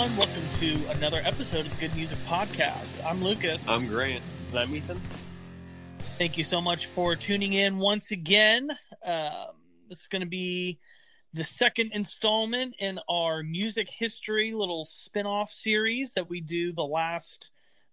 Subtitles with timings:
[0.00, 0.28] Everyone.
[0.28, 3.04] Welcome to another episode of the Good Music Podcast.
[3.04, 3.68] I'm Lucas.
[3.68, 4.22] I'm Grant.
[4.50, 4.98] And I'm Ethan.
[6.16, 8.70] Thank you so much for tuning in once again.
[9.04, 9.56] Um,
[9.90, 10.78] this is going to be
[11.34, 17.50] the second installment in our music history little spin-off series that we do the last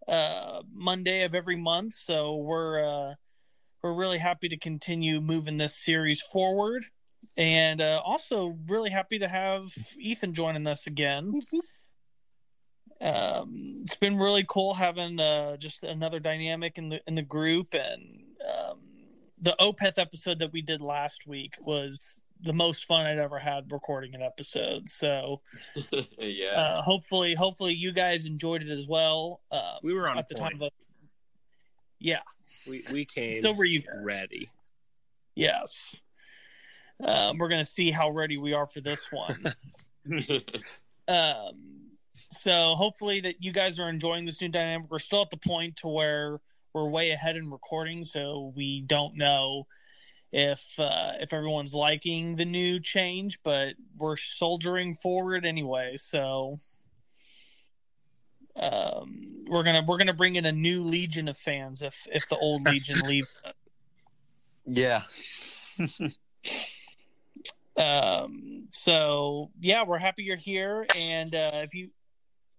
[0.07, 1.93] uh, Monday of every month.
[1.93, 3.13] So we're uh,
[3.83, 6.85] we're really happy to continue moving this series forward,
[7.35, 11.41] and uh, also really happy to have Ethan joining us again.
[12.99, 17.73] Um, it's been really cool having uh, just another dynamic in the in the group,
[17.73, 18.79] and um,
[19.41, 23.71] the Opeth episode that we did last week was the most fun I'd ever had
[23.71, 24.89] recording an episode.
[24.89, 25.41] So
[26.19, 26.51] yeah.
[26.51, 29.41] uh, hopefully, hopefully you guys enjoyed it as well.
[29.51, 30.53] Um, We were on at the point.
[30.59, 30.71] time of
[31.99, 32.21] yeah,
[32.67, 33.95] we we came so were you guys.
[34.03, 34.49] ready.
[35.35, 36.03] Yes.
[37.03, 39.53] Um, we're gonna see how ready we are for this one.
[41.07, 41.76] um,
[42.29, 44.89] so hopefully that you guys are enjoying this new dynamic.
[44.89, 46.39] We're still at the point to where
[46.73, 49.67] we're way ahead in recording, so we don't know
[50.31, 55.95] if uh, if everyone's liking the new change, but we're soldiering forward anyway.
[55.97, 56.59] So
[58.55, 62.37] um, we're gonna we're gonna bring in a new legion of fans if if the
[62.37, 63.29] old legion leaves.
[64.65, 65.01] yeah.
[67.77, 71.91] um so yeah we're happy you're here and uh if you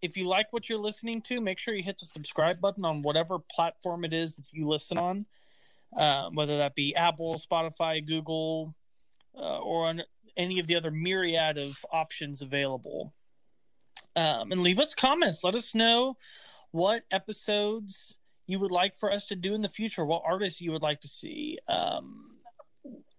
[0.00, 3.03] if you like what you're listening to make sure you hit the subscribe button on
[3.03, 5.26] whatever platform it is that you listen on
[5.97, 8.75] um, whether that be apple spotify google
[9.37, 10.03] uh, or on
[10.38, 13.12] any of the other myriad of options available.
[14.16, 15.44] Um, and leave us comments.
[15.44, 16.16] Let us know
[16.70, 18.16] what episodes
[18.47, 21.00] you would like for us to do in the future what artists you would like
[21.00, 21.58] to see.
[21.69, 22.37] Um,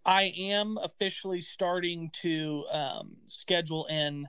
[0.06, 4.28] I am officially starting to um, schedule in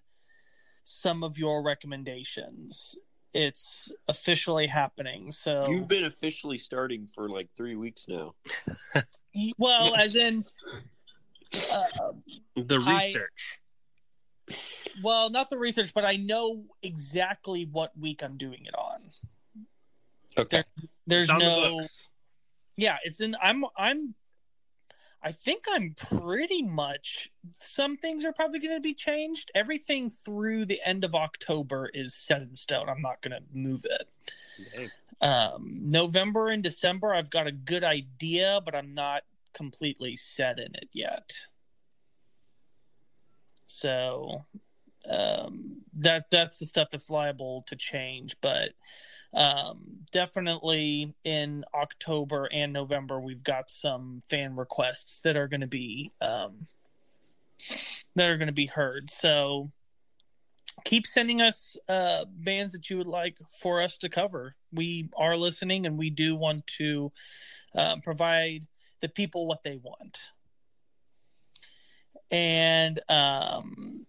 [0.91, 2.97] some of your recommendations.
[3.33, 5.31] It's officially happening.
[5.31, 8.35] So, You've been officially starting for like three weeks now.
[9.57, 10.45] well, as in,
[11.73, 11.85] uh,
[12.57, 13.61] The I- research.
[15.03, 19.11] well, not the research, but I know exactly what week I'm doing it on.
[20.37, 20.65] Okay.
[21.07, 22.09] There's It's on the no, books.
[22.77, 23.37] yeah, it's in.
[23.41, 24.15] I'm, I'm,
[25.23, 27.31] I think I'm pretty much.
[27.47, 29.51] Some things are probably going to be changed.
[29.55, 32.89] Everything through the end of October is set in stone.
[32.89, 34.09] I'm not going to move it.
[34.75, 34.91] Dang.
[35.21, 40.75] Um, November and December, I've got a good idea, but I'm not completely set in
[40.75, 41.33] it yet.
[43.67, 44.47] So
[45.09, 48.71] um, that that's the stuff that's liable to change, but
[49.35, 55.67] um, definitely in October and November, we've got some fan requests that are going to
[55.67, 56.67] be um,
[58.17, 59.11] that are going to be heard.
[59.11, 59.71] So
[60.85, 64.57] keep sending us uh, bands that you would like for us to cover.
[64.73, 67.13] We are listening, and we do want to
[67.75, 68.67] uh, provide
[69.01, 70.19] the people what they want.
[72.31, 74.07] And um,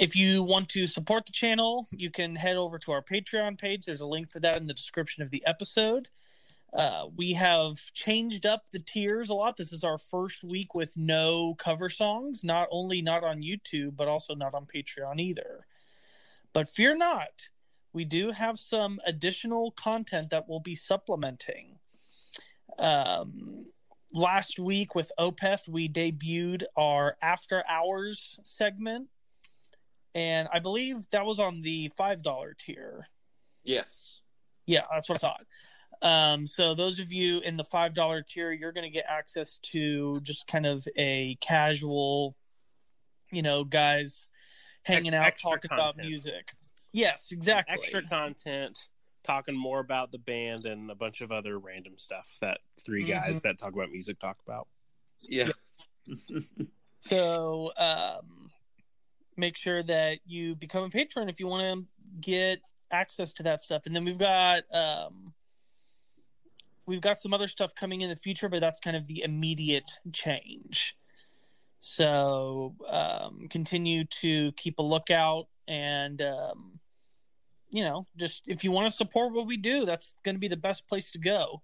[0.00, 3.84] if you want to support the channel, you can head over to our Patreon page.
[3.84, 6.08] There's a link for that in the description of the episode.
[6.72, 9.58] Uh, we have changed up the tiers a lot.
[9.58, 14.08] This is our first week with no cover songs, not only not on YouTube, but
[14.08, 15.60] also not on Patreon either.
[16.54, 17.50] But fear not,
[17.92, 21.78] we do have some additional content that we'll be supplementing.
[22.78, 23.66] Um,
[24.14, 29.08] last week with Opeth, we debuted our After Hours segment,
[30.14, 33.08] and I believe that was on the $5 tier.
[33.64, 34.20] Yes.
[34.66, 35.46] Yeah, that's what I thought.
[36.02, 39.58] Um, so those of you in the five dollar tier, you're going to get access
[39.58, 42.34] to just kind of a casual,
[43.30, 44.28] you know, guys
[44.82, 46.54] hanging out Extra talking about music.
[46.92, 47.74] Yes, exactly.
[47.74, 48.78] Extra content,
[49.22, 53.36] talking more about the band and a bunch of other random stuff that 3 guys
[53.38, 53.42] Mhm.
[53.42, 54.66] that talk about music talk about.
[55.20, 55.50] Yeah.
[57.00, 58.41] So um,
[59.36, 63.60] make sure that you become a patron if you want to get access to that
[63.60, 63.82] stuff.
[63.86, 65.32] And then we've got um,
[66.86, 69.90] we've got some other stuff coming in the future, but that's kind of the immediate
[70.12, 70.96] change.
[71.80, 76.78] So um, continue to keep a lookout, and um,
[77.70, 80.48] you know, just if you want to support what we do, that's going to be
[80.48, 81.62] the best place to go.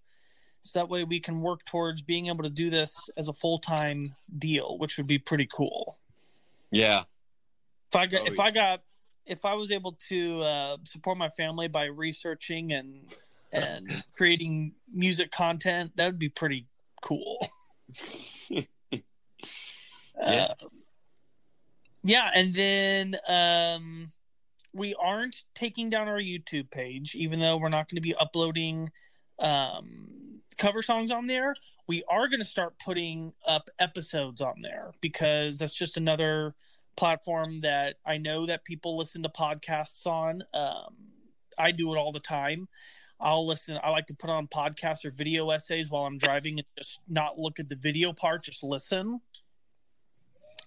[0.62, 3.58] So that way we can work towards being able to do this as a full
[3.58, 5.98] time deal, which would be pretty cool.
[6.70, 7.04] Yeah.
[7.90, 8.42] If I got, Oh, if yeah.
[8.42, 8.82] I got,
[9.26, 13.02] if I was able to uh, support my family by researching and
[13.52, 16.66] and creating music content, that would be pretty
[17.02, 17.46] cool.
[20.20, 20.48] Yeah.
[20.50, 20.54] Uh,
[22.02, 24.10] yeah, and then um,
[24.72, 28.90] we aren't taking down our YouTube page, even though we're not going to be uploading
[29.38, 31.54] um, cover songs on there.
[31.86, 36.56] We are going to start putting up episodes on there because that's just another
[36.98, 40.42] platform that I know that people listen to podcasts on.
[40.52, 40.94] Um,
[41.56, 42.68] I do it all the time.
[43.20, 43.78] I'll listen.
[43.82, 47.38] I like to put on podcasts or video essays while I'm driving and just not
[47.38, 49.20] look at the video part, just listen.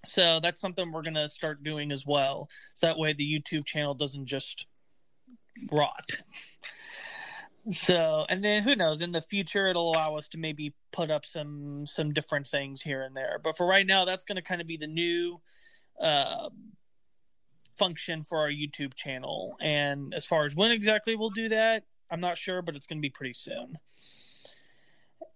[0.06, 2.50] So that's something we're going to start doing as well.
[2.74, 4.66] So that way the YouTube channel doesn't just
[5.72, 6.16] rot.
[7.70, 11.26] So, and then who knows, in the future it'll allow us to maybe put up
[11.26, 13.40] some some different things here and there.
[13.42, 15.42] But for right now that's going to kind of be the new
[16.02, 16.50] uh
[17.78, 19.58] function for our YouTube channel.
[19.60, 23.00] And as far as when exactly we'll do that, I'm not sure, but it's going
[23.00, 23.80] to be pretty soon.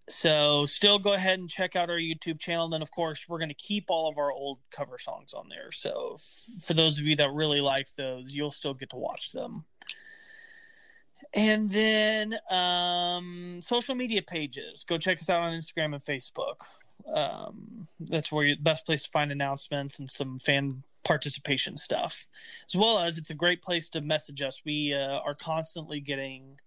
[0.07, 2.65] So, still go ahead and check out our YouTube channel.
[2.65, 5.49] And then, of course, we're going to keep all of our old cover songs on
[5.49, 5.71] there.
[5.71, 9.31] So, f- for those of you that really like those, you'll still get to watch
[9.31, 9.65] them.
[11.33, 14.85] And then, um, social media pages.
[14.87, 16.57] Go check us out on Instagram and Facebook.
[17.13, 22.27] Um, that's where you the best place to find announcements and some fan participation stuff,
[22.67, 24.61] as well as it's a great place to message us.
[24.65, 26.59] We uh, are constantly getting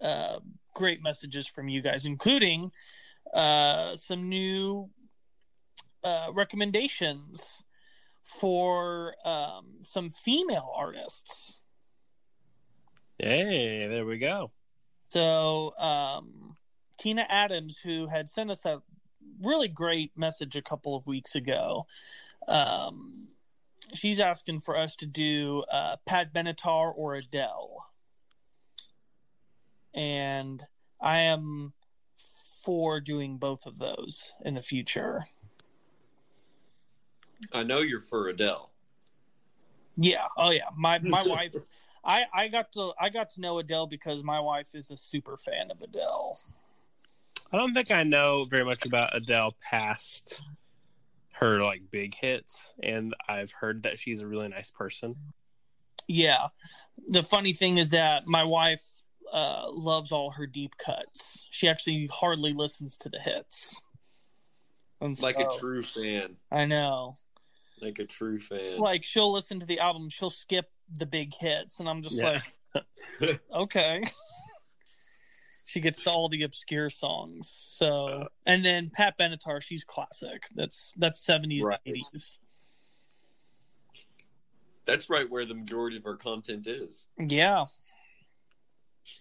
[0.00, 0.40] uh,
[0.74, 2.72] great messages from you guys, including
[3.34, 4.90] uh, some new
[6.02, 7.64] uh, recommendations
[8.22, 11.60] for um, some female artists.
[13.18, 14.50] Hey, there we go.
[15.08, 16.56] So, um,
[16.98, 18.82] Tina Adams, who had sent us a
[19.42, 21.86] really great message a couple of weeks ago,
[22.48, 23.28] um,
[23.94, 27.90] she's asking for us to do uh, Pat Benatar or Adele.
[29.94, 30.62] And
[31.00, 31.72] I am
[32.62, 35.28] for doing both of those in the future.
[37.52, 38.70] I know you're for Adele.
[39.96, 40.26] Yeah.
[40.36, 40.68] Oh yeah.
[40.76, 41.54] My my wife
[42.04, 45.36] I I got to I got to know Adele because my wife is a super
[45.36, 46.38] fan of Adele.
[47.52, 50.40] I don't think I know very much about Adele past
[51.34, 55.16] her like big hits, and I've heard that she's a really nice person.
[56.08, 56.48] Yeah.
[57.08, 58.82] The funny thing is that my wife
[59.32, 61.46] uh, loves all her deep cuts.
[61.50, 63.80] She actually hardly listens to the hits.
[65.00, 66.36] And Like so- a true fan.
[66.50, 67.16] I know.
[67.82, 68.78] Like a true fan.
[68.78, 72.40] Like she'll listen to the album, she'll skip the big hits, and I'm just Yeah.
[72.74, 74.02] like, okay.
[75.66, 77.50] She gets to all the obscure songs.
[77.50, 80.44] So, and then Pat Benatar, she's classic.
[80.54, 81.80] That's that's 70s, Right.
[81.86, 82.38] 80s.
[84.84, 87.08] That's right where the majority of our content is.
[87.18, 87.64] Yeah.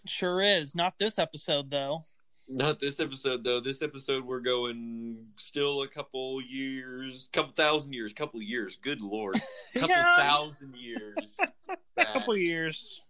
[0.06, 0.76] Sure is.
[0.76, 2.06] Not this episode though.
[2.48, 3.60] Not this episode though.
[3.60, 8.78] This episode we're going still a couple years, couple thousand years, couple years.
[8.80, 9.42] Good lord,
[9.74, 10.18] couple Yeah.
[10.18, 11.38] thousand years.
[11.98, 13.02] A couple years.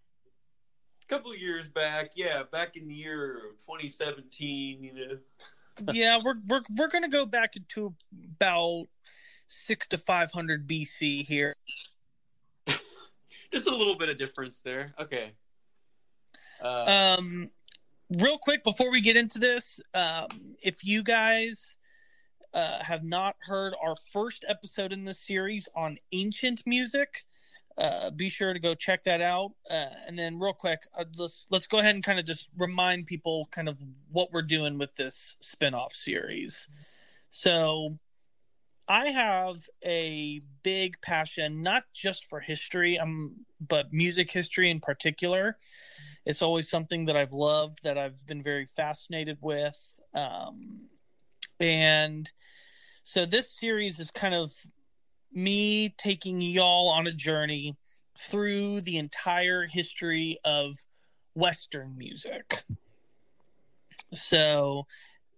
[1.08, 4.84] Couple years back, yeah, back in the year of 2017.
[4.84, 7.94] You know, yeah, we're we're we're gonna go back into
[8.36, 8.86] about
[9.48, 11.56] six to five hundred BC here.
[13.52, 14.94] just a little bit of difference there.
[15.00, 15.32] Okay.
[16.62, 17.50] Uh, Um,
[18.10, 20.28] real quick before we get into this, um,
[20.62, 21.78] if you guys
[22.54, 27.24] uh, have not heard our first episode in this series on ancient music,
[27.78, 29.52] uh, be sure to go check that out.
[29.70, 33.06] Uh, and then, real quick, uh, let's let's go ahead and kind of just remind
[33.06, 36.70] people kind of what we're doing with this spin-off series.
[37.30, 38.00] So,
[38.88, 45.58] I have a big passion, not just for history, um, but music history in particular.
[46.26, 50.00] It's always something that I've loved, that I've been very fascinated with.
[50.14, 50.90] Um,
[51.60, 52.32] and
[53.04, 54.52] so this series is kind of
[55.36, 57.76] me taking y'all on a journey
[58.18, 60.86] through the entire history of
[61.34, 62.64] Western music.
[64.14, 64.88] So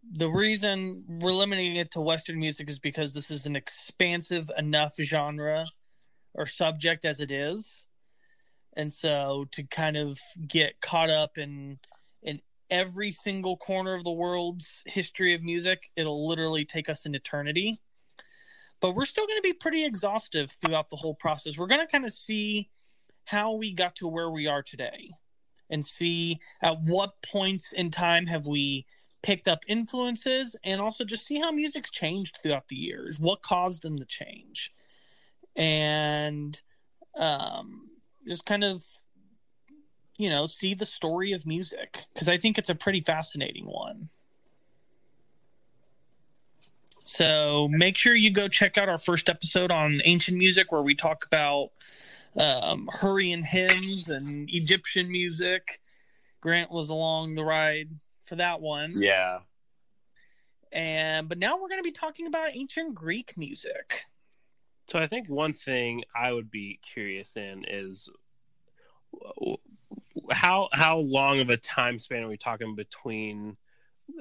[0.09, 4.93] the reason we're limiting it to Western music is because this is an expansive enough
[5.01, 5.65] genre
[6.33, 7.87] or subject as it is.
[8.75, 11.79] And so to kind of get caught up in
[12.21, 15.89] in every single corner of the world's history of music.
[15.95, 17.79] It'll literally take us an eternity.
[18.79, 21.57] But we're still going to be pretty exhaustive throughout the whole process.
[21.57, 22.69] We're going to kind of see
[23.25, 25.11] how we got to where we are today
[25.69, 28.85] and see at what points in time have we
[29.23, 33.81] picked up influences and also just see how music's changed throughout the years what caused
[33.81, 34.71] them to change
[35.55, 36.61] and
[37.17, 37.89] um,
[38.27, 38.83] just kind of
[40.17, 44.09] you know see the story of music because i think it's a pretty fascinating one
[47.07, 50.93] so make sure you go check out our first episode on ancient music where we
[50.93, 51.69] talk about
[52.35, 55.79] um, Hurrian hymns and egyptian music.
[56.41, 57.89] Grant was along the ride
[58.23, 59.01] for that one.
[59.01, 59.39] Yeah.
[60.71, 64.03] and but now we're going to be talking about ancient greek music.
[64.87, 68.09] So I think one thing I would be curious in is
[70.31, 73.57] how how long of a time span are we talking between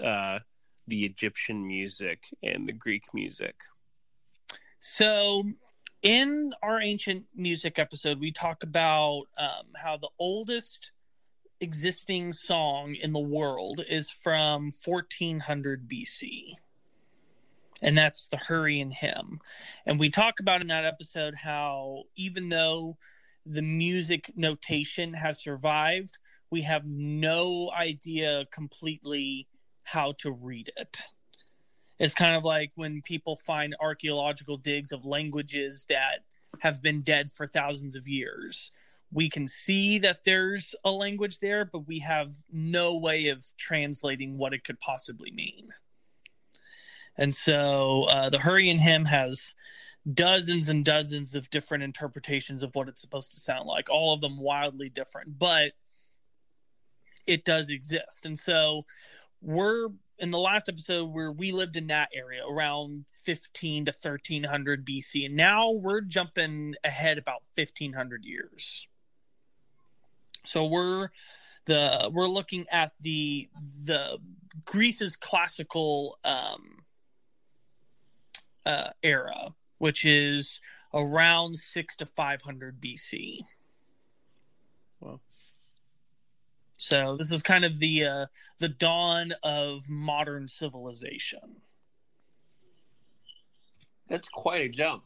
[0.03, 0.39] uh,
[0.87, 3.57] the Egyptian music and the Greek music?
[4.79, 5.45] So,
[6.03, 10.93] in our ancient music episode, we talk about um, how the oldest
[11.61, 16.53] existing song in the world is from 1400 BC.
[17.83, 19.41] And that's the Hurrian Hymn.
[19.85, 22.97] And we talk about in that episode how even though
[23.45, 26.19] the music notation has survived,
[26.51, 29.47] we have no idea completely
[29.87, 31.03] how to read it.
[31.99, 36.25] It's kind of like when people find archaeological digs of languages that
[36.61, 38.73] have been dead for thousands of years.
[39.13, 44.37] We can see that there's a language there, but we have no way of translating
[44.37, 45.69] what it could possibly mean.
[47.17, 49.55] And so uh, the Hurrian hymn has
[50.13, 54.21] dozens and dozens of different interpretations of what it's supposed to sound like, all of
[54.21, 55.73] them wildly different, but
[57.27, 58.27] it does exist.
[58.27, 58.85] And so
[59.47, 59.89] we're
[60.19, 65.27] in the last episode where we lived in that area around 15 to 1300 BC
[65.27, 68.89] and now we're jumping ahead about 1500 years.
[70.45, 71.11] So we're
[71.67, 73.49] the we're looking at the
[73.85, 74.19] the
[74.65, 76.85] Greece's classical um
[78.65, 80.61] uh era which is
[80.93, 83.41] around 6 to 500 BC.
[85.01, 85.21] Wow.
[86.77, 88.27] So this is kind of the uh,
[88.59, 91.57] the dawn of modern civilization.
[94.09, 95.05] That's quite a jump.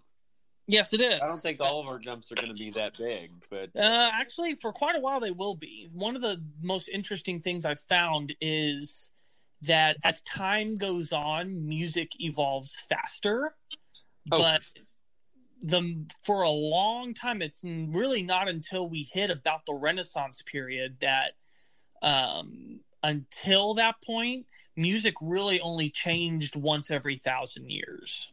[0.66, 1.20] Yes, it is.
[1.20, 4.10] I don't think all of our jumps are going to be that big, but Uh,
[4.14, 5.88] actually, for quite a while they will be.
[5.92, 9.10] One of the most interesting things I've found is
[9.62, 13.56] that as time goes on, music evolves faster.
[14.30, 14.38] Oh.
[14.38, 14.62] But
[15.60, 20.98] the for a long time, it's really not until we hit about the Renaissance period
[21.00, 21.32] that,
[22.02, 28.32] um, until that point, music really only changed once every thousand years.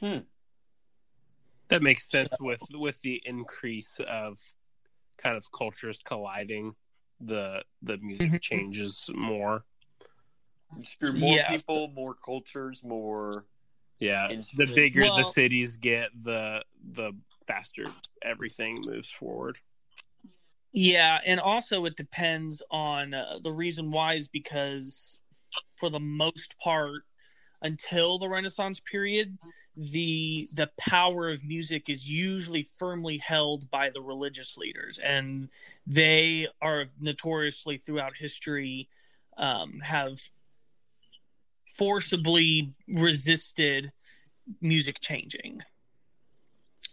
[0.00, 0.18] Hmm.
[1.68, 4.38] That makes sense with with the increase of
[5.18, 6.74] kind of cultures colliding.
[7.20, 8.40] The the music Mhm.
[8.40, 9.64] changes more.
[10.82, 11.50] sure, more Yeah.
[11.50, 13.46] people, more cultures, more.
[14.00, 14.74] Yeah, the Instruments.
[14.74, 17.12] bigger the cities get, the the
[17.46, 17.86] faster
[18.22, 19.58] everything moves forward.
[20.74, 25.22] Yeah, and also it depends on uh, the reason why is because
[25.76, 27.02] for the most part
[27.62, 29.38] until the Renaissance period,
[29.76, 35.50] the the power of music is usually firmly held by the religious leaders and
[35.86, 38.88] they are notoriously throughout history
[39.38, 40.20] um, have
[41.76, 43.92] forcibly resisted
[44.60, 45.62] music changing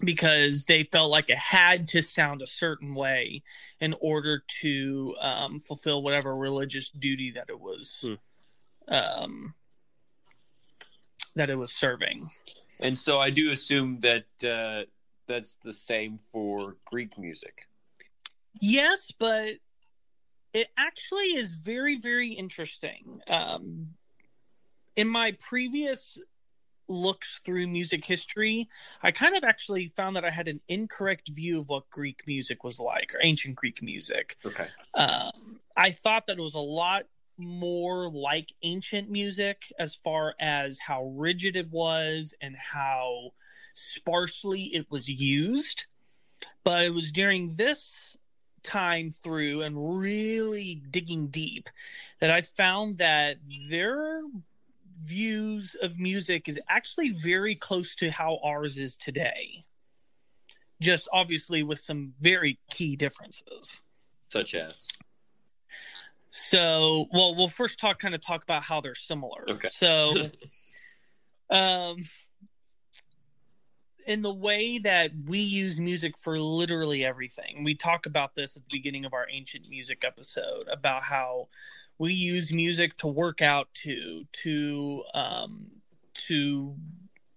[0.03, 3.43] because they felt like it had to sound a certain way
[3.79, 8.09] in order to um, fulfill whatever religious duty that it was
[8.87, 9.53] um,
[11.35, 12.29] that it was serving.
[12.79, 14.85] And so I do assume that uh,
[15.27, 17.67] that's the same for Greek music.
[18.59, 19.53] Yes, but
[20.53, 23.21] it actually is very, very interesting.
[23.27, 23.91] Um,
[24.95, 26.19] in my previous
[26.91, 28.67] looks through music history,
[29.01, 32.63] I kind of actually found that I had an incorrect view of what Greek music
[32.63, 34.37] was like, or ancient Greek music.
[34.45, 34.67] Okay.
[34.93, 37.05] Um, I thought that it was a lot
[37.37, 43.31] more like ancient music as far as how rigid it was and how
[43.73, 45.85] sparsely it was used.
[46.63, 48.17] But it was during this
[48.63, 51.69] time through and really digging deep
[52.19, 53.37] that I found that
[53.69, 54.21] their
[55.03, 59.65] views of music is actually very close to how ours is today.
[60.79, 63.83] Just obviously with some very key differences.
[64.27, 64.87] Such as.
[66.29, 69.49] So, well, we'll first talk kind of talk about how they're similar.
[69.49, 69.67] Okay.
[69.67, 70.29] So,
[71.49, 71.97] um,
[74.07, 78.63] in the way that we use music for literally everything, we talk about this at
[78.63, 81.49] the beginning of our ancient music episode about how
[82.01, 85.67] we use music to work out to, to, um,
[86.15, 86.75] to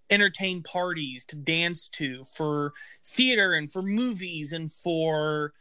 [0.09, 2.73] entertain parties, to dance to, for
[3.05, 5.53] theater and for movies and for,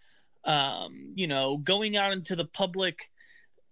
[0.47, 3.11] um, you know, going out into the public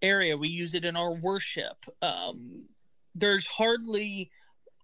[0.02, 0.36] area.
[0.36, 1.86] We use it in our worship.
[2.02, 2.66] Um,
[3.14, 4.30] there's hardly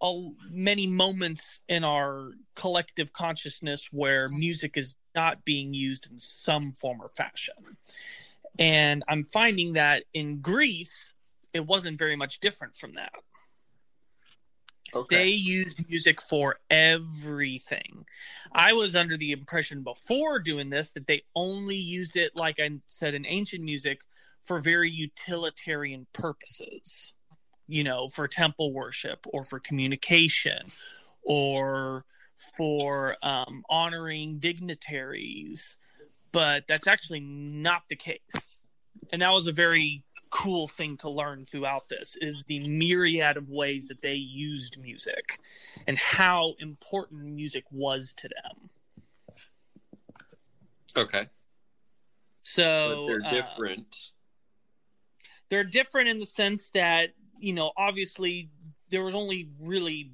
[0.01, 6.73] a, many moments in our collective consciousness where music is not being used in some
[6.73, 7.77] form or fashion.
[8.59, 11.15] And I'm finding that in Greece,
[11.53, 13.13] it wasn't very much different from that.
[14.95, 15.17] Okay.
[15.17, 18.07] They used music for everything.
[18.53, 22.71] I was under the impression before doing this that they only used it, like I
[22.87, 24.01] said in ancient music,
[24.43, 27.15] for very utilitarian purposes,
[27.67, 30.63] you know, for temple worship or for communication
[31.23, 32.07] or
[32.57, 35.77] for um, honoring dignitaries.
[36.33, 38.63] But that's actually not the case.
[39.13, 43.49] And that was a very cool thing to learn throughout this is the myriad of
[43.49, 45.39] ways that they used music
[45.87, 48.71] and how important music was to them.
[50.97, 51.29] Okay.
[52.41, 53.97] So but they're uh, different.
[55.49, 58.51] they're different in the sense that you know obviously
[58.91, 60.11] there was only really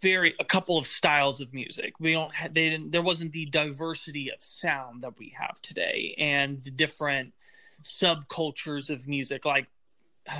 [0.00, 1.94] very a couple of styles of music.
[1.98, 6.14] We don't ha- they didn't there wasn't the diversity of sound that we have today
[6.18, 7.34] and the different
[7.82, 9.44] subcultures of music.
[9.44, 9.68] Like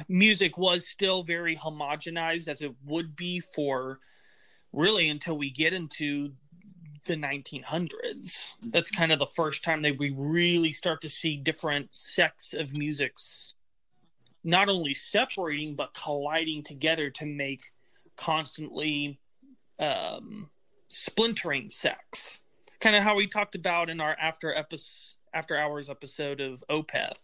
[0.08, 4.00] music was still very homogenized as it would be for
[4.72, 6.32] really until we get into
[7.06, 11.94] the 1900s that's kind of the first time that we really start to see different
[11.94, 13.14] sects of music
[14.42, 17.72] not only separating but colliding together to make
[18.16, 19.20] constantly
[19.78, 20.50] um,
[20.88, 22.42] splintering sects,
[22.80, 27.18] kind of how we talked about in our after episode after hours episode of opeth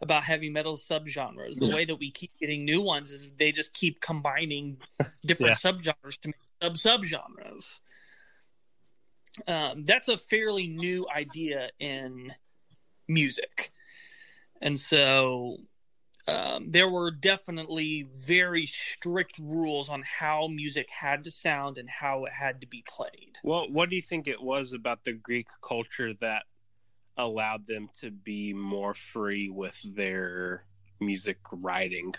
[0.00, 1.74] about heavy metal subgenres the Yeah.
[1.74, 4.76] way that we keep getting new ones is they just keep combining
[5.26, 7.80] different subgenres to make sub subgenres
[9.46, 12.32] um, that's a fairly new idea in
[13.06, 13.72] music.
[14.60, 15.58] And so
[16.28, 22.24] um, there were definitely very strict rules on how music had to sound and how
[22.26, 23.38] it had to be played.
[23.42, 26.42] Well, what do you think it was about the Greek culture that
[27.16, 30.64] allowed them to be more free with their
[31.00, 32.14] music writing?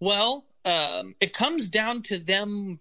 [0.00, 2.80] Well, um, it comes down to them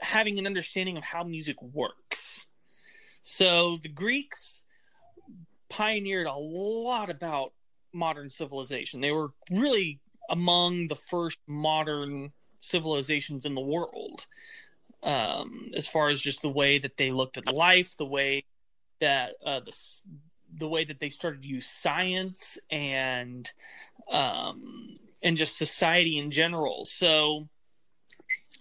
[0.00, 2.46] having an understanding of how music works.
[3.22, 4.62] So the Greeks
[5.68, 7.52] pioneered a lot about
[7.92, 9.00] modern civilization.
[9.00, 14.26] They were really among the first modern civilizations in the world,
[15.02, 18.44] um, as far as just the way that they looked at life, the way
[19.00, 19.76] that uh, the
[20.58, 23.50] the way that they started to use science and
[24.10, 26.84] um, and just society in general.
[26.84, 27.48] So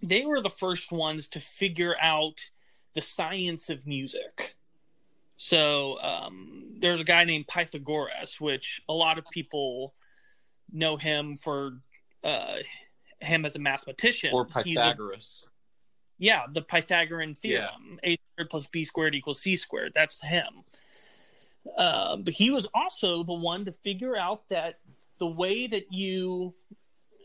[0.02, 2.50] they were the first ones to figure out
[2.94, 4.56] the science of music.
[5.42, 9.94] So um, there's a guy named Pythagoras, which a lot of people
[10.70, 11.80] know him for
[12.26, 12.58] uh,
[13.22, 14.32] him as a mathematician.
[14.34, 15.48] Or He's a- Pythagoras.
[16.18, 19.94] yeah, the Pythagorean theorem: a squared plus b squared equals c squared.
[19.96, 20.66] That's him.
[21.78, 24.80] Uh, but he was also the one to figure out that
[25.20, 26.54] the way that you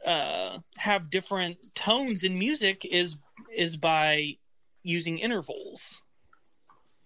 [0.06, 3.16] uh, have different tones in music is
[3.52, 4.36] is by
[4.84, 6.00] using intervals.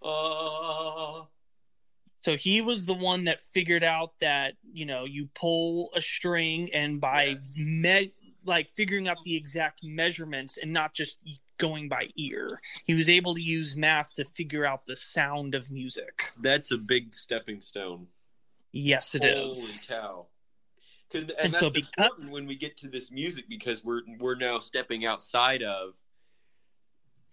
[0.03, 1.25] Uh,
[2.21, 6.69] So he was the one that figured out that you know you pull a string
[6.75, 7.57] and by Yes.
[7.57, 8.13] me-
[8.45, 11.19] like figuring out the exact measurements and not just
[11.59, 12.61] going by ear.
[12.87, 16.33] He was able to use math to figure out the sound of music.
[16.41, 18.09] that's a big stepping stone.
[18.73, 19.59] Yes, it is.
[19.59, 20.27] Holy cow!
[21.15, 24.35] and, And that's so because- important when we get to this music because we're we're
[24.37, 25.95] now stepping outside of,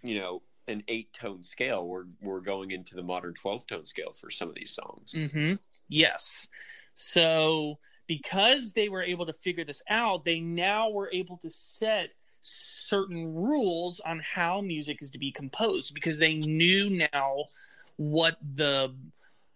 [0.03, 1.85] you know, an eight tone scale.
[1.85, 5.13] We're we're going into the modern twelve tone scale for some of these songs.
[5.13, 5.55] Mm-hmm.
[5.87, 6.47] Yes.
[6.93, 12.11] So because they were able to figure this out, they now were able to set
[12.41, 17.45] certain rules on how music is to be composed because they knew now
[17.97, 18.93] what the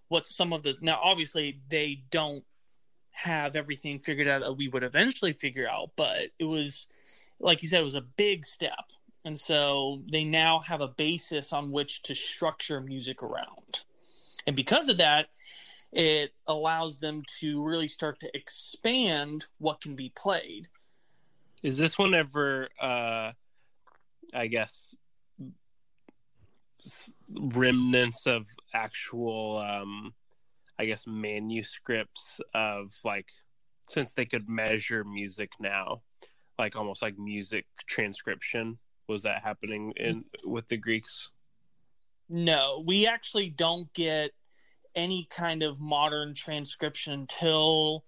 [0.07, 2.43] what some of the now obviously they don't
[3.11, 6.87] have everything figured out that we would eventually figure out but it was
[7.39, 8.91] like you said it was a big step
[9.25, 13.83] and so they now have a basis on which to structure music around
[14.47, 15.27] and because of that
[15.91, 20.67] it allows them to really start to expand what can be played.
[21.63, 23.31] Is this one ever, uh,
[24.33, 24.95] I guess,
[27.31, 30.13] remnants of actual, um,
[30.77, 33.31] I guess, manuscripts of like,
[33.89, 36.01] since they could measure music now,
[36.57, 38.77] like almost like music transcription?
[39.09, 41.31] Was that happening in with the Greeks?
[42.29, 44.31] No, we actually don't get
[44.95, 48.05] any kind of modern transcription until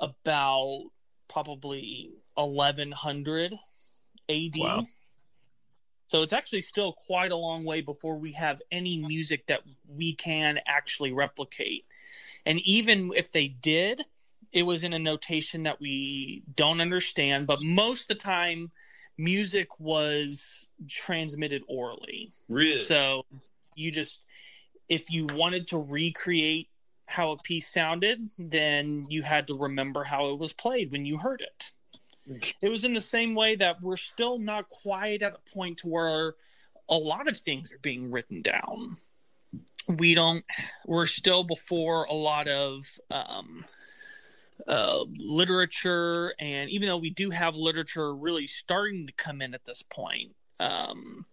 [0.00, 0.82] about
[1.28, 3.54] probably 1100
[4.28, 4.52] AD.
[4.56, 4.86] Wow.
[6.08, 10.12] So it's actually still quite a long way before we have any music that we
[10.12, 11.84] can actually replicate.
[12.44, 14.02] And even if they did,
[14.52, 18.72] it was in a notation that we don't understand, but most of the time
[19.20, 22.32] music was transmitted orally.
[22.48, 22.76] Really?
[22.76, 23.26] So
[23.76, 24.24] you just
[24.88, 26.68] if you wanted to recreate
[27.06, 31.18] how a piece sounded, then you had to remember how it was played when you
[31.18, 31.72] heard it.
[32.62, 35.88] It was in the same way that we're still not quite at a point to
[35.88, 36.34] where
[36.88, 38.98] a lot of things are being written down.
[39.88, 40.44] We don't.
[40.86, 43.64] We're still before a lot of um,
[44.66, 49.64] uh, literature, and even though we do have literature really starting to come in at
[49.64, 51.26] this point, um,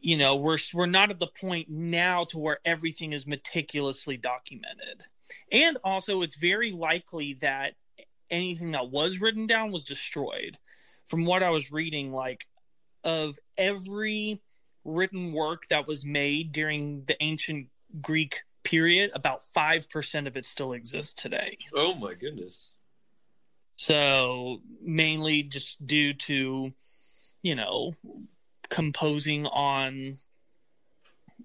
[0.00, 5.04] you know we're we're not at the point now to where everything is meticulously documented.
[5.50, 7.74] And also it's very likely that
[8.30, 10.58] anything that was written down was destroyed.
[11.06, 12.48] From what i was reading like
[13.04, 14.40] of every
[14.84, 17.68] written work that was made during the ancient
[18.00, 21.56] greek period about 5% of it still exists today.
[21.72, 22.72] Oh my goodness.
[23.76, 26.72] So mainly just due to
[27.42, 27.94] you know
[28.68, 30.18] composing on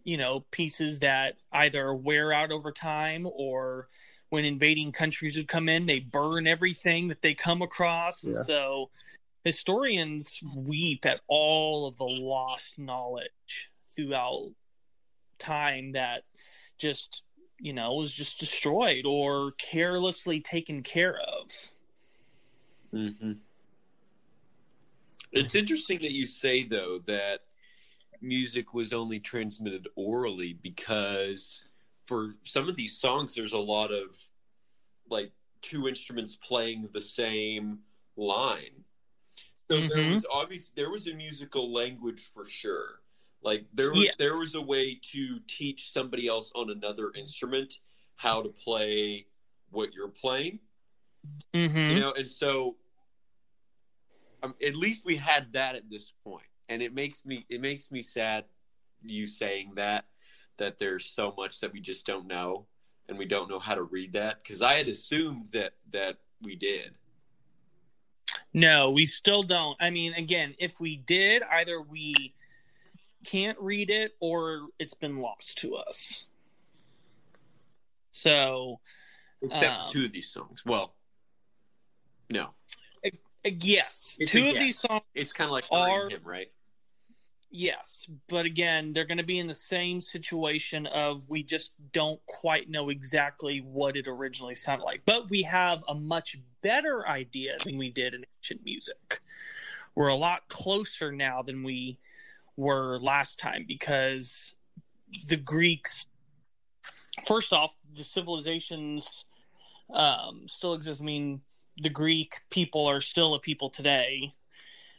[0.04, 3.88] you know pieces that either wear out over time or
[4.30, 8.24] when invading countries would come in they burn everything that they come across.
[8.24, 8.90] And so
[9.44, 14.52] historians weep at all of the lost knowledge throughout
[15.38, 16.24] time that
[16.82, 17.24] just
[17.60, 21.52] you know was just destroyed or carelessly taken care of
[22.94, 23.34] mm-hmm.
[25.34, 27.42] It's interesting that you say though that
[28.22, 31.64] music was only transmitted orally because
[32.06, 34.18] for some of these songs there's a lot of
[35.10, 37.80] like two instruments playing the same
[38.18, 38.84] line.
[39.70, 39.88] So mm-hmm.
[39.88, 43.01] there was obviously there was a musical language for sure.
[43.44, 44.16] Like there was yes.
[44.20, 47.80] there was a way to teach somebody else on another instrument
[48.16, 49.26] how to play
[49.72, 50.60] what you're playing.
[51.54, 51.78] Mm-hmm.
[51.78, 52.76] You know, and so
[54.44, 57.92] um, at least we had that at this point, and it makes me it makes
[57.92, 58.46] me sad
[59.04, 60.06] you saying that
[60.58, 62.68] that there's so much that we just don't know
[63.10, 66.56] and we don't know how to read that because I had assumed that that we
[66.56, 66.98] did.
[68.54, 69.78] No, we still don't.
[69.80, 72.34] I mean, again, if we did, either we
[73.24, 76.26] can't read it or it's been lost to us.
[78.12, 78.80] So,
[79.42, 80.64] except um, two of these songs.
[80.66, 80.94] Well,
[82.30, 82.50] no.
[83.44, 85.02] Yes, it's two of these songs.
[85.16, 86.52] It's kind of like are him, right?
[87.50, 92.26] Yes, but again, they're going to be in the same situation of we just don't
[92.26, 97.58] quite know exactly what it originally sounded like, but we have a much better idea
[97.66, 99.20] than we did in ancient music.
[99.96, 102.00] We're a lot closer now than we
[102.62, 104.54] were last time because
[105.28, 106.06] the Greeks,
[107.26, 109.26] first off, the civilizations
[109.94, 111.02] um, still exist.
[111.02, 111.42] I mean,
[111.78, 114.34] the Greek people are still a people today,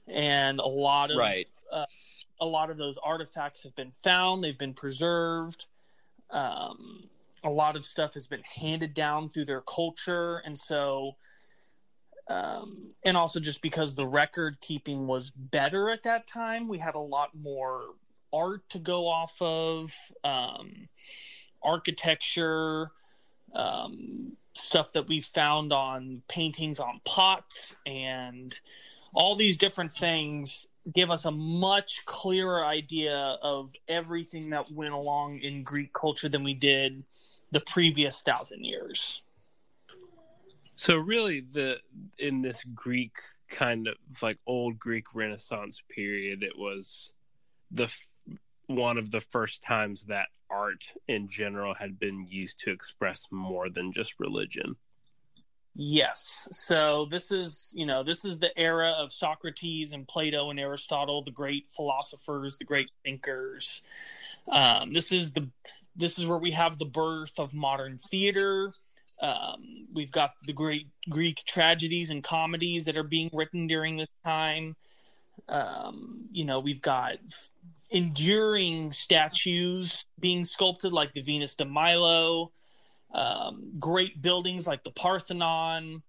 [0.07, 1.47] and a lot of right.
[1.73, 1.87] Uh,
[2.41, 4.43] a lot of those artifacts have been found.
[4.43, 5.67] They've been preserved.
[6.31, 7.05] Um,
[7.45, 11.17] a lot of stuff has been handed down through their culture, and so,
[12.29, 16.95] um, and also just because the record keeping was better at that time, we had
[16.95, 17.83] a lot more
[18.33, 19.93] art to go off of,
[20.25, 20.89] um,
[21.63, 22.91] architecture,
[23.55, 28.61] um, stuff that we found on paintings on pots and
[29.15, 35.39] all these different things give us a much clearer idea of everything that went along
[35.39, 37.05] in Greek culture than we did
[37.53, 39.23] the previous thousand years.
[40.75, 41.79] So really the
[42.19, 43.17] in this Greek
[43.49, 47.13] kind of like old Greek Renaissance period it was
[47.71, 47.93] the
[48.67, 53.69] one of the first times that art in general had been used to express more
[53.69, 54.77] than just religion.
[55.75, 56.49] Yes.
[56.53, 61.23] So this is, you know, this is the era of Socrates and Plato and Aristotle,
[61.23, 63.81] the great philosophers, the great thinkers.
[64.51, 65.49] Um, this is the
[65.95, 68.73] this is where we have the birth of modern theater.
[69.23, 74.11] Um, we've got the great Greek tragedies and comedies that are being written during this
[74.25, 74.75] time.
[75.49, 77.19] Um, you know, we've got
[77.91, 82.51] enduring statues being sculpted like the Venus de Milo,
[83.15, 86.03] um, great buildings like the Parthenon,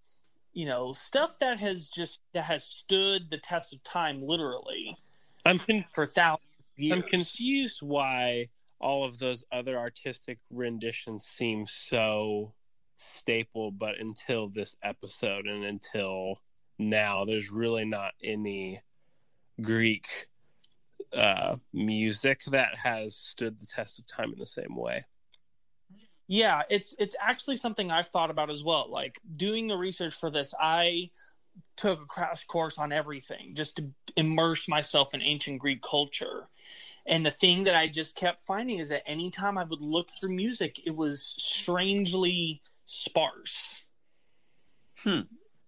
[0.53, 4.97] you know, stuff that has just that has stood the test of time literally.
[5.45, 6.47] I'm con- for thousands
[6.79, 8.49] I'm confused why
[8.79, 12.53] all of those other artistic renditions seem so
[12.97, 16.39] staple, but until this episode and until
[16.79, 18.81] now, there's really not any
[19.61, 20.27] Greek
[21.15, 25.05] uh, music that has stood the test of time in the same way.
[26.27, 28.89] Yeah, it's it's actually something I've thought about as well.
[28.89, 31.11] Like doing the research for this, I
[31.75, 36.47] took a crash course on everything just to immerse myself in ancient Greek culture.
[37.05, 40.29] And the thing that I just kept finding is that anytime I would look for
[40.29, 43.85] music, it was strangely sparse.
[45.03, 45.21] Hmm.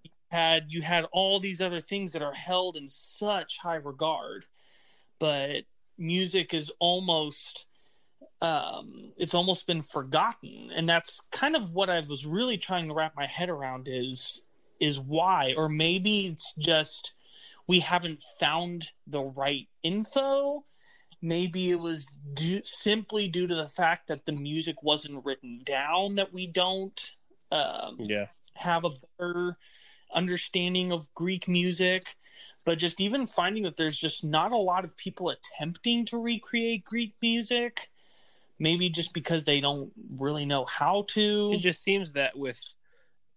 [0.03, 4.45] You had you had all these other things that are held in such high regard,
[5.19, 5.63] but
[5.97, 7.65] music is almost
[8.41, 12.95] um, it's almost been forgotten, and that's kind of what I was really trying to
[12.95, 14.43] wrap my head around is
[14.79, 17.13] is why, or maybe it's just
[17.67, 20.63] we haven't found the right info.
[21.25, 26.15] Maybe it was due, simply due to the fact that the music wasn't written down
[26.15, 27.15] that we don't
[27.51, 28.27] um, Yeah.
[28.53, 29.57] have a better
[30.13, 32.15] understanding of Greek music.
[32.63, 36.83] But just even finding that there's just not a lot of people attempting to recreate
[36.83, 37.89] Greek music,
[38.59, 41.51] maybe just because they don't really know how to.
[41.53, 42.59] It just seems that with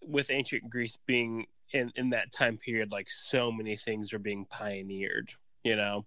[0.03, 4.45] with ancient Greece being in in that time period, like so many things are being
[4.45, 5.33] pioneered.
[5.65, 6.07] You know,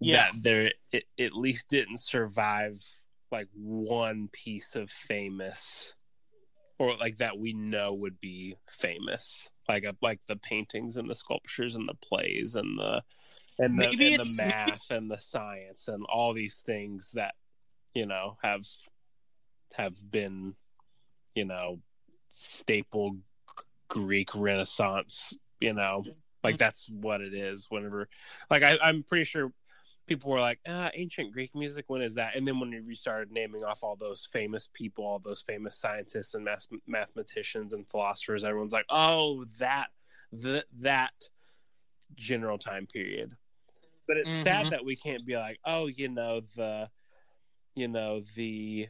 [0.00, 0.30] Yeah.
[0.32, 2.82] that there it, at least didn't survive
[3.30, 5.94] like one piece of famous
[6.78, 11.14] or like that we know would be famous like a, like the paintings and the
[11.14, 13.02] sculptures and the plays and the
[13.58, 17.34] and the, Maybe and the math and the science and all these things that
[17.94, 18.64] you know have
[19.74, 20.54] have been
[21.34, 21.80] you know
[22.34, 23.16] staple
[23.88, 26.04] greek renaissance you know
[26.42, 26.58] like mm-hmm.
[26.58, 28.08] that's what it is whenever
[28.50, 29.52] like I, i'm pretty sure
[30.10, 33.30] people were like ah, ancient greek music when is that and then when we started
[33.30, 38.42] naming off all those famous people all those famous scientists and math- mathematicians and philosophers
[38.42, 39.86] everyone's like oh that
[40.32, 41.12] the, that
[42.16, 43.30] general time period
[44.08, 44.42] but it's Mhm.
[44.42, 46.90] sad that we can't be like oh you know the
[47.76, 48.88] you know the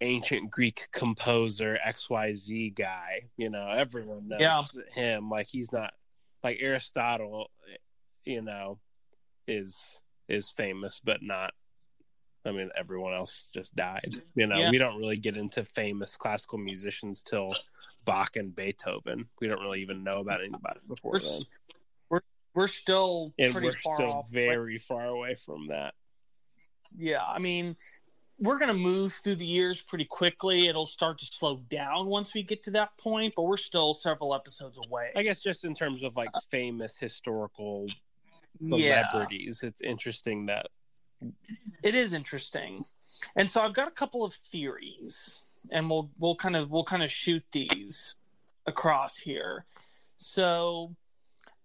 [0.00, 4.62] ancient greek composer xyz guy you know everyone knows Yeah.
[4.94, 5.92] him like he's not
[6.44, 7.50] like aristotle
[8.24, 8.78] you know
[9.48, 11.52] is is famous but not
[12.46, 14.70] i mean everyone else just died you know Yeah.
[14.70, 17.54] we don't really get into famous classical musicians till
[18.04, 21.40] bach and beethoven we don't really even know about anybody before We're, then
[22.08, 22.20] we're,
[22.54, 24.30] we're still and pretty we're far still off.
[24.30, 25.94] very far away from that
[26.96, 27.76] Yeah, I mean,
[28.38, 30.66] we're going to move through the years pretty quickly.
[30.66, 34.34] It'll start to slow down once we get to that point, but we're still several
[34.34, 35.10] episodes away.
[35.14, 37.86] i guess just in terms of like famous historical
[38.60, 40.66] yeah, it's interesting that
[41.82, 42.84] it is interesting.
[43.36, 47.02] And so I've got a couple of theories, and we'll we'll kind of we'll kind
[47.02, 48.16] of shoot these
[48.66, 49.64] across here.
[50.16, 50.96] So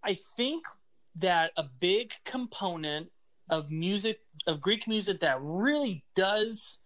[0.03, 0.65] I think
[1.15, 3.11] that a big component
[3.49, 6.79] of music of Greek music that really does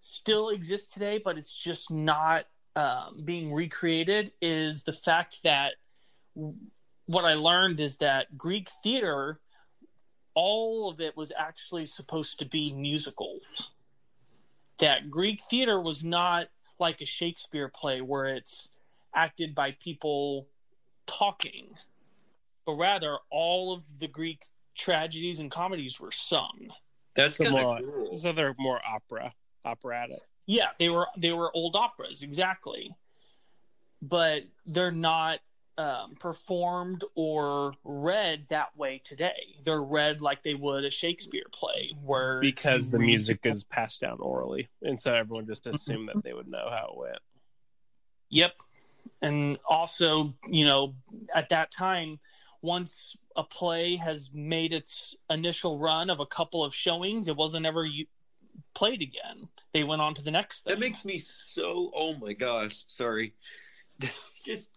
[0.00, 5.74] still exist today, but it's just not um, being recreated is the fact that
[7.08, 9.40] what I learned is that Greek theater,
[10.34, 13.70] all of it was actually supposed to be musicals.
[14.78, 18.80] That Greek theater was not like a Shakespeare play where it's
[19.14, 20.48] acted by people
[21.06, 21.70] talking,
[22.66, 24.42] but rather all of the Greek
[24.76, 26.68] tragedies and comedies were sung.
[27.16, 28.18] That's kind more, of cool.
[28.18, 29.32] so they're more opera
[29.64, 32.94] operatic Yeah, they were they were old operas exactly,
[34.02, 35.40] but they're not
[35.78, 39.56] um, performed or read that way today.
[39.64, 44.18] They're read like they would a Shakespeare play, where because the music is passed down
[44.20, 47.18] orally and so everyone just assumed that they would know how it went
[48.30, 48.56] Yep,
[49.22, 50.94] and also you know
[51.34, 52.20] at that time,
[52.60, 57.64] once a play has made its initial run of a couple of showings, it wasn't
[57.64, 58.06] ever u-
[58.74, 59.48] played again.
[59.72, 60.74] They went on to the next thing.
[60.74, 61.90] That makes me so.
[61.94, 62.84] Oh my gosh!
[62.86, 63.32] Sorry.
[64.44, 64.70] Just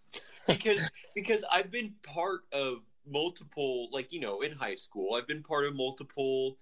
[0.46, 5.42] because because I've been part of multiple, like you know, in high school, I've been
[5.42, 6.56] part of multiple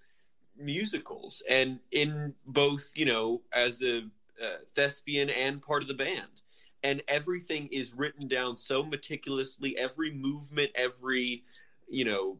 [0.57, 3.99] musicals and in both you know as a
[4.43, 6.41] uh, thespian and part of the band.
[6.83, 9.77] And everything is written down so meticulously.
[9.77, 11.43] Every movement every
[11.89, 12.37] you know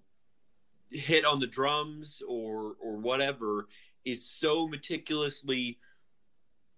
[0.90, 3.68] hit on the drums or or whatever
[4.04, 5.78] is so meticulously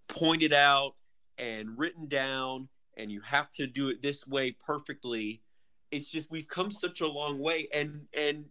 [0.08, 0.94] pointed out
[1.38, 5.42] and written down and you have to do it this way perfectly.
[5.90, 7.68] It's just we've come such a long way.
[7.72, 8.46] And and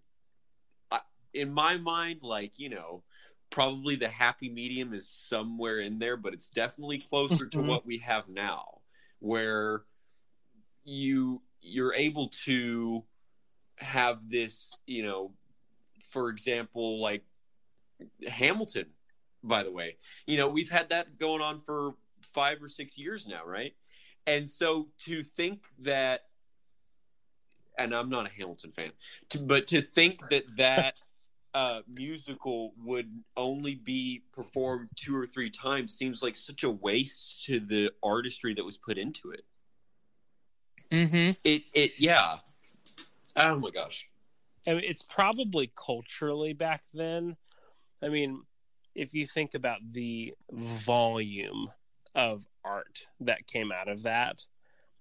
[0.92, 1.02] I,
[1.34, 3.04] in my mind like you know
[3.50, 7.68] probably the happy medium is somewhere in there but it's definitely closer to Mhm.
[7.68, 8.82] what we have now
[9.20, 9.84] where
[10.84, 13.04] you you're able to
[13.78, 15.32] have this you know
[16.10, 17.24] for example like
[18.28, 18.88] hamilton
[19.44, 19.98] by the way.
[20.26, 21.96] You know we've had that going on for
[22.34, 23.76] five or six years now right
[24.28, 26.22] and so to think that
[27.78, 28.92] and i'm not a hamilton fan
[29.30, 31.00] to, but to think that that
[31.56, 37.46] uh, musical would only be performed two or three times seems like such a waste
[37.46, 39.44] to the artistry that was put into it
[40.92, 41.32] Mm-hmm.
[41.44, 42.38] it it yeah
[43.36, 44.08] oh my gosh
[44.66, 47.36] I mean, it's probably culturally back then.
[48.02, 48.44] I mean,
[48.96, 51.70] if you think about the volume
[52.16, 54.44] of art that came out of that,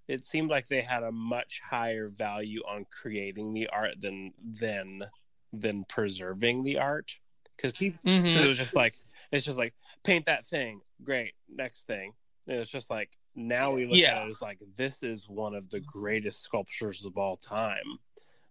[0.08, 5.04] it seemed like they had a much higher value on creating the art than than
[5.52, 7.12] than preserving the art.
[7.56, 8.26] Because people, Mm-hmm.
[8.44, 8.94] it was just like
[9.30, 12.12] it's just like paint that thing, great, next thing.
[12.48, 14.20] And it's just like now we look Yeah.
[14.20, 17.98] at it as like this is one of the greatest sculptures of all time.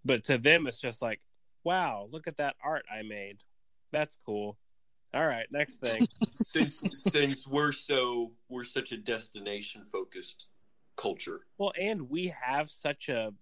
[0.06, 1.20] But to them, it's just like,
[1.64, 3.44] wow, look at that art I made.
[3.92, 4.58] That's cool.
[5.14, 6.08] All right, next thing.
[6.42, 10.48] since since we're so we're such a destination focused
[10.98, 13.34] culture well, and we have such a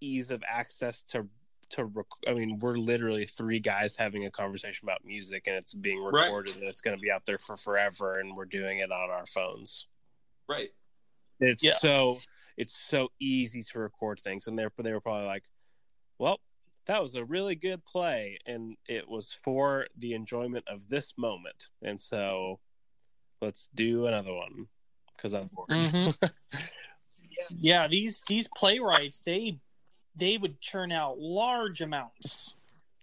[0.00, 1.26] ease of access to
[1.70, 1.84] to.
[1.84, 6.02] Rec- I mean, we're literally three guys having a conversation about music, and it's being
[6.02, 6.24] Right.
[6.26, 9.10] recorded, and it's going to be out there for forever, and we're doing it on
[9.10, 9.86] our phones.
[10.48, 10.70] right
[11.40, 11.76] It's Yeah.
[11.78, 12.20] so
[12.56, 15.44] it's so easy to record things, and they're they were probably like,
[16.18, 16.40] "Well,
[16.86, 21.68] that was a really good play, and it was for the enjoyment of this moment,
[21.82, 22.60] and so
[23.42, 24.68] let's do another one
[25.16, 26.30] because I'm bored." Mhm.
[27.58, 29.58] yeah, these these playwrights they
[30.14, 32.54] they would churn out large amounts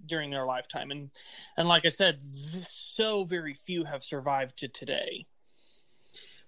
[0.06, 1.12] during their lifetime, and
[1.58, 5.26] and like I said, v- so very few have survived to today.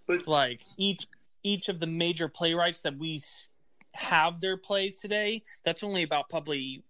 [0.07, 1.07] But- like each
[1.43, 3.21] each of the major playwrights that we
[3.93, 6.83] have their plays today, that's only about probably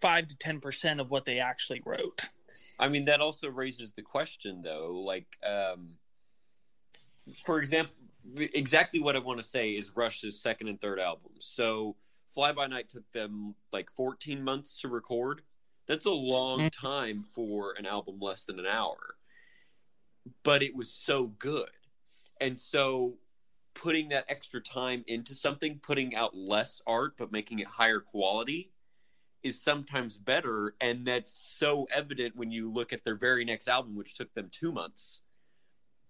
[0.00, 2.28] five to ten percent of what they actually wrote.
[2.78, 5.90] i mean that also raises the question though like um
[7.44, 7.94] for example
[8.52, 11.96] exactly what i want to say is rush's second and third albums so
[12.34, 15.42] fly by night took them like 14 months to record
[15.86, 16.72] that's a long Mhm.
[16.72, 19.16] time for an album less than an hour
[20.42, 21.70] but it was so good
[22.40, 23.16] and so
[23.74, 28.72] putting that extra time into something putting out less art but making it higher quality
[29.46, 33.94] is sometimes better and that's so evident when you look at their very next album
[33.94, 35.20] which took them two months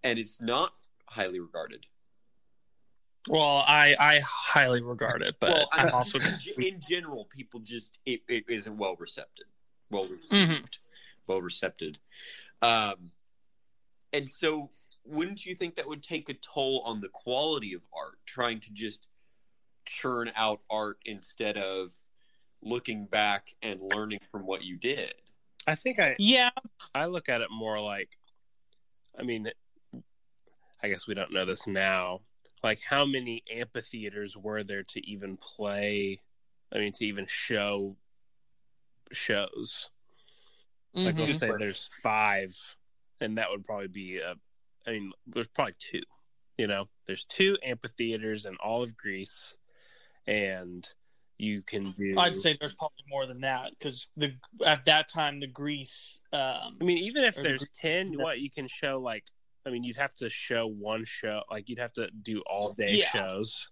[0.03, 0.73] and it's not
[1.07, 1.87] highly regarded.
[3.29, 8.21] Well, I I highly regard it, but well I'm also in, general people just it,
[8.29, 9.47] it isn't well recepted.
[9.91, 10.33] Well received.
[10.33, 10.79] Mhm.
[11.27, 11.99] well received
[12.63, 13.11] um
[14.13, 14.71] and so
[15.05, 18.73] wouldn't you think that would take a toll on the quality of art trying to
[18.73, 19.07] just
[19.85, 21.93] churn out art instead of
[22.67, 25.15] looking back and learning from what you did
[25.69, 26.51] I think I yeah.
[26.95, 28.19] I look at it more like,
[29.19, 29.51] I mean,
[30.81, 32.21] I guess we don't know this now.
[32.63, 36.21] Like, how many amphitheaters were there to even play?
[36.73, 37.97] I mean, to even show
[39.13, 39.91] shows.
[40.95, 41.27] Like, Mhm.
[41.27, 42.57] let's say there's five,
[43.21, 44.37] and that would probably be a.
[44.87, 46.03] I mean, there's probably two.
[46.57, 49.59] You know, there's two amphitheaters in all of Greece,
[50.29, 50.89] and
[51.39, 52.19] you can do.
[52.19, 56.21] I'd say there's probably more than that because the at that time the Greece.
[56.33, 58.23] Um, I mean, even if Or the there's ten, yeah.
[58.23, 59.25] what you can show like,
[59.67, 62.93] I mean, you'd have to show one show, like you'd have to do all day
[63.01, 63.09] Yeah.
[63.09, 63.71] shows.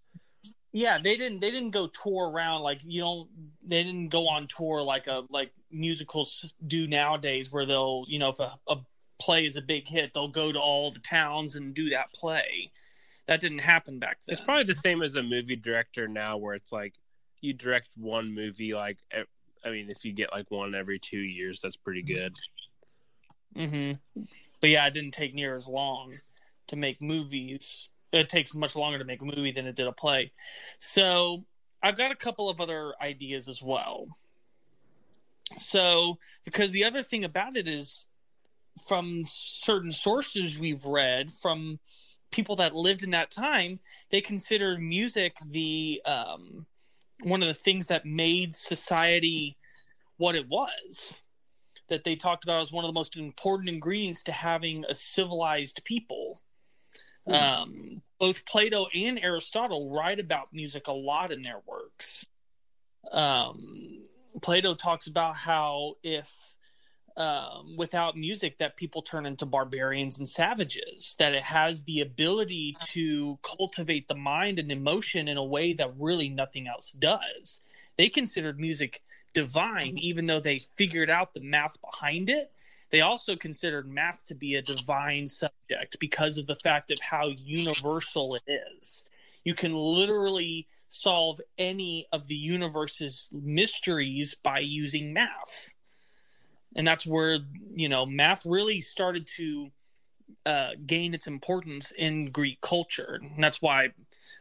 [0.73, 3.29] yeah, they didn't they didn't go tour around like you don't
[3.65, 8.29] they didn't go on tour like a like musicals do nowadays where they'll you know
[8.31, 8.77] if a, a
[9.21, 12.71] play is a big hit they'll go to all the towns and do that play.
[13.27, 14.35] That didn't happen back then.
[14.35, 16.93] It's probably the same as a movie director now, where it's like
[17.45, 18.99] you direct one movie, like
[19.65, 22.35] I mean, if you get like one every two years, that's pretty good.
[23.57, 23.93] hmm
[24.61, 26.19] But yeah, it didn't take near as long
[26.69, 27.91] to make movies.
[28.13, 30.33] It takes much longer to make a movie than it did a play.
[30.79, 31.45] So
[31.83, 34.09] I've got a couple of other ideas as well.
[35.57, 38.07] so because the other thing about it is
[38.87, 41.79] from certain sources we've read from
[42.31, 43.79] people that lived in that time
[44.11, 46.67] they considered music the um,
[47.25, 49.57] one of the things that made society
[50.17, 51.23] what it was
[51.89, 55.83] that they talked about as one of the most important ingredients to having a civilized
[55.85, 56.41] people
[57.29, 57.35] mm.
[57.35, 62.27] um, both plato and aristotle write about music a lot in their works
[63.13, 64.05] um,
[64.41, 66.54] plato talks about how if
[67.17, 72.75] um, without music that people turn into barbarians and savages that it has the ability
[72.87, 77.61] to cultivate the mind and emotion in a way that really nothing else does.
[77.97, 79.01] They considered music
[79.33, 82.51] divine even though they figured out the math behind it.
[82.91, 87.29] They also considered math to be a divine subject because of the fact of how
[87.29, 88.43] universal it
[88.79, 89.05] is.
[89.45, 95.74] You can literally solve any of the universe's mysteries by using math
[96.75, 97.39] and that's where
[97.75, 99.71] you know math really started to
[100.47, 103.21] uh, gain its importance in Greek culture.
[103.23, 103.91] And that's why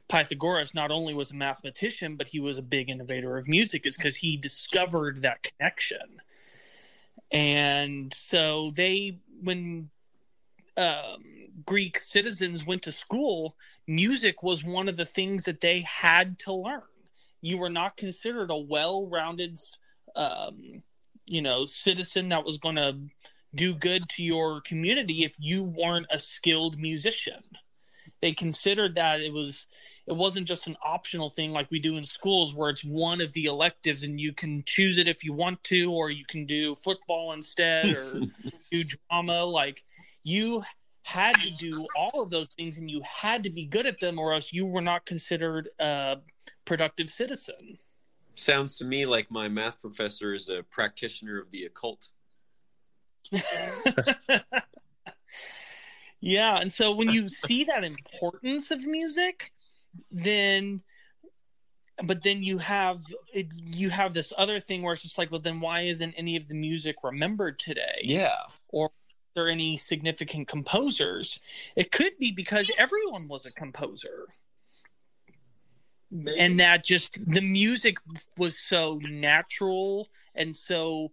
[0.09, 3.97] Pythagoras not only was a mathematician, but he was a big innovator of music, is
[3.97, 6.21] because he discovered that connection.
[7.31, 9.89] And so they, when
[10.77, 11.23] um,
[11.65, 13.55] Greek citizens went to school,
[13.87, 16.83] music was one of the things that they had to learn.
[17.41, 19.59] You were not considered a well-rounded
[20.15, 20.83] um,
[21.25, 22.97] you know citizen that was going to
[23.55, 27.43] do good to your community if you weren't a skilled musician.
[28.21, 29.67] They considered that it was
[30.07, 33.33] it wasn't just an optional thing like we do in schools where it's one of
[33.33, 36.75] the electives and you can choose it if you want to or you can do
[36.75, 38.21] football instead or
[38.71, 39.43] do drama.
[39.43, 39.83] Like
[40.23, 40.63] you
[41.03, 44.17] had to do all of those things and you had to be good at them
[44.17, 46.17] or else you were not considered a
[46.65, 47.77] productive citizen
[48.35, 52.09] Sounds to me like my math professor is a practitioner of the occult.
[56.19, 59.51] yeah, and so when you see that importance of music,
[60.11, 60.81] then
[62.03, 63.01] but then you have
[63.33, 66.35] it, you have this other thing where it's just like well then why isn't any
[66.35, 68.01] of the music remembered today?
[68.03, 68.37] Yeah.
[68.69, 68.91] Or are
[69.35, 71.39] there any significant composers?
[71.75, 74.29] It could be because everyone was a composer
[76.15, 76.39] Maybe.
[76.39, 77.97] and that just the music
[78.37, 81.11] was so natural and so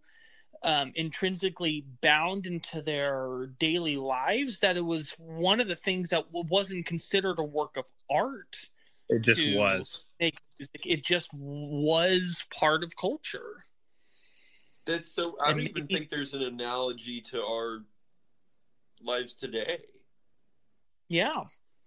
[0.62, 6.26] um, intrinsically bound into their daily lives that it was one of the things that
[6.30, 8.68] wasn't considered a work of art.
[9.08, 10.04] It just was.
[10.18, 13.64] It just was part of culture.
[14.84, 15.34] That's so.
[15.42, 17.84] I don't even think there's an analogy to our
[19.02, 19.78] lives today.
[21.08, 21.44] Yeah,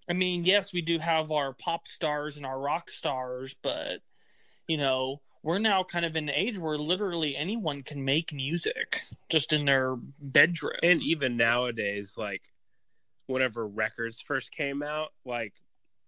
[0.10, 4.02] I mean, yes, we do have our pop stars and our rock stars, but
[4.68, 9.04] you know, we're now kind of in an age where literally anyone can make music
[9.30, 10.80] just in their bedroom.
[10.82, 12.54] And even nowadays, like
[13.28, 15.54] whenever records first came out, like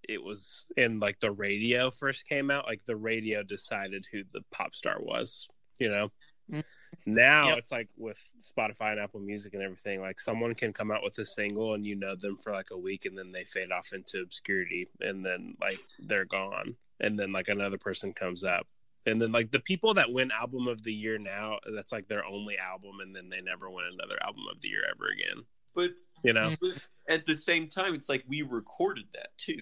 [0.08, 4.42] it was in like the radio first came out, like the radio decided who the
[4.52, 5.48] pop star was,
[5.80, 6.12] you know?
[6.52, 6.64] Mm.
[7.06, 7.58] Now yep.
[7.60, 11.18] it's like with Spotify and Apple Music and everything, like someone can come out with
[11.20, 13.94] a single and you know them for like a week and then they fade off
[13.94, 16.76] into obscurity and then like they're gone.
[17.00, 18.68] And then like another person comes up.
[19.06, 22.26] And then like the people that win album of the year now, that's like their
[22.26, 25.44] only album and then they never win another album of the year ever again.
[25.76, 25.92] But
[26.24, 26.72] you know, but
[27.08, 29.62] at the same time it's like we recorded that too.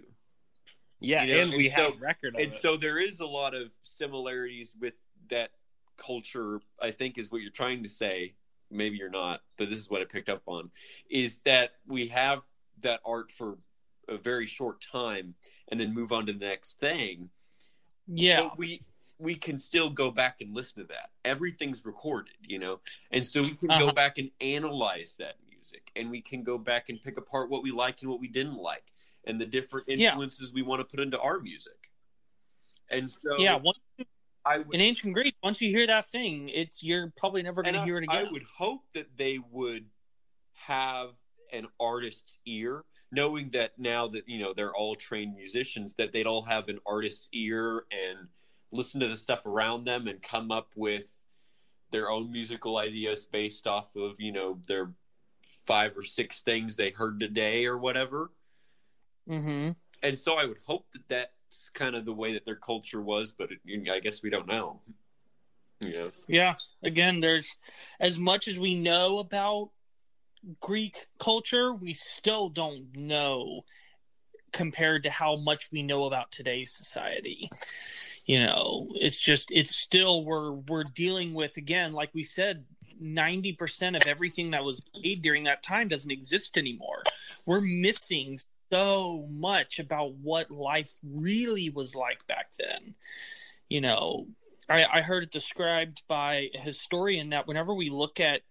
[1.00, 1.42] Yeah, you know?
[1.42, 2.60] and we and have so, record And it.
[2.60, 4.94] so there is a lot of similarities with
[5.30, 5.50] that
[5.98, 8.34] culture, I think, is what you're trying to say.
[8.72, 10.72] Maybe you're not, but this is what I picked up on
[11.10, 12.42] is that we have
[12.82, 13.58] that art for
[14.08, 15.36] a very short time
[15.70, 17.30] and then move on to the next thing.
[18.08, 18.44] Yeah.
[18.44, 18.82] But we
[19.20, 21.12] we can still go back and listen to that.
[21.24, 22.80] Everything's recorded, you know?
[23.12, 23.86] And so we can uh-huh.
[23.86, 27.64] go back and analyze that music and we can go back and pick apart what
[27.64, 28.92] we liked and what we didn't like
[29.26, 30.54] and the different influences yeah.
[30.54, 31.92] we want to put into our music.
[32.90, 33.80] And so Yeah, once
[34.58, 37.84] would, in ancient Greece, once you hear that thing, it's you're probably never going to
[37.84, 38.28] hear it again.
[38.28, 39.86] I would hope that they would
[40.54, 41.10] have
[41.52, 46.28] an artist's ear, knowing that now that you know they're all trained musicians, that they'd
[46.28, 48.28] all have an artist's ear and
[48.72, 51.16] listen to the stuff around them and come up with
[51.92, 54.92] their own musical ideas based off of you know their
[55.66, 58.32] five or six things they heard today or whatever.
[59.30, 59.72] Mm-hmm.
[60.02, 63.02] And so I would hope that that that's kind of the way that their culture
[63.02, 64.80] was, but it, I guess we don't know.
[65.80, 66.08] Yeah.
[66.28, 66.56] Yeah.
[66.84, 67.58] Again, there's
[68.00, 69.70] as much as we know about
[70.60, 73.66] Greek culture, we still don't know
[74.52, 77.50] compared to how much we know about today's society.
[78.26, 82.64] you know it's just it's still we're we're dealing with again like we said
[83.02, 87.04] 90% of everything that was made during that time doesn't exist anymore
[87.46, 88.38] we're missing
[88.72, 92.96] so much about what life really was like back then
[93.70, 94.28] you know
[94.70, 98.42] I, I heard it described by a historian that whenever we look at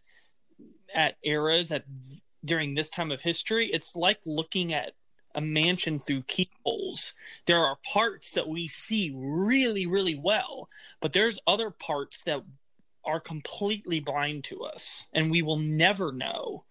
[0.94, 1.84] at eras at
[2.44, 4.92] during this time of history it's like looking at
[5.34, 7.14] a mansion through keyholes.
[7.46, 10.68] There are parts that we see really, really well,
[11.00, 12.42] but there's other parts that
[13.04, 16.64] are completely blind to us, and we will never know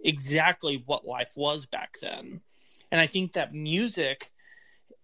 [0.00, 2.40] exactly what life was back then.
[2.90, 4.30] And I think that music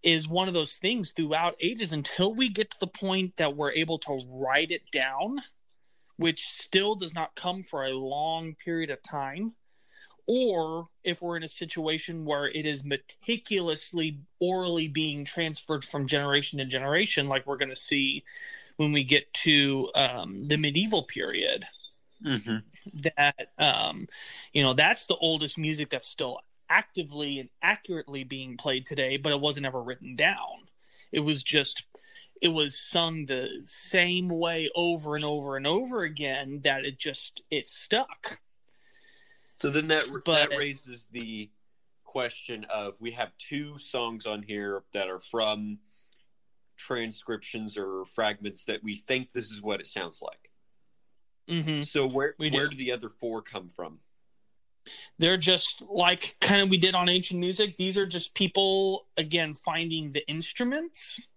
[0.02, 3.72] is one of those things throughout ages until we get to the point that we're
[3.72, 5.40] able to write it down,
[6.16, 9.54] which still does not come for a long period of time
[10.26, 16.58] or if we're in a situation where it is meticulously orally being transferred from generation
[16.58, 18.24] to generation, like we're going to see
[18.76, 21.64] when we get to um, the medieval period.
[22.24, 22.56] Mm-hmm.
[23.14, 24.06] That um,
[24.52, 29.32] you know, that's the oldest music that's still actively and accurately being played today, but
[29.32, 30.68] it wasn't ever written down.
[31.12, 31.84] It was just
[32.40, 37.42] it was sung the same way over and over and over again that it just
[37.50, 38.40] it stuck
[39.58, 41.50] so then that but, that raises the
[42.04, 45.78] question of we have two songs on here that are from
[46.76, 50.50] transcriptions or fragments that we think this is what it sounds like.
[51.48, 51.82] Mm-hmm.
[51.82, 52.76] So where we where do.
[52.76, 53.98] do the other four come from?
[55.18, 57.76] They're just like kind of we did on ancient music.
[57.76, 61.28] These are just people again finding the instruments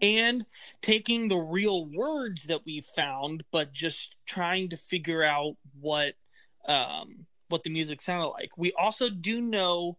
[0.00, 0.44] and
[0.82, 6.14] taking the real words that we found, but just trying to figure out what
[6.66, 8.56] um, what the music sounded like.
[8.56, 9.98] We also do know,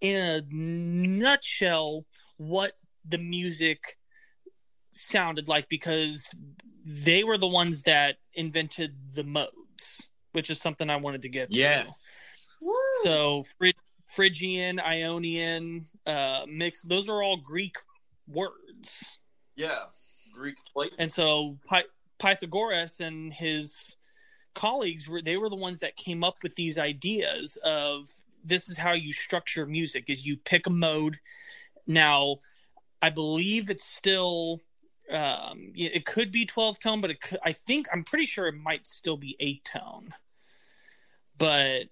[0.00, 2.06] in a nutshell,
[2.36, 2.72] what
[3.04, 3.98] the music
[4.90, 6.30] sounded like because
[6.84, 11.50] they were the ones that invented the modes, which is something I wanted to get
[11.50, 11.56] to.
[11.56, 12.48] Yes.
[13.02, 13.44] So
[14.06, 16.88] Phrygian, Ionian, uh, mixed.
[16.88, 17.76] Those are all Greek
[18.28, 19.04] words.
[19.56, 19.84] Yeah,
[20.34, 20.56] Greek.
[20.98, 23.96] And so Py- Pythagoras and his
[24.54, 28.08] colleagues were they were the ones that came up with these ideas of
[28.44, 31.18] this is how you structure music is you pick a mode
[31.86, 32.36] now
[33.00, 34.60] i believe it's still
[35.10, 38.54] um, it could be 12 tone but it could, i think i'm pretty sure it
[38.54, 40.14] might still be 8 tone
[41.38, 41.84] but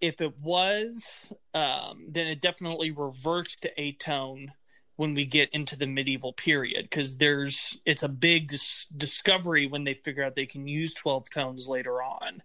[0.00, 4.52] if it was um, then it definitely reverts to a tone
[4.96, 9.84] when we get into the medieval period because there's it's a big dis- discovery when
[9.84, 12.42] they figure out they can use 12 tones later on.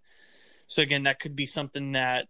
[0.66, 2.28] So again that could be something that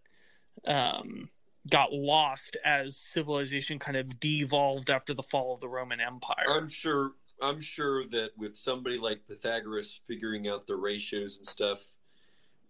[0.67, 1.29] um,
[1.71, 6.47] got lost as civilization kind of devolved after the fall of the roman empire.
[6.49, 7.13] I'm sure
[7.43, 11.91] i'm sure that with somebody like pythagoras figuring out the ratios and stuff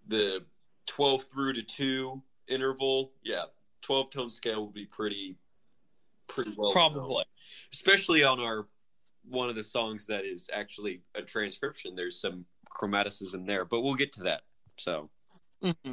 [0.09, 0.43] the
[0.87, 3.45] 12 through to 2 interval yeah
[3.83, 5.37] 12 tone scale would be pretty
[6.27, 7.25] pretty well probably known.
[7.73, 8.67] especially on our
[9.29, 13.95] one of the songs that is actually a transcription there's some chromaticism there but we'll
[13.95, 14.43] get to that
[14.77, 15.09] so
[15.63, 15.93] mm-hmm.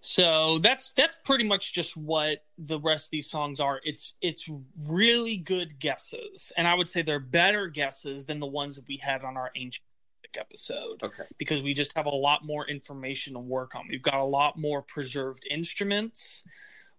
[0.00, 4.48] so that's that's pretty much just what the rest of these songs are it's it's
[4.86, 8.96] really good guesses and i would say they're better guesses than the ones that we
[8.96, 9.84] had on our ancient
[10.38, 14.14] episode okay because we just have a lot more information to work on we've got
[14.14, 16.42] a lot more preserved instruments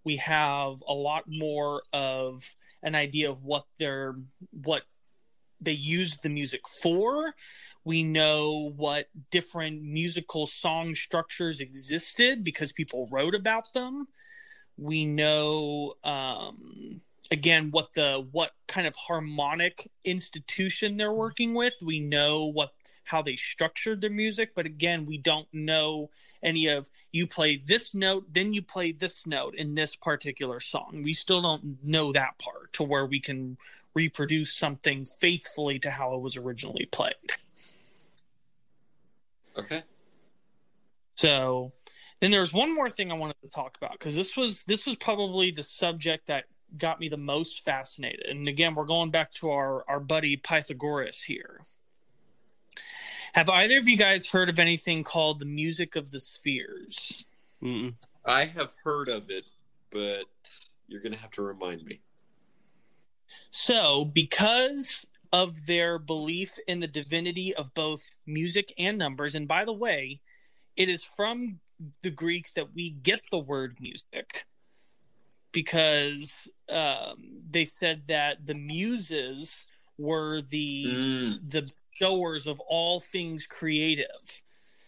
[0.04, 4.16] we have a lot more of an idea of what they're
[4.52, 4.84] what
[5.60, 7.34] they used the music for.
[7.84, 14.08] We know what different musical song structures existed because people wrote about them.
[14.78, 21.76] We know um, again what the what kind of harmonic institution they're working with.
[21.84, 22.72] We know what
[23.08, 26.10] how they structured their music, but again, we don't know
[26.44, 31.02] any of you play this note, then you play this note in this particular song.
[31.04, 33.58] We still don't know that part to where we can
[33.94, 37.16] reproduce something faithfully to how it was originally played.
[39.58, 39.84] Okay.
[41.16, 41.72] So
[42.20, 44.96] then there's one more thing I wanted to talk about because this was this was
[44.96, 46.46] probably the subject that
[46.78, 48.28] got me the most fascinated.
[48.28, 51.62] And again, we're going back to our our buddy Pythagoras here.
[53.34, 57.26] Have either of you guys heard of anything called the music of the spheres?
[57.62, 57.94] Mm-mm.
[58.26, 59.50] I have heard of it,
[59.92, 60.26] but
[60.88, 62.02] you're going to have to remind me.
[63.50, 69.66] So, because of their belief in the divinity of both music and numbers, and by
[69.66, 70.22] the way,
[70.76, 71.60] it is from
[72.02, 74.46] the Greeks that we get the word music
[75.52, 79.66] because um, they said that the muses
[79.98, 81.50] were the Mm.
[81.50, 84.44] the showers of all things creative.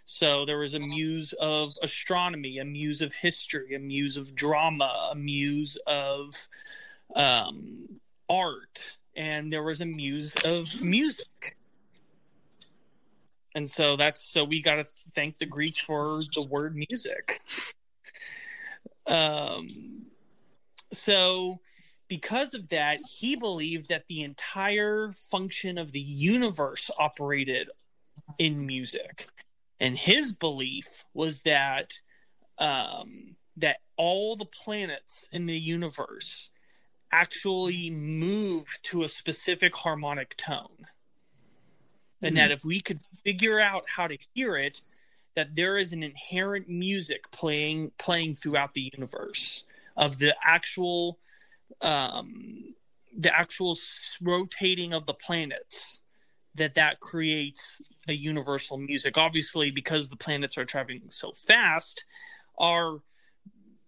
[0.05, 5.09] So there was a muse of astronomy, a muse of history, a muse of drama,
[5.11, 6.35] a muse of
[7.15, 11.57] um, art, and there was a muse of music.
[13.53, 17.41] And so that's so we got to thank the Greeks for the word music.
[19.05, 20.05] Um,
[20.91, 21.59] so
[22.09, 27.69] because of that, he believed that the entire function of the universe operated
[28.37, 29.27] in music.
[29.79, 31.99] And his belief was that
[32.57, 36.49] um, that all the planets in the universe
[37.11, 40.87] actually moved to a specific harmonic tone.
[42.21, 44.81] And that if we could figure out how to hear it,
[45.35, 49.63] that there is an inherent music playing playing throughout the universe
[49.95, 51.17] of the actual
[51.81, 52.73] um,
[53.17, 53.77] the actual
[54.21, 56.01] rotating of the planets
[56.55, 59.17] that that creates a universal music.
[59.17, 62.05] Obviously because the planets are traveling so fast
[62.57, 63.01] our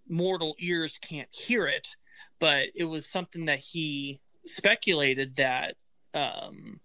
[0.07, 1.95] mortal ears can't hear it
[2.41, 5.75] but it was something that he speculated that
[6.13, 6.79] um,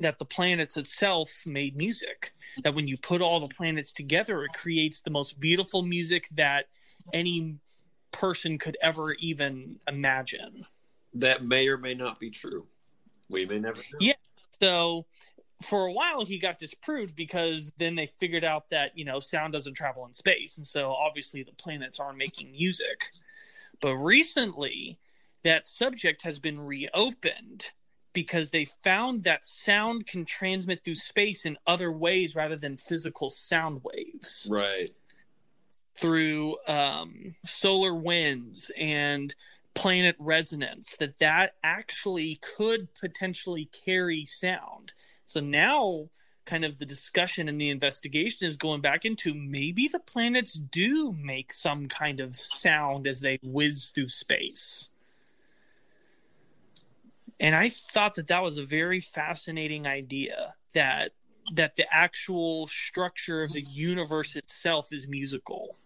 [0.00, 2.32] that the planets itself made music.
[2.64, 6.66] That when you put all the planets together it creates the most beautiful music that
[7.12, 7.56] any
[8.12, 10.66] person could ever even imagine
[11.14, 12.66] That may or may not be true.
[13.28, 13.98] We may never know.
[14.00, 14.14] Yeah.
[14.60, 15.06] so
[15.62, 19.52] for a while he got disproved because then they figured out that you know sound
[19.52, 23.10] doesn't travel in space and so obviously the planets aren't making music
[23.80, 24.98] but recently
[25.42, 27.66] that subject has been reopened
[28.12, 33.28] because they found that sound can transmit through space in other ways rather than physical
[33.30, 34.90] sound waves Right.
[36.00, 39.34] Through um, solar winds and
[39.74, 44.92] planet resonance that that actually could potentially carry sound.
[45.24, 46.08] So now
[46.46, 51.12] kind of the discussion and the investigation is going back into maybe the planets do
[51.12, 54.88] make some kind of sound as they whiz through space.
[57.38, 61.12] And i thought that that was a very fascinating idea that
[61.54, 65.76] that the actual structure of the universe itself is musical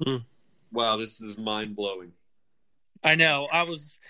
[0.00, 0.24] Mm.
[0.72, 2.12] Wow, this is mind blowing.
[3.02, 3.48] I know.
[3.52, 4.00] I was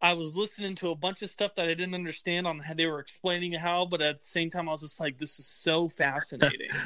[0.00, 2.86] I was listening to a bunch of stuff that I didn't understand on how they
[2.86, 5.88] were explaining how, but at the same time I was just like, this is so
[5.88, 6.70] fascinating.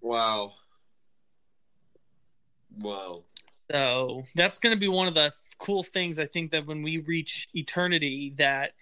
[0.00, 0.52] Wow.
[2.78, 3.24] Wow.
[3.68, 7.48] so that's gonna be one of the cool things I think that when we reach
[7.52, 8.74] eternity that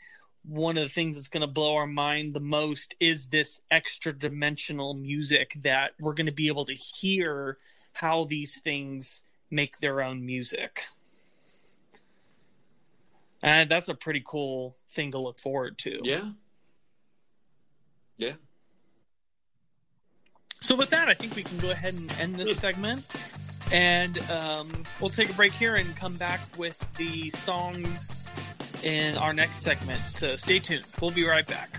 [0.47, 4.13] one of the things that's going to blow our mind the most is this extra
[4.13, 7.59] dimensional music that we're going to be able to hear
[7.97, 10.85] how these things make their own music.
[13.43, 16.01] And that's a pretty cool thing to look forward to.
[16.03, 16.31] Yeah.
[18.17, 18.33] Yeah.
[20.61, 23.05] So with that, I think we can go ahead and end this segment,
[23.71, 28.11] and um, we'll take a break here and come back with the songs
[28.83, 30.01] in our next segment.
[30.09, 30.85] So stay tuned.
[31.01, 31.79] We'll be right back.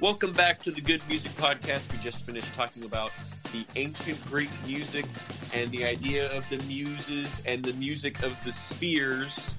[0.00, 1.90] Welcome back to the Good Music Podcast.
[1.90, 3.10] We just finished talking about
[3.52, 5.04] the ancient Greek music
[5.52, 9.56] and the idea of the muses and the music of the spheres.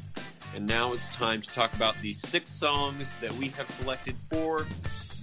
[0.55, 4.65] And now it's time to talk about the six songs that we have selected for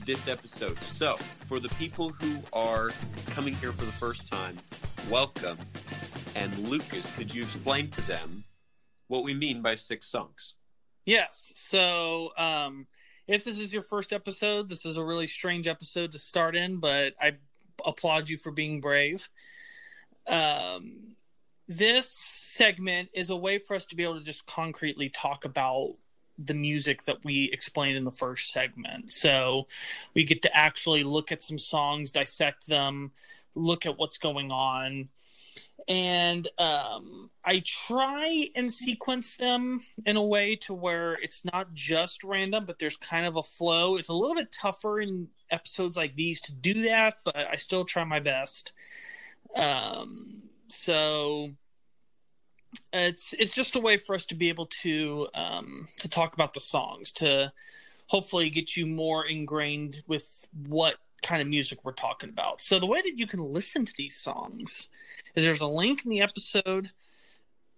[0.04, 0.76] this episode.
[0.82, 2.90] So, for the people who are
[3.28, 4.58] coming here for the first time,
[5.08, 5.56] welcome.
[6.34, 8.44] And Lucas, could you explain to them
[9.08, 10.56] what we mean by six songs?
[11.06, 11.52] Yes.
[11.56, 12.86] So, um,
[13.26, 16.78] if this is your first episode, this is a really strange episode to start in,
[16.78, 17.32] but I
[17.84, 19.28] applaud you for being brave.
[20.26, 21.16] Um,
[21.68, 25.96] this segment is a way for us to be able to just concretely talk about
[26.38, 29.10] the music that we explained in the first segment.
[29.10, 29.66] So
[30.14, 33.12] we get to actually look at some songs, dissect them,
[33.54, 35.08] look at what's going on.
[35.88, 42.24] And um, I try and sequence them in a way to where it's not just
[42.24, 43.96] random, but there's kind of a flow.
[43.96, 47.84] It's a little bit tougher in episodes like these to do that, but I still
[47.84, 48.72] try my best.
[49.54, 51.50] Um, so
[52.92, 56.54] it's it's just a way for us to be able to um, to talk about
[56.54, 57.52] the songs to
[58.08, 62.60] hopefully get you more ingrained with what kind of music we're talking about.
[62.60, 64.88] So the way that you can listen to these songs
[65.34, 66.90] is there's a link in the episode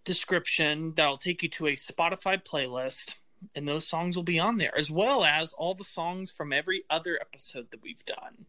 [0.05, 3.15] description that'll take you to a Spotify playlist
[3.55, 6.85] and those songs will be on there as well as all the songs from every
[6.91, 8.47] other episode that we've done.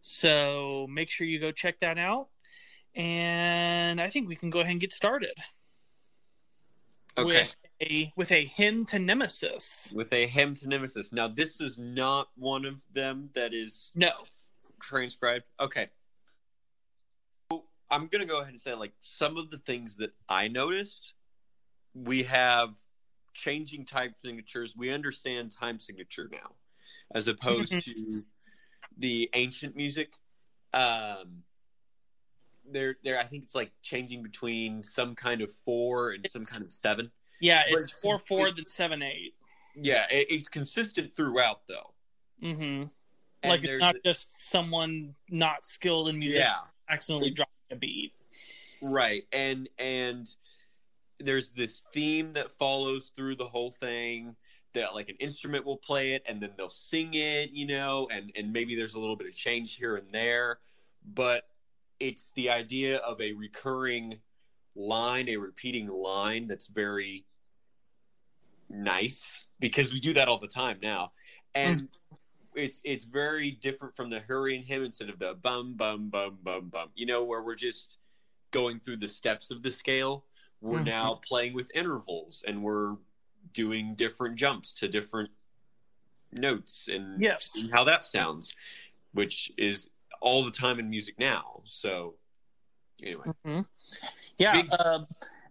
[0.00, 2.28] So make sure you go check that out
[2.94, 5.34] and I think we can go ahead and get started.
[7.16, 7.40] Okay.
[7.40, 9.92] With a with a hymn to Nemesis.
[9.94, 11.12] With a hymn to Nemesis.
[11.12, 14.12] Now, this is not one of them that is No.
[14.80, 15.44] transcribed.
[15.60, 15.88] Okay.
[17.90, 21.14] I'm going to go ahead and say, like, some of the things that I noticed,
[21.94, 22.70] we have
[23.34, 24.74] changing time signatures.
[24.76, 26.52] We understand time signature now,
[27.14, 28.10] as opposed to
[28.98, 30.12] the ancient music.
[30.74, 31.42] Um,
[32.70, 33.18] there, there.
[33.18, 37.10] I think it's like changing between some kind of four and some kind of seven.
[37.40, 39.34] Yeah, But it's four four it- then seven eight.
[39.80, 41.94] Yeah, it, it's consistent throughout, though.
[42.42, 42.62] Mm-hmm.
[43.42, 46.56] And Like it's not a- just someone not skilled in music yeah,
[46.90, 48.12] accidentally dropping a beat.
[48.82, 49.24] right.
[49.32, 50.28] And and
[51.20, 54.36] there's this theme that follows through the whole thing.
[54.74, 58.30] That like an instrument will play it, and then they'll sing it, you know, and
[58.36, 60.58] and maybe there's a little bit of change here and there,
[61.14, 61.44] but
[61.98, 64.20] it's the idea of a recurring
[64.76, 67.24] line, a repeating line that's very
[68.68, 71.12] nice because we do that all the time now,
[71.54, 71.88] and mm.
[72.58, 76.68] It's it's very different from the Hurrian hymn instead of the bum bum bum bum
[76.68, 76.90] bum.
[76.94, 77.96] You know, where we're just
[78.50, 80.24] going through the steps of the scale.
[80.60, 80.86] We're Mhm.
[80.86, 82.96] now playing with intervals, and we're
[83.52, 85.30] doing different jumps to different
[86.32, 87.64] notes and Yes.
[87.72, 88.54] how that sounds,
[89.12, 89.88] which is
[90.20, 91.62] all the time in music now.
[91.64, 92.16] So,
[93.02, 93.60] anyway, hmm
[94.36, 95.04] Yeah, Big- uh,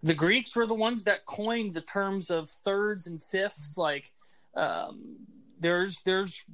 [0.04, 3.78] the Greeks were the ones that coined the terms of thirds and fifths.
[3.78, 4.14] Like,
[4.54, 5.26] um,
[5.58, 6.46] there's there's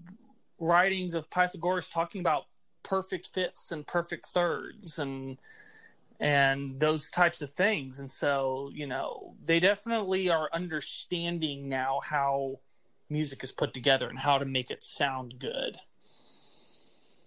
[0.64, 2.46] writings of Pythagoras talking about
[2.84, 5.38] perfect fifths and perfect thirds and
[6.20, 8.00] and those types of things.
[8.00, 12.60] And so, you know, they definitely are understanding now how
[13.10, 15.78] music is put together and how to make it sound good.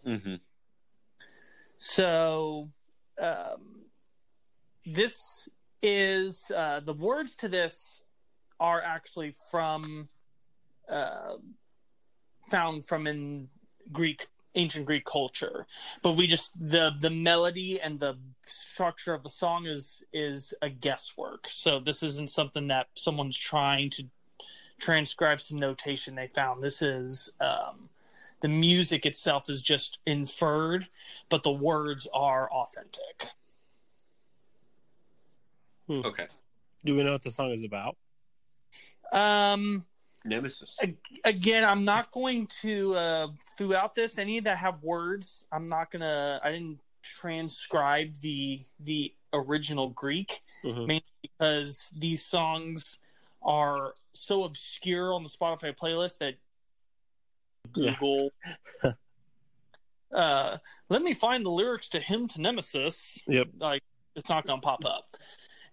[0.07, 0.37] Mm-hmm.
[1.77, 2.71] So,
[3.21, 3.83] um,
[4.87, 5.49] this
[5.83, 8.03] is uh, the words to this
[8.59, 10.09] are actually from
[10.89, 11.35] uh,
[12.49, 13.49] found from in
[13.93, 14.27] Greek
[14.57, 15.67] ancient Greek culture,
[16.03, 20.71] but we just the the melody and the structure of the song is is a
[20.71, 21.47] guesswork.
[21.51, 24.05] So this isn't something that someone's trying to
[24.79, 26.63] transcribe some notation they found.
[26.63, 27.91] This is um,
[28.41, 30.89] the music itself is just inferred,
[31.29, 33.31] but the words are authentic.
[35.91, 36.27] okay.
[36.85, 37.97] Do we know what the song is about?
[39.13, 39.85] Um,
[40.27, 40.79] Nemesis.
[41.25, 45.45] again, I'm not going to uh, throughout this any that have words.
[45.53, 46.41] I'm not gonna.
[46.43, 50.87] I didn't transcribe the the original Greek Mhm.
[50.87, 52.99] mainly because these songs
[53.43, 56.35] are so obscure on the Spotify playlist that
[57.75, 57.95] Yeah.
[57.99, 58.31] Google.
[60.13, 60.59] uh,
[60.89, 63.49] let me find the lyrics to "Hymn to Nemesis." Yep.
[63.59, 63.83] like
[64.15, 65.15] it's not to pop up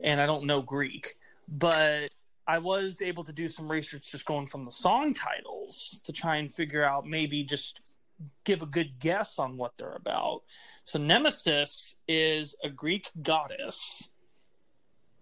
[0.01, 1.15] and i don't know greek
[1.47, 2.09] but
[2.47, 6.37] i was able to do some research just going from the song titles to try
[6.37, 7.81] and figure out maybe just
[8.45, 10.43] give a good guess on what they're about
[10.83, 14.09] so nemesis is a greek goddess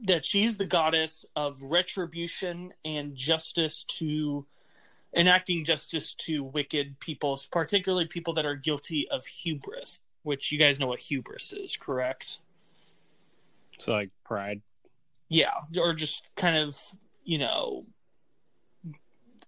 [0.04, 4.46] that she's the goddess of retribution and justice to
[5.16, 10.80] enacting justice to wicked people particularly people that are guilty of hubris which you guys
[10.80, 12.40] know what hubris is correct
[13.80, 14.62] So like pride.
[15.30, 16.78] yeah or just kind of
[17.24, 17.86] you know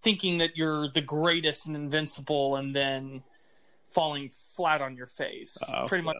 [0.02, 3.24] thinking that you're the greatest and invincible and then
[3.88, 6.18] falling flat on your face Oh, pretty much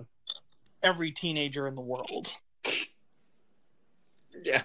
[0.82, 2.34] every teenager in the world
[4.44, 4.64] Yeah,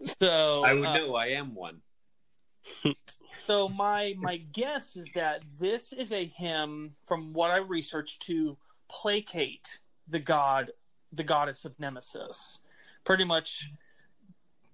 [0.00, 1.14] so I would uh, know.
[1.14, 1.80] I am one.
[3.46, 8.58] so my my guess is that this is a hymn from what i researched to
[8.88, 10.70] placate the god
[11.10, 12.60] the goddess of nemesis
[13.04, 13.70] pretty much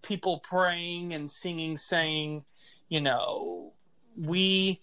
[0.04, 2.44] people praying and singing saying
[2.88, 3.72] you know
[4.16, 4.80] we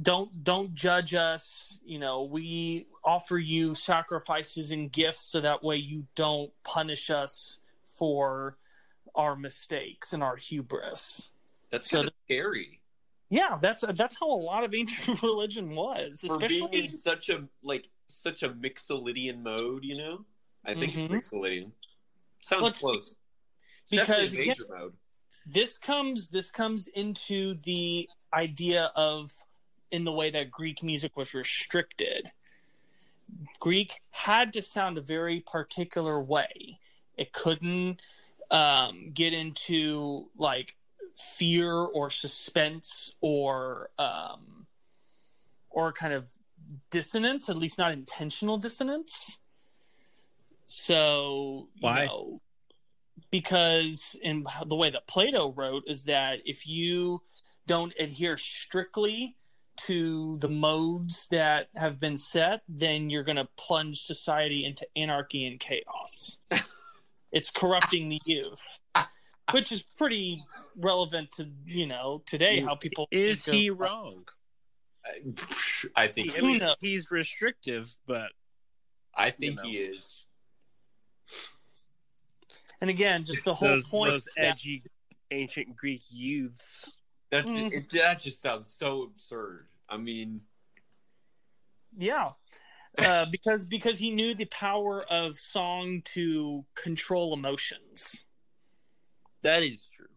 [0.00, 5.76] don't don't judge us you know we offer you sacrifices and gifts so that way
[5.76, 8.56] you don't punish us for
[9.14, 11.30] our mistakes and our hubris
[11.70, 12.80] That's So kind of scary.
[13.28, 17.44] yeah that's that's how a lot of ancient religion was For being in such a
[17.62, 20.24] like such a Mixolydian mode, you know?
[20.66, 21.10] I think Mhm.
[21.16, 21.70] it's Mixolydian.
[22.42, 23.18] Sounds Let's- close.
[23.82, 24.92] It's because, definitely major mode.
[25.46, 29.32] this comes this comes into the idea of
[29.90, 32.28] in the way that greek music was restricted
[33.60, 36.78] greek had to sound a very particular way
[37.16, 38.00] it couldn't
[38.50, 40.76] um, get into like
[41.14, 44.66] fear or suspense or um,
[45.70, 46.30] or kind of
[46.90, 49.40] dissonance at least not intentional dissonance
[50.66, 52.06] so you Why?
[52.06, 52.40] know
[53.30, 57.22] because in the way that Plato wrote is that if you
[57.66, 59.36] don't adhere strictly
[59.76, 65.46] to the modes that have been set, then you're going to plunge society into anarchy
[65.46, 66.38] and chaos.
[67.32, 68.80] it's corrupting the youth,
[69.52, 70.40] which is pretty
[70.76, 74.24] relevant to you know today how people Is think of- he wrong?
[75.96, 76.76] I think I Who knows?
[76.80, 78.28] he's restrictive, but
[79.16, 79.62] I think you know.
[79.70, 80.26] he is.
[82.82, 84.82] And again, just the whole those, point those that- edgy
[85.30, 86.90] ancient Greek youths.
[87.30, 87.72] That's Mm.
[87.72, 89.68] it, that just sounds so absurd.
[89.88, 90.42] I mean,
[91.96, 92.30] Yeah.
[92.98, 98.24] Uh, because because he knew the power of song to control emotions.
[99.42, 100.08] that is true.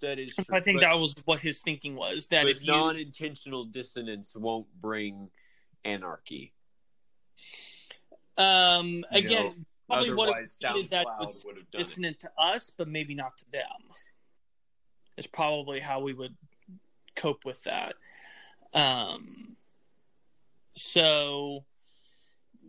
[0.00, 0.44] That is true.
[0.52, 2.26] I think but, that was what his thinking was.
[2.28, 5.30] That but if you non-intentional dissonance won't bring
[5.84, 6.52] anarchy.
[8.36, 9.54] um You again know,
[9.88, 11.76] probably what it Otherwise, would be is that would have it.
[11.76, 13.62] dissonant to us, but maybe not to them.
[15.16, 16.36] Is probably how we would
[17.16, 17.94] cope with that.
[18.74, 19.56] Um
[20.74, 21.64] so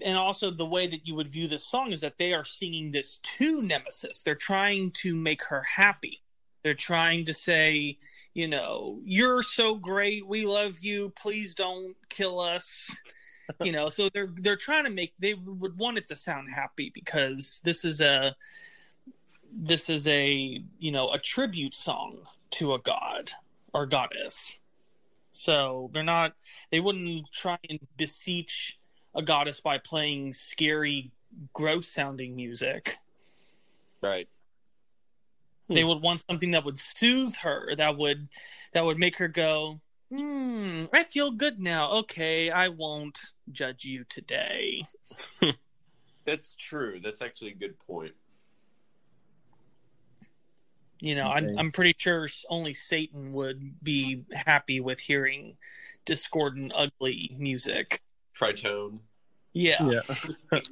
[0.01, 2.91] and also the way that you would view this song is that they are singing
[2.91, 4.21] this to Nemesis.
[4.21, 6.21] They're trying to make her happy.
[6.63, 7.97] They're trying to say,
[8.33, 10.25] you know, you're so great.
[10.25, 11.09] We love you.
[11.09, 12.95] Please don't kill us.
[13.63, 16.91] You know, so they're they're trying to make they would want it to sound happy
[16.93, 18.35] because this is a
[19.51, 22.19] this is a, you know, a tribute song
[22.51, 23.31] to a god
[23.73, 24.57] or goddess.
[25.31, 26.33] So they're not
[26.71, 28.79] they wouldn't try and beseech
[29.15, 31.11] a goddess by playing scary,
[31.53, 32.97] gross sounding music.
[34.01, 34.29] Right.
[35.71, 38.29] They would want something that would soothe her, that would
[38.73, 39.81] that would make her go,
[40.11, 41.91] Hmm, I feel good now.
[41.91, 43.19] Okay, I won't
[43.51, 44.85] judge you today.
[46.25, 46.99] That's true.
[47.03, 48.13] That's actually a good point.
[51.01, 51.37] You know, Okay.
[51.37, 55.57] I'm I'm pretty sure only Satan would be happy with hearing
[56.05, 58.01] discordant, ugly music.
[58.35, 58.99] Tritone.
[59.53, 59.89] Yeah.
[59.89, 60.59] yeah.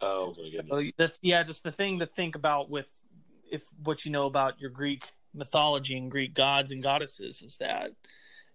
[0.00, 0.92] Oh my goodness.
[0.96, 3.04] that's yeah, just the thing to think about with
[3.50, 7.92] if what you know about your Greek mythology and Greek gods and goddesses is that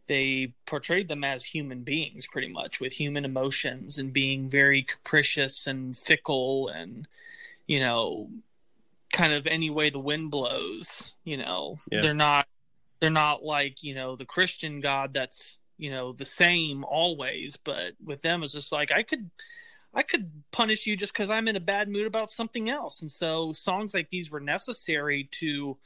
[0.08, 5.66] they portrayed them as human beings pretty much with human emotions and being very capricious
[5.66, 7.08] and fickle and
[7.68, 8.30] you know
[9.12, 12.02] kind of any way the wind blows you know Yeah.
[12.02, 12.48] they're not
[13.00, 17.94] they're not like you know the christian god that's you know the same always but
[18.04, 19.30] with them it's just like i could
[19.94, 23.12] i could punish you just because i'm in a bad mood about something else and
[23.12, 25.78] so songs like these were necessary to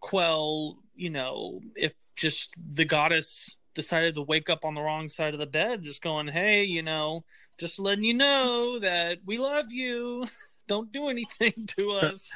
[0.00, 5.34] quell you know if just the goddess decided to wake up on the wrong side
[5.34, 7.24] of the bed just going hey you know
[7.58, 10.26] just letting you know that we love you
[10.66, 12.30] don't do anything to us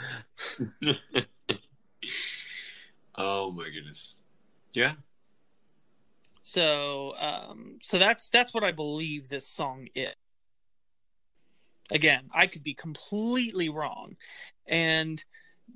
[3.17, 4.15] oh my goodness.
[4.73, 4.95] Yeah.
[6.43, 10.13] So, um, so that's that's what I believe this song is.
[11.91, 14.17] Again, I could be completely wrong,
[14.67, 15.23] and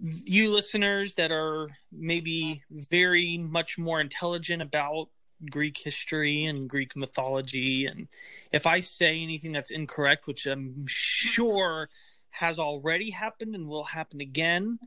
[0.01, 5.09] you listeners that are maybe very much more intelligent about
[5.51, 8.09] Greek history and Greek mythology, and
[8.53, 11.89] if I say anything that's incorrect, which I'm sure
[12.30, 14.78] has already happened and will happen again,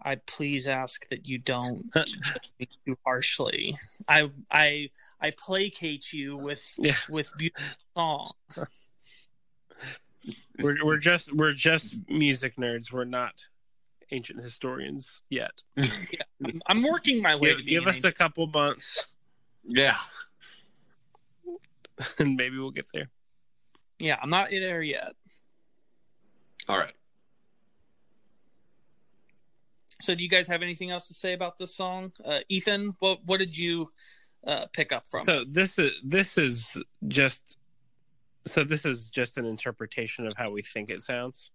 [0.00, 3.76] I please ask that you don't judge me too harshly.
[4.08, 6.94] I I I placate you with Yeah.
[7.08, 7.66] with beautiful
[7.96, 8.32] song.
[10.58, 12.92] We're we're just we're just music nerds.
[12.92, 13.44] We're not
[14.10, 15.62] ancient historians yet.
[16.44, 19.08] I'm, I'm working my way Give, to give us a couple months,
[19.68, 19.96] Yeah.
[22.18, 23.10] and maybe we'll get there.
[23.98, 25.14] Yeah, I'm not there yet.
[26.68, 26.92] All right.
[30.00, 32.94] So, do you guys have anything else to say about this song, uh, Ethan?
[33.00, 33.90] What what did you
[34.46, 35.24] uh, pick up from?
[35.24, 37.58] So this is this is just
[38.46, 41.50] so this is just an interpretation of how we think it sounds.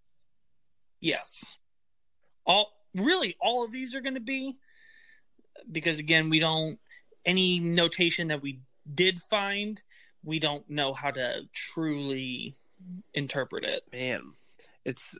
[1.00, 1.42] Yes,
[2.44, 4.54] all really all of these are going to be
[5.72, 6.78] because again we don't
[7.26, 8.60] any notation that we
[8.94, 9.82] did find
[10.22, 12.56] we don't know how to truly
[13.12, 13.82] interpret it.
[13.92, 14.32] Man,
[14.84, 15.18] it's.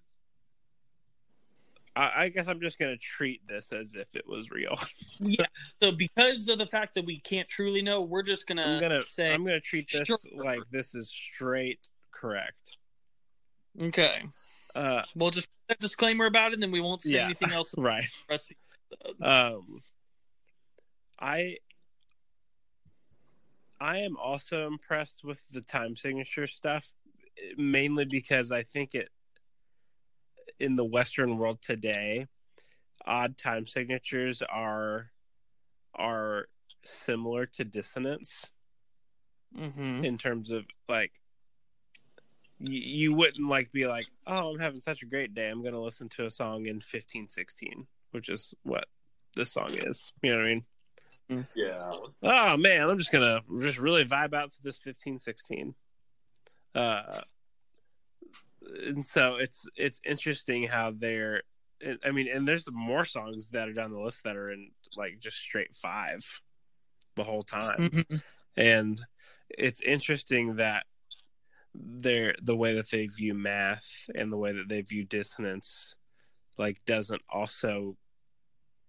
[1.96, 4.76] I, I guess I'm just gonna treat this as if it was real.
[5.20, 5.46] yeah.
[5.82, 9.05] So because of the fact that we can't truly know, we're just gonna, I'm gonna
[9.05, 10.18] say I'm gonna treat this Sure.
[10.36, 12.76] like this is straight correct.
[13.80, 14.22] okay.
[14.74, 17.26] Uh, We'll just put a disclaimer about it, and then we won't say Yeah.
[17.26, 17.72] anything else.
[17.78, 18.02] right.
[18.02, 18.57] the rest of
[18.90, 19.55] the episode.
[19.57, 19.82] Um,
[21.20, 21.59] I
[23.85, 26.91] I am also impressed with the time signature stuff,
[27.59, 29.11] mainly because I think it
[30.59, 32.26] in the Western world today,
[33.05, 35.11] odd time signatures are
[35.95, 36.47] are
[36.85, 38.51] similar to dissonance
[39.55, 40.03] Mhm.
[40.05, 41.12] in terms of like
[42.59, 45.49] you, you wouldn't like be like oh i'm having such a great day.
[45.51, 48.87] I'm gonna listen to a song in 1516 which is what
[49.37, 50.12] this song is.
[50.22, 50.64] You know what i mean
[51.55, 51.93] Yeah.
[52.22, 55.75] oh man i'm just gonna just really vibe out to this 1516
[56.75, 57.20] uh
[58.87, 61.43] and so it's it's interesting how they're
[62.05, 65.18] i mean and there's more songs that are down the list that are in like
[65.18, 66.41] just straight five
[67.16, 68.22] the whole time Mhm.
[68.57, 69.01] and
[69.51, 70.85] it's interesting that
[71.75, 75.97] they're the way that they view math and the way that they view dissonance
[76.59, 77.97] like doesn't also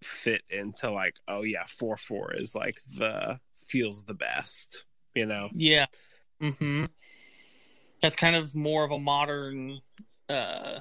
[0.06, 3.38] fit into like oh yeah four four is like the
[3.68, 4.84] feels the best
[5.16, 5.48] you know?
[5.52, 5.86] Yeah.
[6.40, 6.84] mm-hmm.
[8.02, 9.80] That's kind of more of a modern
[10.28, 10.80] uh,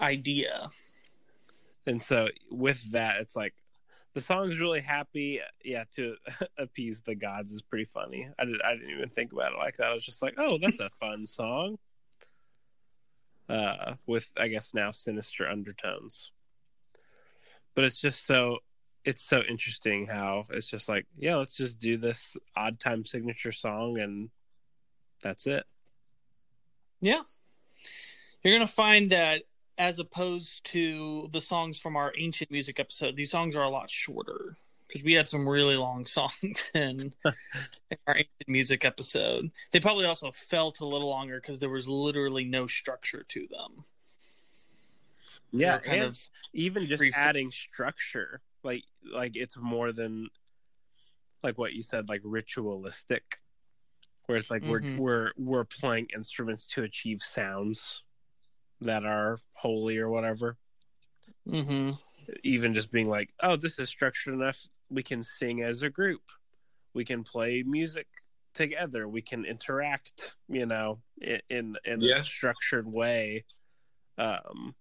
[0.00, 0.70] idea.
[1.86, 3.54] and so with that it's like
[4.14, 6.16] the song's really happy yeah to
[6.58, 8.28] appease the gods is pretty funny.
[8.38, 9.88] I, did, I didn't even think about it like that.
[9.88, 11.76] I was just like oh that's a fun song.
[13.48, 16.32] Uh with i guess now sinister undertones
[17.76, 18.58] but it's just so
[19.04, 23.52] it's so interesting how it's just like yeah let's just do this odd time signature
[23.52, 24.30] song and
[25.22, 25.64] that's it
[27.00, 27.22] Yeah.
[28.42, 29.42] You're to find that
[29.78, 33.90] as opposed to the songs from our ancient music episode, these songs are a lot
[33.90, 34.56] shorter
[34.86, 39.50] because we had some really long songs in, in our ancient music episode.
[39.72, 43.84] They probably also felt a little longer because there was literally no structure to them.
[45.56, 46.18] They yeah were kind and- of
[46.52, 48.82] even just free- adding structure like
[49.12, 50.28] like it's more than
[51.42, 53.38] like what you said like ritualistic
[54.26, 54.68] where it's like Mhm.
[54.68, 58.02] we're we're we're playing instruments to achieve sounds
[58.80, 60.56] that are holy or whatever
[61.48, 61.92] mm-hmm.
[62.44, 66.22] even just being like oh this is structured enough we can sing as a group
[66.94, 68.06] we can play music
[68.54, 72.18] together we can interact you know in in, in Yeah.
[72.18, 73.44] a structured way
[74.18, 74.74] um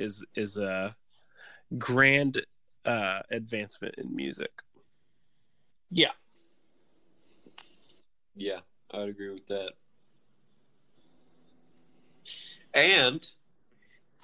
[0.00, 0.96] is is a
[1.78, 2.42] grand
[2.84, 4.52] uh advancement in music
[5.90, 6.12] Yeah.
[8.36, 8.60] Yeah,
[8.92, 9.72] I would agree with that.
[12.72, 13.26] And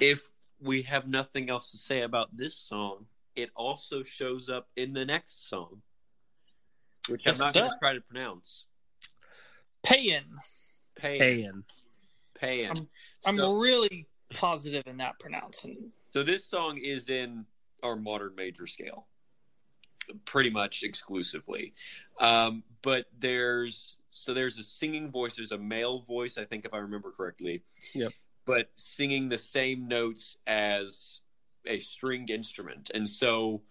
[0.00, 0.28] if
[0.60, 5.04] we have nothing else to say about this song, it also shows up in the
[5.04, 5.82] next song,
[7.08, 8.64] which Yes, I'm it not going to try to pronounce.
[9.84, 10.24] Payin.
[10.94, 11.18] Payan.
[11.20, 11.64] Payan.
[12.40, 12.88] Payan.
[13.26, 15.92] I'm So- really positive in that pronouncing.
[16.10, 17.44] So this song is in
[17.82, 19.06] our modern major scale,
[20.24, 21.74] pretty much exclusively.
[22.20, 25.36] Um, but there's so there's a singing voice.
[25.36, 27.62] There's a male voice, I think, if I remember correctly.
[27.94, 28.12] Yep.
[28.46, 31.20] But singing the same notes as
[31.66, 33.62] a stringed instrument, and so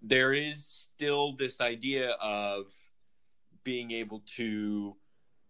[0.00, 2.72] there is still this idea of
[3.64, 4.96] being able to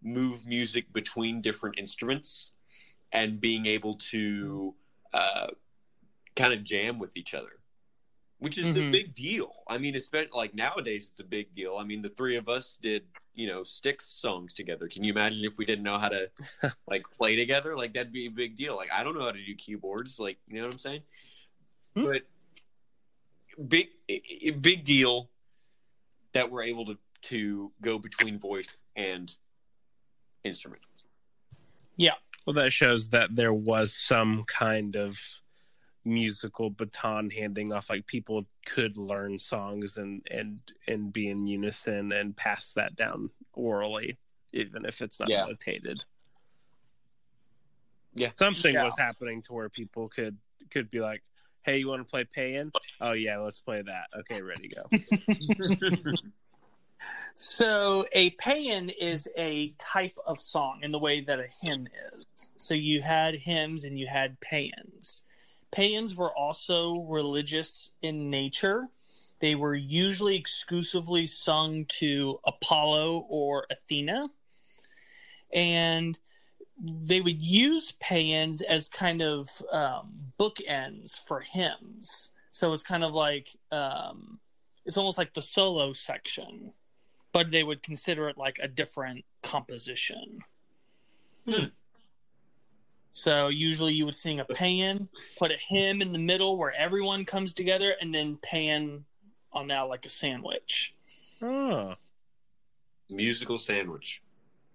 [0.03, 2.53] move music between different instruments
[3.13, 4.75] and being able to
[5.13, 5.49] uh,
[6.35, 7.61] kind of jam with each other,
[8.39, 8.93] which is a Mhm.
[8.93, 9.53] big deal.
[9.69, 11.77] I mean, especially like nowadays, it's a big deal.
[11.77, 13.05] I mean, the three of us did,
[13.35, 14.89] you know, Styx songs together.
[14.89, 16.31] Can you imagine if we didn't know how to
[16.89, 17.77] like play together?
[17.77, 18.75] Like that'd be a big deal.
[18.77, 20.19] Like I don't know how to do keyboards.
[20.19, 21.03] Like you know what I'm saying?
[21.95, 22.05] Hmm.
[22.05, 22.23] But
[23.69, 23.89] big,
[24.63, 25.29] big deal
[26.33, 29.37] that we're able to to go between voice and
[30.43, 30.83] instrument.
[32.47, 35.21] Well, that shows that there was some kind of
[36.05, 37.89] musical baton handing off.
[37.89, 43.31] Like people could learn songs and and and be in unison and pass that down
[43.53, 44.19] orally,
[44.53, 45.47] even if it's not Yeah.
[45.47, 46.01] notated.
[48.15, 48.31] Yeah.
[48.35, 48.85] Something Yeah.
[48.85, 50.37] was happening to where people could
[50.71, 51.23] could be like,
[51.63, 52.73] Hey, you want to play Paean?
[53.01, 54.07] Oh yeah, let's play that.
[54.19, 54.91] Okay, ready go.
[57.35, 62.22] So a paean is a type of song in the way that a hymn is.
[62.35, 65.23] So you had hymns and you had paeans.
[65.71, 68.89] Paeans were also religious in nature.
[69.41, 74.29] They were usually exclusively sung to Apollo or Athena.
[75.53, 76.19] And
[76.83, 82.31] they would use paeans as kind of um, bookends for hymns.
[82.51, 84.41] So it's kind of like um,
[84.85, 86.73] it's almost like the solo section,
[87.33, 90.41] but they would consider it like a different composition.
[91.49, 91.67] Hmm.
[93.13, 95.09] So usually you would sing a pan,
[95.39, 99.05] put a hymn in the middle where everyone comes together, and then pan
[99.53, 100.95] on that like a sandwich.
[101.43, 101.95] Oh,
[103.11, 104.23] Musical sandwich.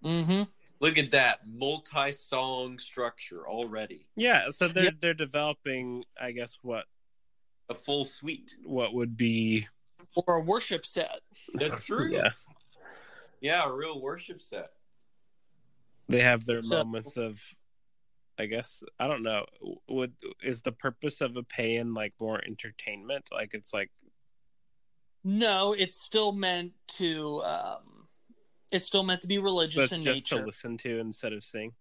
[0.03, 0.43] Mm-hmm.
[0.79, 4.05] Look at that multi-song structure already.
[4.15, 4.49] yeah.
[4.49, 4.99] So they're Yep.
[4.99, 6.85] they're developing, I guess what
[7.69, 8.55] A full suite.
[8.63, 9.67] what would be
[10.15, 11.21] Or a worship set.
[11.55, 12.09] That's true.
[12.11, 12.29] yeah.
[13.41, 14.71] Yeah, a real worship set.
[16.07, 17.41] They have their So- moments of,
[18.39, 19.45] I guess I don't know.
[19.89, 20.13] Would
[20.43, 23.29] is the purpose of a pay-in like more entertainment?
[23.31, 23.89] Like it's like
[25.23, 27.41] No, it's still meant to.
[27.43, 28.07] Um,
[28.71, 31.73] it's still meant to be religious that's in just to listen to instead of sing.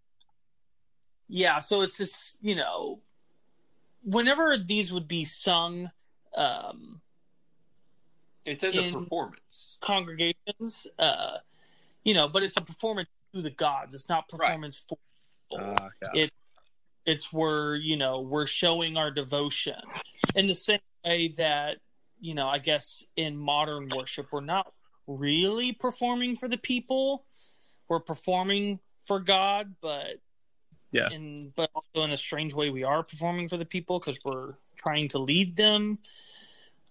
[1.28, 3.00] Yeah, so it's just you know,
[4.02, 5.90] whenever these would be sung,
[6.36, 7.00] um,
[8.44, 9.76] It's as In- a performance.
[9.80, 11.38] congregations, uh,
[12.04, 13.92] you know, but it's a performance to the gods.
[13.94, 14.96] It's not performance for.
[15.50, 15.74] people.
[15.80, 16.32] Ah, It-
[17.06, 19.80] It's where you know we're showing our devotion
[20.34, 21.78] in the same way that
[22.20, 24.72] you know I guess in modern worship we're not
[25.06, 27.24] really performing for the people.
[27.88, 30.16] We're performing for God, but
[30.92, 31.08] Yeah.
[31.12, 34.54] in but also in a strange way we are performing for the people because we're
[34.76, 36.00] trying to lead them.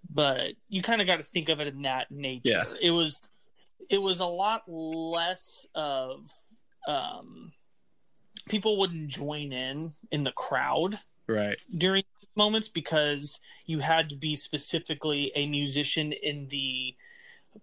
[0.10, 2.42] But you kind of got to think of it in that nature.
[2.46, 2.64] Yeah.
[2.82, 3.20] It was
[3.90, 6.32] it was a lot less of
[6.88, 7.52] um
[8.48, 11.58] people wouldn't join in in the crowd right.
[11.76, 12.04] during
[12.36, 16.96] moments because you had to be specifically a musician in the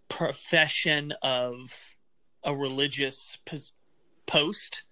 [0.08, 1.96] profession of
[2.42, 3.36] a religious
[4.26, 4.82] post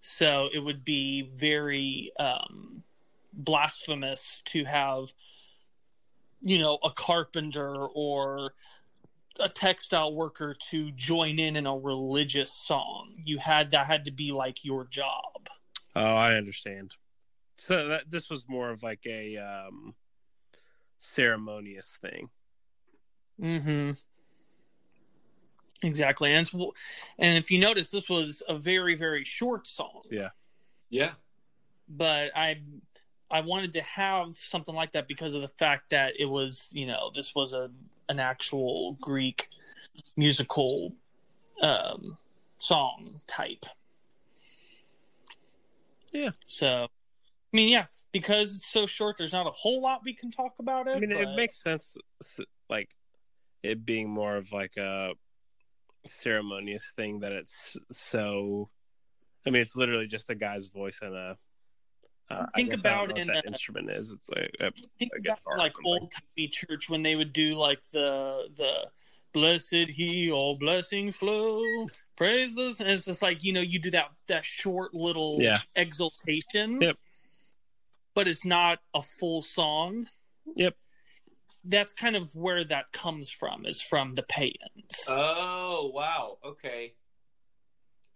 [0.00, 2.82] so it would be very um,
[3.32, 5.12] blasphemous to have
[6.40, 8.52] you know a carpenter or
[9.40, 14.10] a textile worker to join in in a religious song you had that had to
[14.10, 15.48] be like your job
[15.96, 16.96] Oh, I understand.
[17.56, 19.94] So that this was more of like a um
[20.98, 22.28] ceremonious thing.
[23.40, 23.92] Mm-hmm.
[25.82, 26.54] Exactly, and it's,
[27.18, 30.02] and if you notice, this was a very very short song.
[30.10, 30.30] Yeah.
[30.90, 31.12] Yeah.
[31.88, 32.62] But I
[33.30, 36.86] I wanted to have something like that because of the fact that it was you
[36.86, 37.70] know this was a
[38.08, 39.48] an actual Greek
[40.16, 40.94] musical
[41.62, 42.18] um,
[42.58, 43.66] song type.
[46.12, 46.30] Yeah.
[46.46, 46.88] So, I
[47.52, 50.86] mean, yeah, because it's so short, there's not a whole lot we can talk about
[50.86, 50.96] it.
[50.96, 51.96] I mean, it makes sense,
[52.70, 52.90] like
[53.62, 55.12] it being more of like a
[56.04, 58.68] ceremonious thing that it's so.
[59.46, 61.36] I mean, it's literally just a guy's voice and a.
[62.30, 64.10] Uh, Think I about know what in that a- instrument is.
[64.10, 67.82] It's like a, think a about like old timey church when they would do like
[67.92, 68.88] the the
[69.34, 71.60] blessed he all blessing flow
[72.16, 75.58] praise those and it's just like you know you do that that short little Yeah.
[75.74, 76.96] exaltation Yep.
[78.14, 80.08] but it's not a full song
[80.54, 80.76] Yep.
[81.64, 86.38] that's kind of where that comes from is from the paeans Oh wow.
[86.44, 86.94] Okay.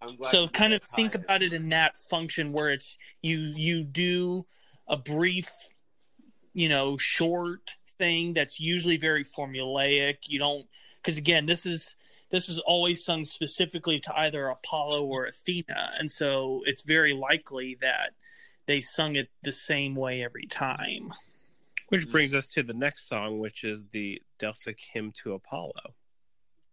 [0.00, 0.30] I'm glad.
[0.30, 1.24] so kind of think tie-in.
[1.24, 4.46] about it in that function where it's you you do
[4.86, 5.48] a brief
[6.52, 10.66] you know short thing that's usually very formulaic you don't
[11.02, 11.96] because again this is
[12.30, 17.76] this is always sung specifically to either apollo or athena and so it's very likely
[17.80, 18.12] that
[18.66, 21.12] they sung it the same way every time
[21.88, 22.12] Which mm.
[22.12, 25.94] brings us to the next song, which is the Delphic hymn to Apollo.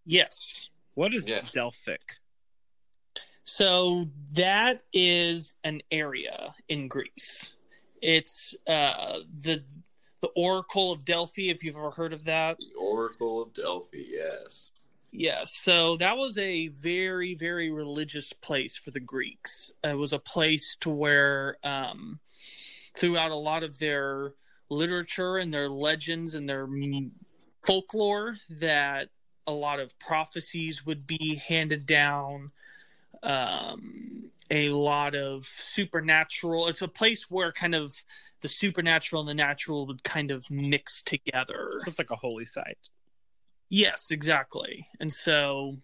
[0.05, 1.41] yes What is Yeah.
[1.53, 2.19] Delphic?
[3.45, 7.53] So that is an area in Greece.
[8.01, 9.63] It's uh, the
[10.21, 11.49] the Oracle of Delphi.
[11.49, 14.03] If you've ever heard of that, The Oracle of Delphi.
[14.09, 14.71] Yes.
[15.11, 15.55] yes.
[15.61, 19.71] So that was a very very religious place for the Greeks.
[19.83, 22.19] It was a place to where um,
[22.97, 24.33] throughout a lot of their
[24.69, 26.67] literature and their legends and their
[27.63, 29.09] folklore that
[29.45, 32.51] a lot of prophecies would be handed down
[33.23, 38.03] um, a lot of supernatural it's a place where kind of
[38.41, 41.79] the supernatural and the natural would kind of mix together.
[41.79, 42.89] So it's like a holy site.
[43.69, 44.85] Yes, exactly.
[44.99, 45.77] And so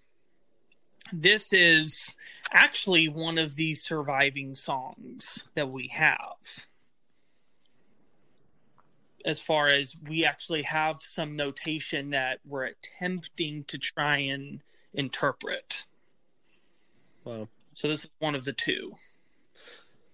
[1.12, 2.16] this is
[2.52, 6.68] actually one of the surviving songs that we have.
[9.26, 14.62] As far as we actually have some notation that we're attempting to try and
[14.94, 15.86] interpret.
[17.24, 17.48] Wow.
[17.74, 18.96] So this is one of the two.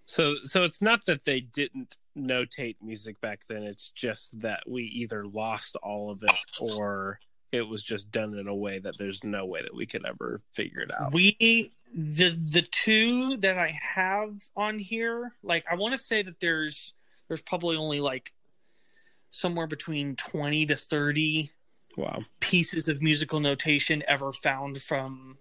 [0.06, 3.64] So so it's not that they didn't notate music back then.
[3.64, 6.32] It's just that we either lost all of it
[6.80, 7.20] or
[7.52, 10.42] it was just done in a way that there's no way that we could ever
[10.54, 11.14] figure it out.
[11.14, 16.40] We the the two that I have on here, like I want to say that
[16.40, 16.94] there's
[17.28, 18.34] there's probably only like
[19.30, 21.52] somewhere between 20 to 30
[21.98, 22.24] Wow.
[22.40, 25.40] pieces of musical notation ever found from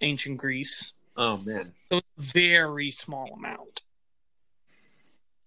[0.00, 0.92] ancient Greece.
[1.16, 1.72] Oh man.
[1.90, 3.82] So a very small amount.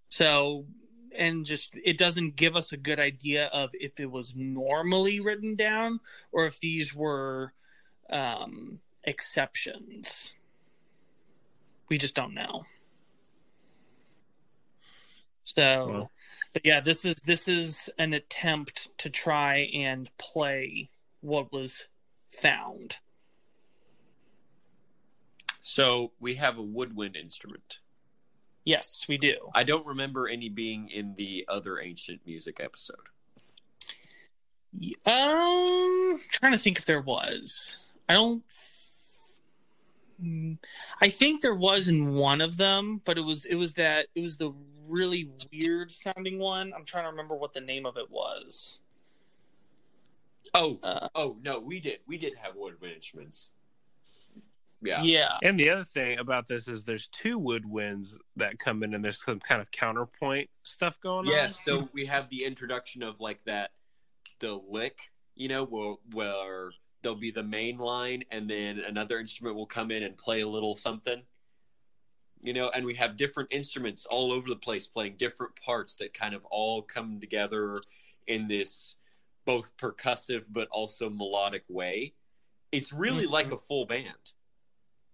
[0.09, 0.65] So
[1.15, 5.55] and just it doesn't give us a good idea of if it was normally written
[5.55, 5.99] down
[6.31, 7.53] or if these were
[8.09, 10.33] um exceptions.
[11.89, 12.65] We just don't know.
[15.43, 16.09] So
[16.53, 20.89] but yeah, this is this is an attempt to try and play
[21.21, 21.87] what was
[22.27, 22.99] found.
[25.63, 27.79] So we have a woodwind instrument.
[28.65, 29.49] Yes, we do.
[29.55, 32.97] I don't remember any being in the other ancient music episode.
[35.05, 37.77] Um, trying to think if there was.
[38.09, 38.43] I don't.
[41.01, 44.21] I think there was in one of them, but it was it was that it
[44.21, 44.53] was the
[44.87, 46.73] really weird sounding one.
[46.75, 48.81] I'm trying to remember what the name of it was.
[50.53, 51.99] Oh, Uh, oh no, we did.
[52.05, 53.51] We did have woodwind instruments.
[54.83, 55.01] Yeah.
[55.01, 59.03] yeah, And the other thing about this is there's two woodwinds that come in and
[59.03, 61.33] there's some kind of counterpoint stuff going on.
[61.33, 63.71] Yes, so we have the introduction of like that
[64.39, 64.97] the lick,
[65.35, 69.91] you know, where, where there'll be the main line and then another instrument will come
[69.91, 71.21] in and play a little something.
[72.41, 76.13] You know, and we have different instruments all over the place playing different parts that
[76.13, 77.81] kind of all come together
[78.27, 78.95] in this
[79.45, 82.13] both percussive but also melodic way.
[82.71, 83.55] It's really like mm-hmm.
[83.55, 84.32] a full band.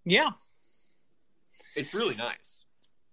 [0.09, 0.31] Yeah.
[1.75, 2.65] It's really nice.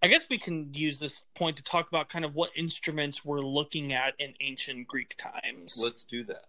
[0.03, 3.41] I guess we can use this point to talk about kind of what instruments we're
[3.41, 5.79] looking at in ancient Greek times.
[5.83, 6.45] Let's do that.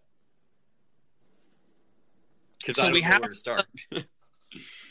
[2.59, 3.65] Because So I don't we know have- where to start.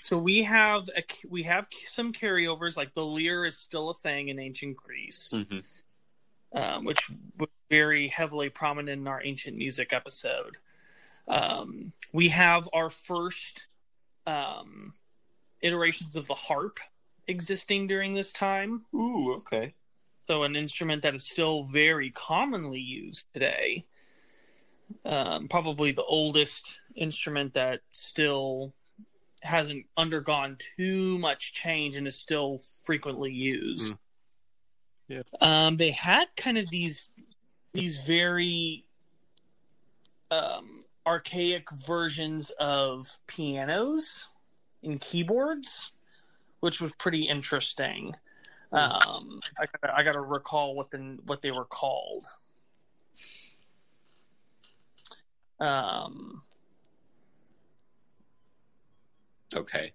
[0.02, 4.28] So we have a, we have some carryovers like the lyre is still a thing
[4.28, 5.30] in ancient Greece.
[5.32, 5.66] Mhm.
[6.52, 10.58] um, which was very heavily prominent in our ancient music episode.
[11.26, 13.66] Um, we have our first
[14.26, 14.92] um,
[15.60, 16.78] iterations of the harp
[17.26, 18.84] existing during this time.
[18.94, 19.74] Ooh, okay.
[20.26, 23.84] So, an instrument that is still very commonly used today.
[25.04, 28.72] Um, probably the oldest instrument that still
[29.42, 33.94] hasn't undergone too much change and is still frequently used.
[33.94, 33.98] Mm.
[35.08, 35.22] Yeah.
[35.40, 37.10] Um, they had kind of these
[37.72, 38.84] these very
[40.30, 44.28] um, archaic versions of pianos
[44.82, 45.92] and keyboards,
[46.60, 48.14] which was pretty interesting.
[48.72, 52.24] Um, I gotta, I gotta recall what the what they were called.
[55.60, 56.42] Um,
[59.54, 59.92] Okay.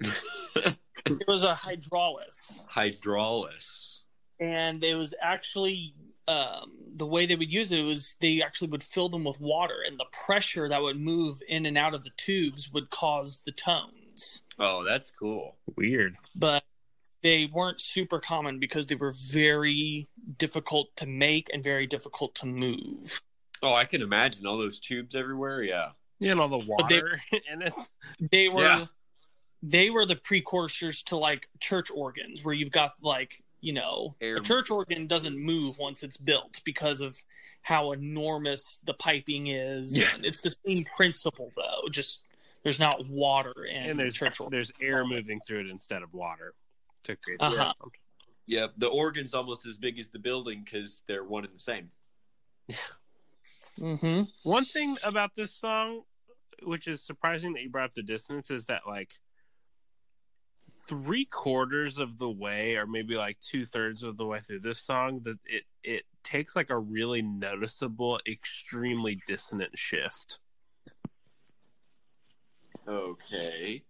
[0.00, 4.00] it was a hydraulis, Hydraulis.
[4.40, 5.92] and it was actually
[6.28, 9.76] um, the way they would use it was they actually would fill them with water,
[9.86, 13.52] and the pressure that would move in and out of the tubes would cause the
[13.52, 14.42] tones.
[14.58, 15.56] Oh, that's cool.
[15.76, 16.16] Weird.
[16.34, 16.62] but
[17.22, 22.46] they weren't super common because they were very difficult to make and very difficult to
[22.46, 23.20] move.
[23.62, 25.62] Oh, I can imagine all those tubes everywhere.
[25.62, 25.90] Yeah.
[26.18, 27.20] Yeah, and all the But they- water
[27.52, 27.74] in it.
[28.30, 28.86] They were Yeah.
[29.62, 34.36] they were the precursors to like church organs where you've got like, you know, Air-
[34.38, 37.16] a church organ doesn't move once it's built because of
[37.62, 39.96] how enormous the piping is.
[39.98, 40.08] Yeah.
[40.22, 42.22] It's the same principle though, just
[42.62, 44.50] there's not water in And there's church organ.
[44.50, 46.54] there's air moving through it instead of water
[47.04, 47.56] to create the Uh-huh.
[47.56, 47.92] sound.
[48.46, 48.66] Yeah.
[48.76, 51.90] The organ's almost as big as the building because they're one and the same.
[53.78, 56.02] hmm One thing about this song,
[56.62, 59.12] which is surprising that you brought up the dissonance, is that like
[60.90, 64.80] three quarters of the way, or maybe like two thirds of the way through this
[64.80, 70.40] song, that it it takes like a really noticeable, extremely dissonant shift.
[72.88, 73.82] Okay.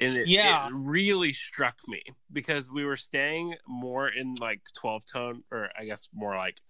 [0.00, 0.66] and it, Yeah.
[0.66, 5.84] it really struck me because we were staying more in like 12 tone or i
[5.84, 6.60] guess more like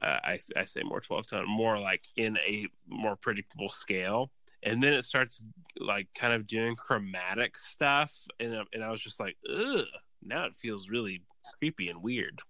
[0.00, 4.30] uh, I, I say more 12 tone more like in a more predictable scale
[4.62, 5.40] and then it starts
[5.78, 9.84] like kind of doing chromatic stuff and, I- and i was just like ugh
[10.22, 11.22] now it feels really
[11.58, 12.40] creepy and weird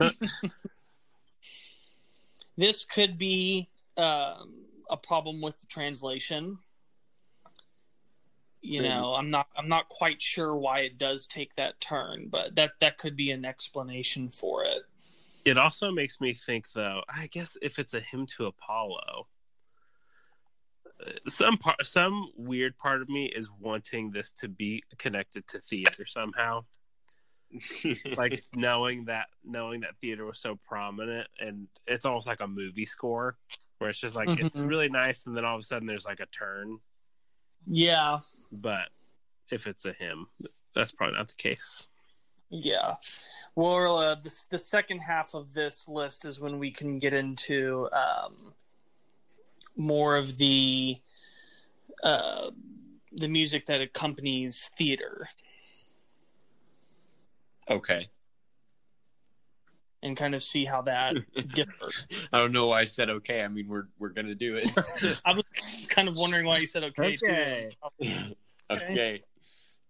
[2.56, 6.58] This could be um, a problem with the translation.
[8.60, 8.92] You Maybe.
[8.94, 12.72] know, I'm not I'm not quite sure why it does take that turn, but that
[12.80, 14.82] that could be an explanation for it.
[15.44, 17.02] It also makes me think, though.
[17.08, 19.22] I guess if it's a hymn to Apollo, uh,
[21.26, 26.04] some part, some weird part of me is wanting this to be connected to theater
[26.06, 26.64] somehow.
[28.16, 32.84] Like knowing that, knowing that theater was so prominent, and it's almost like a movie
[32.84, 33.38] score,
[33.78, 34.68] where it's just like it's Mhm.
[34.68, 36.78] really nice, and then all of a sudden there's like a turn.
[37.66, 38.20] Yeah,
[38.52, 38.90] But
[39.50, 40.26] if it's a hymn,
[40.74, 41.86] that's probably not the case.
[42.50, 42.96] yeah.
[43.54, 47.88] Well, uh, the the second half of this list is when we can get into
[47.92, 48.52] um,
[49.78, 50.98] more of the
[52.02, 52.50] uh,
[53.12, 55.28] the music that accompanies theater
[57.70, 58.08] okay.
[60.02, 61.14] and kind of see how that
[61.54, 62.06] differs.
[62.32, 63.42] I don't know why I said okay.
[63.42, 64.70] I mean, we're we're gonna do it.
[65.24, 65.44] I was
[65.88, 67.16] kind of wondering why you said okay.
[67.22, 67.70] Okay.
[68.02, 68.34] Too.
[68.70, 69.20] okay.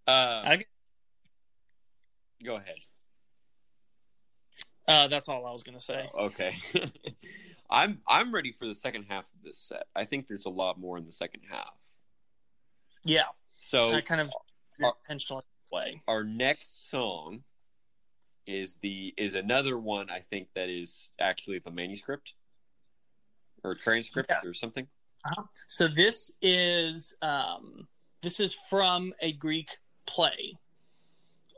[0.06, 0.64] Uh, I-
[2.44, 2.74] go ahead.
[4.86, 6.08] Uh, that's all I was gonna say.
[6.14, 6.54] Okay.
[7.70, 9.84] I'm I'm ready for the second half of this set.
[9.94, 11.74] I think there's a lot more in the second half.
[13.04, 14.30] Yeah, So kind of
[14.82, 16.00] uh, intentionally play.
[16.08, 17.42] our next song
[18.46, 22.32] is the is another one I think that is actually the manuscript
[23.62, 24.46] or transcript Yes.
[24.46, 24.86] or something.
[25.66, 27.88] So this is um,
[28.22, 29.76] this is from a Greek
[30.06, 30.54] play.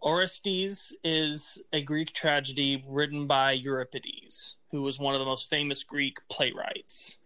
[0.03, 5.85] Orestes is a Greek tragedy written by Euripides, who was one of the most famous
[5.85, 7.19] Greek playwrights.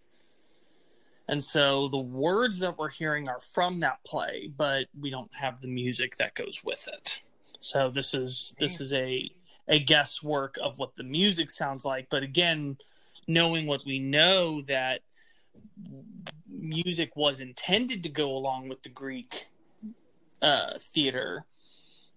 [1.28, 5.60] And so the words that we're hearing are from that play, but we don't have
[5.60, 7.22] the music that goes with it.
[7.60, 9.30] So this is this is a
[9.66, 12.76] a guesswork of what the music sounds like, but again,
[13.26, 15.01] knowing what we know that
[16.46, 19.46] music was intended to go along with the Greek
[20.42, 21.46] uh, theater,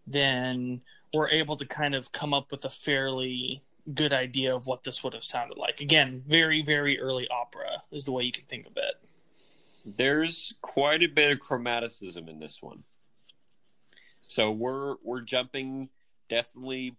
[0.08, 0.82] then
[1.14, 3.62] we're able to kind of come up with a fairly
[3.94, 5.82] good idea of what this would have sounded like.
[5.82, 8.96] Again, very, very early opera is the way you can think of it.
[9.86, 12.84] There's quite a bit of chromaticism in this one.
[14.22, 15.90] So we're we're jumping
[16.28, 16.98] definitely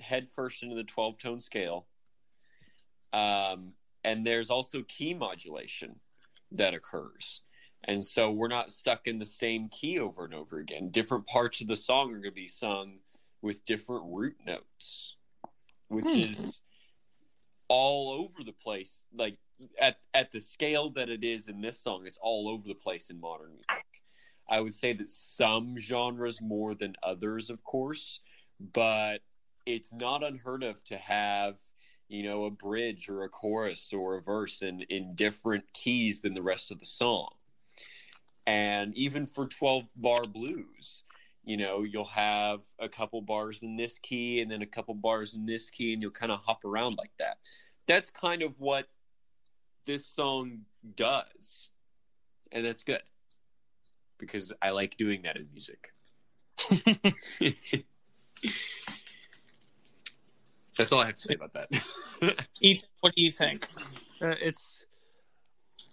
[0.00, 1.86] head first into the 12 tone scale.
[3.12, 6.00] Um, and there's also key modulation
[6.52, 7.42] that occurs.
[7.86, 10.90] And so we're not stuck in the same key over and over again.
[10.90, 12.98] Different parts of the song are going to be sung
[13.42, 15.14] with different root notes,
[15.88, 16.18] which Hmm.
[16.18, 16.62] is
[17.68, 19.02] all over the place.
[19.14, 19.38] Like
[19.80, 23.08] at at the scale that it is in this song, it's all over the place
[23.08, 23.84] in modern music.
[24.48, 28.20] I would say that some genres more than others, of course,
[28.60, 29.22] but
[29.64, 31.56] it's not unheard of to have
[32.08, 36.34] you know a bridge or a chorus or a verse in in different keys than
[36.34, 37.30] the rest of the song
[38.46, 41.04] and even for 12 bar blues
[41.46, 45.34] you know you'll have a couple bars in this key and then a couple bars
[45.34, 47.38] in this key and you'll kind of hop around like that.
[47.86, 48.88] That's kind of what
[49.86, 50.62] this song
[50.96, 51.70] does.
[52.52, 53.02] And that's good
[54.18, 55.92] because i like doing that in music.
[60.76, 61.68] That's all i have to say about that.
[62.60, 63.68] Ethan, what do you think?
[64.20, 64.86] Uh, it's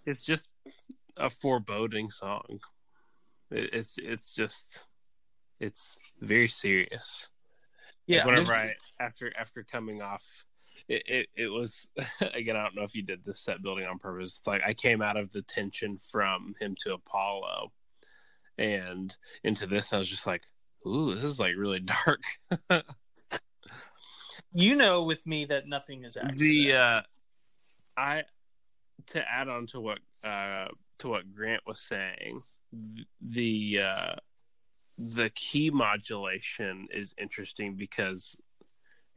[0.05, 0.49] it's just
[1.17, 2.59] a foreboding song.
[3.51, 4.87] It, it's it's just
[5.59, 7.29] it's very serious.
[8.07, 8.25] Like, Yeah.
[8.25, 10.23] whenever I after after coming off,
[10.87, 11.89] it, it it was
[12.33, 12.55] again.
[12.57, 14.37] I don't know if you did this set building on purpose.
[14.39, 17.71] It's like I came out of the tension from hymn to Apollo,
[18.57, 19.93] and into this.
[19.93, 20.41] I was just like,
[20.87, 22.21] "Ooh, this is like really dark."
[24.51, 26.39] You know with me that nothing is accident.
[26.39, 27.01] the uh
[27.95, 28.23] i
[29.07, 30.67] to add on to what uh
[31.03, 32.41] to what grant was saying
[33.21, 34.15] the uh
[34.97, 38.37] the key modulation is interesting because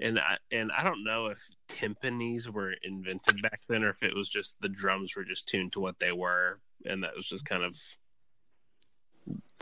[0.00, 4.14] and I, and I don't know if timpanis were invented back then or if it
[4.14, 7.44] was just the drums were just tuned to what they were and that was just
[7.44, 7.76] kind of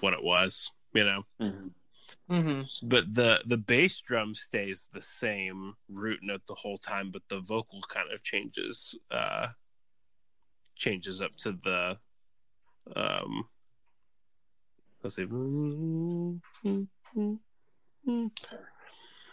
[0.00, 1.24] what it was you know?
[1.36, 1.68] Hmm
[2.82, 7.40] but the the bass drum stays the same root note the whole time but the
[7.40, 9.48] vocal kind of changes uh
[10.76, 11.96] changes up to the
[12.94, 13.46] um
[15.04, 15.26] Let's see.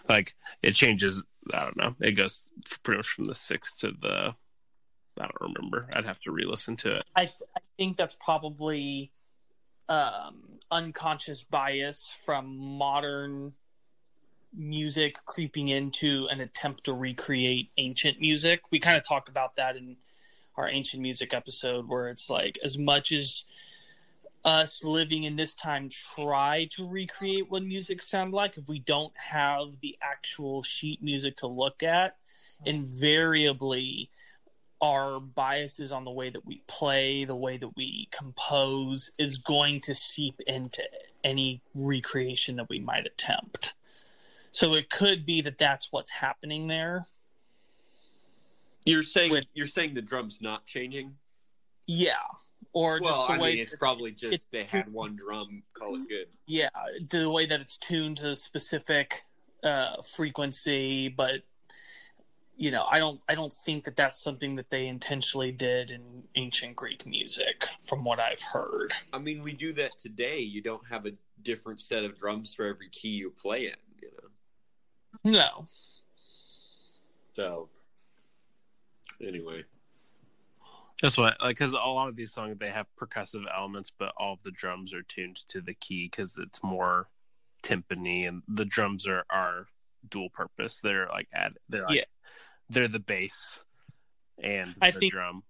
[0.10, 1.24] Like it changes.
[1.54, 1.96] I don't know.
[2.02, 2.52] It goes
[2.84, 4.36] pretty much from the sixth to the.
[5.18, 5.88] I don't remember.
[5.96, 7.04] I'd have to re-listen to it.
[7.16, 9.12] I, I think that's probably
[9.90, 13.54] um, unconscious bias from modern
[14.54, 18.62] music creeping into an attempt to recreate ancient music.
[18.72, 19.98] We kind of talk about that in
[20.62, 23.44] our ancient music episode, where it's like as much as
[24.44, 29.14] us living in this time try to recreate what music sound like if we don't
[29.16, 32.18] have the actual sheet music to look at
[32.66, 34.10] invariably
[34.82, 39.80] our biases on the way that we play the way that we compose is going
[39.80, 40.82] to seep into
[41.24, 43.76] any recreation that we might attempt.
[44.50, 47.06] So it could be that that's what's happening there
[48.86, 51.18] You're saying With- you're saying the drum's not changing.
[51.88, 52.14] yeah
[52.74, 55.16] or well, just the I way mean, it's that- probably just it's- they had one
[55.16, 56.28] drum, call it good.
[56.48, 56.70] yeah
[57.10, 59.24] the way that it's tuned to a specific
[59.64, 61.44] uh frequency but
[62.56, 66.24] you know i don't i don't think that that's something that they intentionally did in
[66.36, 70.40] ancient greek music from what i've heard I mean, we do that today.
[70.40, 71.12] You don't have a
[71.44, 74.12] different set of drums for every key you play in, you
[75.24, 75.32] know.
[75.32, 75.68] no
[77.34, 77.70] So,
[79.28, 79.64] anyway,
[81.02, 84.34] That's what, like, because a lot of these songs they have percussive elements, but all
[84.34, 87.08] of the drums are tuned to the key because it's more
[87.64, 89.68] timpani, and the drums are are
[90.10, 90.80] dual purpose.
[90.82, 92.04] They're like add, they're like, Yeah.
[92.70, 93.66] they're the bass
[94.42, 95.44] and I the think- drum.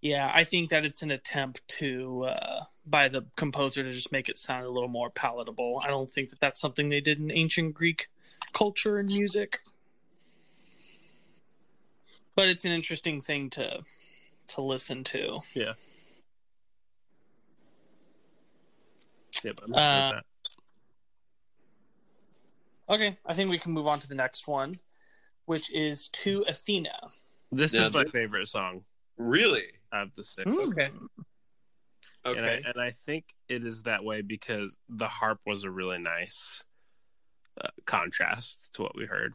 [0.00, 4.28] yeah i think that it's an attempt to uh by the composer to just make
[4.28, 7.30] it sound a little more palatable i don't think that that's something they did in
[7.30, 8.08] ancient greek
[8.54, 9.60] culture and music
[12.34, 13.82] but it's an interesting thing to
[14.48, 15.74] to listen to Yeah,
[19.44, 20.24] Yeah, but I'm happy with
[22.88, 24.72] Uh, Okay, I think we can move on to the next one,
[25.44, 27.10] which is to Athena.
[27.52, 28.84] This Now is my this- favorite song.
[29.16, 30.42] really, I have to say.
[30.44, 30.86] Okay.
[30.86, 31.08] And,
[32.36, 35.98] okay, I, and I think it is that way because the harp was a really
[35.98, 36.64] nice
[37.62, 39.34] uh, contrast to what we heard.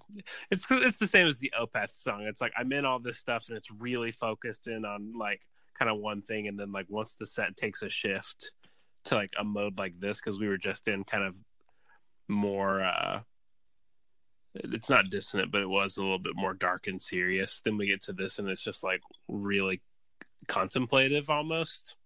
[0.51, 2.23] It's it's the same as the Opeth song.
[2.23, 5.41] It's like I'm in all this stuff and it's really focused in on like
[5.77, 8.51] kind of one thing, and then like once the set takes a shift
[9.05, 11.35] to like a mode like this because we were just in kind of
[12.27, 12.81] more.
[12.83, 13.21] uh
[14.63, 17.59] it's not dissonant, but it was a little bit more dark and serious.
[17.59, 19.81] Then we get to this, and it's just like really
[20.47, 21.97] contemplative almost.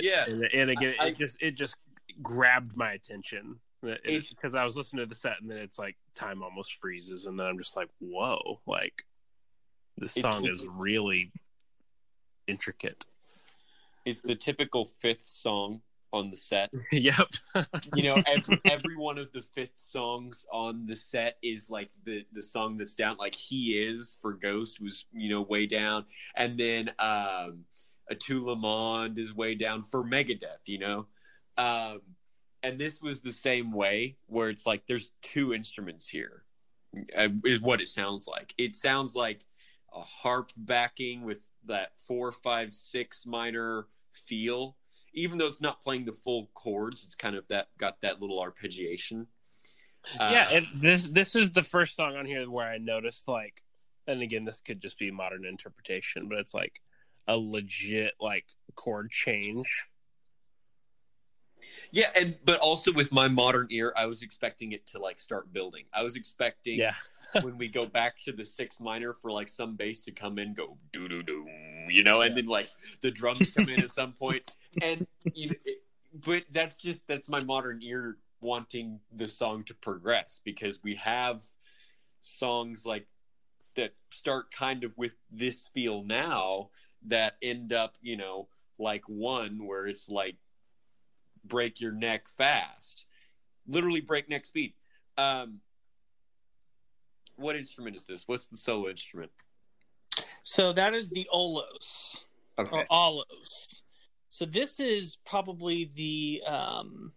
[0.00, 0.24] Yeah.
[0.26, 1.76] and, and again, I- it just it just
[2.22, 6.42] grabbed my attention because I was listening to the set, and then it's like time
[6.42, 9.04] almost freezes, and then I'm just like, whoa, like
[9.96, 11.32] this song is really
[12.46, 13.04] intricate.
[14.04, 15.80] it's the typical fifth song
[16.12, 16.70] on the set.
[16.92, 17.28] yep.
[17.94, 22.24] You know, every every one of the fifth songs on the set is like the
[22.32, 23.16] the song that's down.
[23.18, 26.04] Like he is for Ghost was you know way down,
[26.36, 27.64] and then um,
[28.10, 30.66] À Tout le Monde is way down for Megadeth.
[30.66, 31.06] You know,
[31.56, 32.00] um,
[32.62, 36.44] and this was the same way where it's like there's two instruments here,
[37.16, 37.28] uh,
[37.60, 38.54] what it sounds like.
[38.58, 39.44] It sounds like
[39.94, 44.76] a harp backing with that four, five, six minor feel
[45.12, 48.38] even though it's not playing the full chords, it's kind of that got that little
[48.38, 49.26] arpeggiation.
[50.18, 53.62] Uh, yeah, and this this is the first song on here where I noticed like,
[54.06, 56.80] and again, this could just be modern interpretation, but it's like
[57.28, 58.46] a legit like
[58.76, 59.84] chord change.
[61.92, 65.52] Yeah, and but also with my modern ear, I was expecting it to like start
[65.52, 65.84] building.
[65.92, 66.94] I was expecting Yeah,
[67.42, 70.54] when we go back to the six minor for like some bass to come in,
[70.54, 71.46] go doo doo doo,
[71.88, 72.68] you know, and then like
[73.00, 74.50] the drums come in at some point.
[74.80, 75.82] point, and you know, it,
[76.24, 81.42] but that's just that's my modern ear wanting the song to progress because we have
[82.22, 83.06] songs like
[83.76, 86.70] that start kind of with this feel now
[87.06, 88.48] that end up, you know,
[88.78, 90.36] like one where it's like
[91.44, 93.04] break your neck fast,
[93.66, 94.74] literally breakneck speed.
[95.18, 95.60] Um,
[97.36, 98.24] what instrument is this?
[98.26, 99.30] What's the solo instrument?
[100.42, 102.22] So that is the Olos
[102.58, 102.70] Okay.
[102.70, 103.82] or Alos.
[104.28, 107.12] So this is probably the um,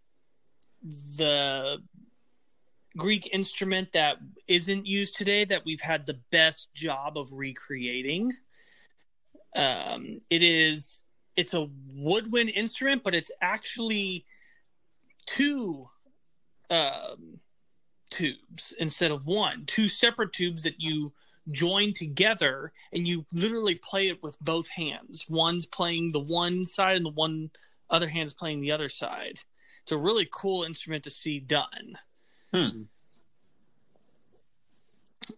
[1.17, 1.81] the
[2.97, 4.17] Greek instrument that
[4.47, 8.31] isn't used today that we've had the best job of recreating.
[9.55, 11.02] Um, it is
[11.35, 14.25] it's a woodwind instrument, but it's actually
[15.25, 15.89] two
[16.69, 17.39] um,
[18.09, 19.65] tubes instead of one.
[19.65, 21.13] Two separate tubes that you
[21.51, 25.25] join together, and you literally play it with both hands.
[25.27, 27.51] One's playing the one side, and the one
[27.89, 29.39] other hand is playing the other side.
[29.83, 31.97] It's a really cool instrument to see done.
[32.53, 32.83] Hmm.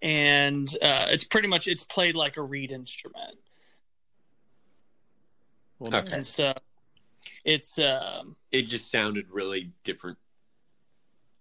[0.01, 3.37] And uh, it's pretty much it's played like a reed instrument.
[5.79, 6.15] Well, Okay.
[6.15, 6.53] And so
[7.43, 10.17] it's um It just sounded really different.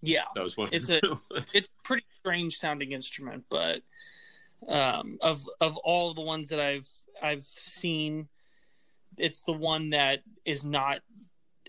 [0.00, 0.68] yeah, That was one.
[0.72, 1.00] It's a-
[1.52, 3.82] it's a pretty strange sounding instrument, but
[4.68, 6.88] um, of of all the ones that I've
[7.22, 8.28] I've seen,
[9.18, 11.00] it's the one that is not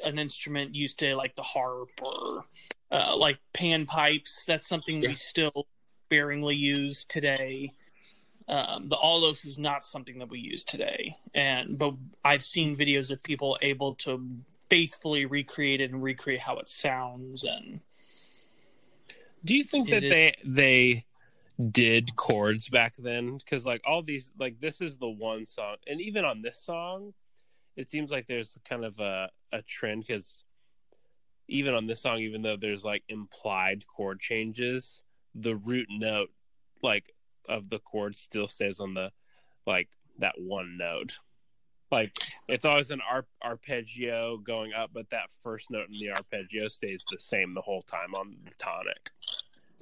[0.04, 2.46] an instrument used to like the harp or
[2.92, 4.46] uh, like pan pipes.
[4.46, 5.10] That's something Yeah.
[5.10, 5.68] we still
[6.06, 7.74] sparingly use today.
[8.48, 13.10] Um, the aulos is not something that we use today, and but I've seen videos
[13.12, 14.24] of people able to
[14.70, 17.82] faithfully recreate it and recreate how it sounds and
[19.44, 21.06] Do you think that is- they they
[21.72, 23.38] did chords back then?
[23.38, 27.14] Because like all these, like this is the one song, and even on this song,
[27.76, 30.44] it seems like there's kind of a a trend because
[31.48, 35.02] even on this song, even though there's like implied chord changes,
[35.34, 36.30] the root note
[36.82, 37.15] like
[37.48, 39.12] of the chord still stays on the
[39.66, 39.90] like
[40.20, 41.20] that one note.
[41.92, 42.18] Like
[42.48, 47.04] it's always an arp- arpeggio going up, but that first note in the arpeggio stays
[47.12, 49.12] the same the whole time on the tonic.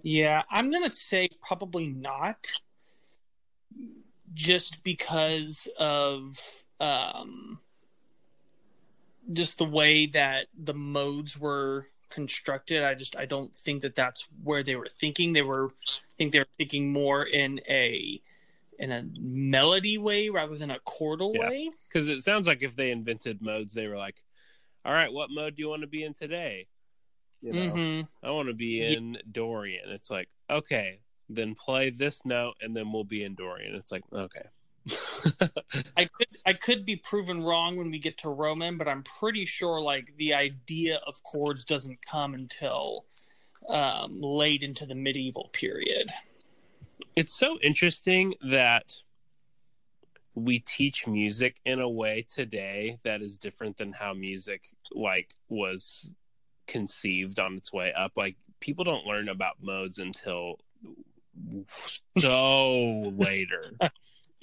[0.03, 2.51] Yeah, I'm gonna say probably not,
[4.33, 6.39] just because of
[6.79, 7.59] um,
[9.31, 12.83] just the way that the modes were constructed.
[12.83, 15.33] I just I don't think that that's where they were thinking.
[15.33, 18.21] They were, I think they were thinking more in a
[18.79, 21.47] in a melody way rather than a chordal Yeah.
[21.49, 21.71] way.
[21.87, 24.23] because it sounds like if they invented modes, they were like,
[24.85, 26.67] "All right, what mode do you want to be in today?"
[27.41, 28.93] You know, hmm I want to be Yeah.
[28.97, 29.89] in Dorian.
[29.89, 33.75] It's like, okay, then play this note, and then we'll be in Dorian.
[33.75, 34.45] It's like, okay,
[35.97, 39.45] I could I could be proven wrong when we get to Roman, but I'm pretty
[39.45, 43.05] sure like the idea of chords doesn't come until
[43.69, 46.11] um, late into the medieval period.
[47.15, 48.93] it's so interesting that
[50.35, 56.11] we teach music in a way today that is different than how music like was
[56.67, 60.57] conceived on its way up like people don't learn about modes until
[62.17, 63.73] so later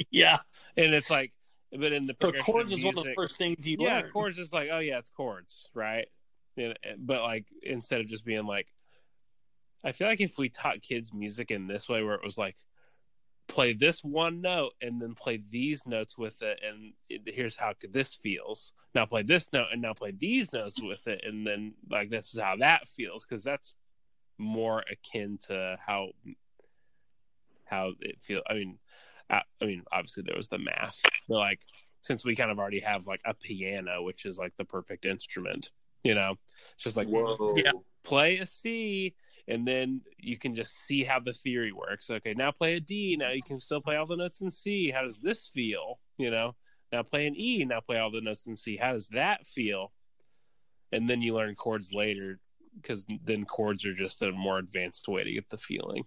[0.10, 0.38] Yeah,
[0.76, 1.32] and it's like
[1.72, 4.10] but in the progression chords is one of the first things you yeah learn.
[4.10, 6.08] chords is like oh yeah it's chords right
[6.56, 8.66] And- but like instead of just being like
[9.84, 12.56] i feel like if we taught kids music in this way where it was like
[13.46, 16.92] play this one note and then play these notes with it and
[17.26, 21.20] here's how this feels now play this note and now play these notes with it
[21.24, 23.74] and then like this is how that feels because that's
[24.38, 26.08] more akin to how
[27.64, 28.42] how it feels.
[28.50, 28.78] i mean
[29.30, 31.60] I, I mean obviously there was the math but like
[32.02, 35.70] since we kind of already have like a piano which is like the perfect instrument
[36.02, 36.34] you know
[36.74, 37.54] it's just like Whoa.
[37.56, 37.72] Yeah.
[38.02, 39.14] play a C,
[39.48, 42.10] and then you can just see how the theory works.
[42.10, 43.16] Okay, now play a D.
[43.18, 44.90] Now you can still play all the notes in C.
[44.90, 45.98] How does this feel?
[46.18, 46.56] You know,
[46.92, 47.64] now play an E.
[47.64, 48.76] Now play all the notes in C.
[48.76, 49.92] How does that feel?
[50.92, 52.40] And then you learn chords later
[52.80, 56.04] because then chords are just a more advanced way to get the feeling.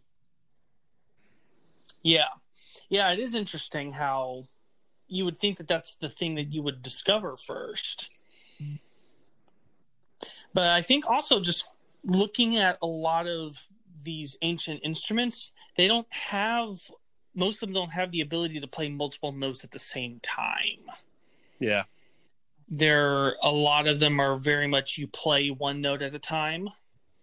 [2.01, 2.27] Yeah,
[2.89, 4.43] yeah, it is interesting how
[5.07, 8.09] you would think that that's the thing that you would discover first.
[10.53, 11.65] But I think also just
[12.03, 13.67] looking at a lot of
[14.03, 16.91] these ancient instruments, they don't have
[17.35, 20.85] most of them don't have the ability to play multiple notes at the same time.
[21.59, 21.83] Yeah,
[22.69, 26.69] There a lot of them are very much you play one note at a time.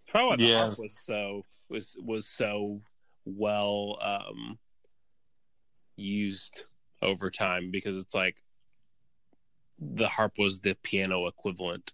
[0.07, 0.65] probably why the Yeah.
[0.65, 2.81] harp was so was was so
[3.25, 4.59] well um
[5.95, 6.63] used
[7.01, 8.37] over time because it's like
[9.79, 11.93] the harp was the piano equivalent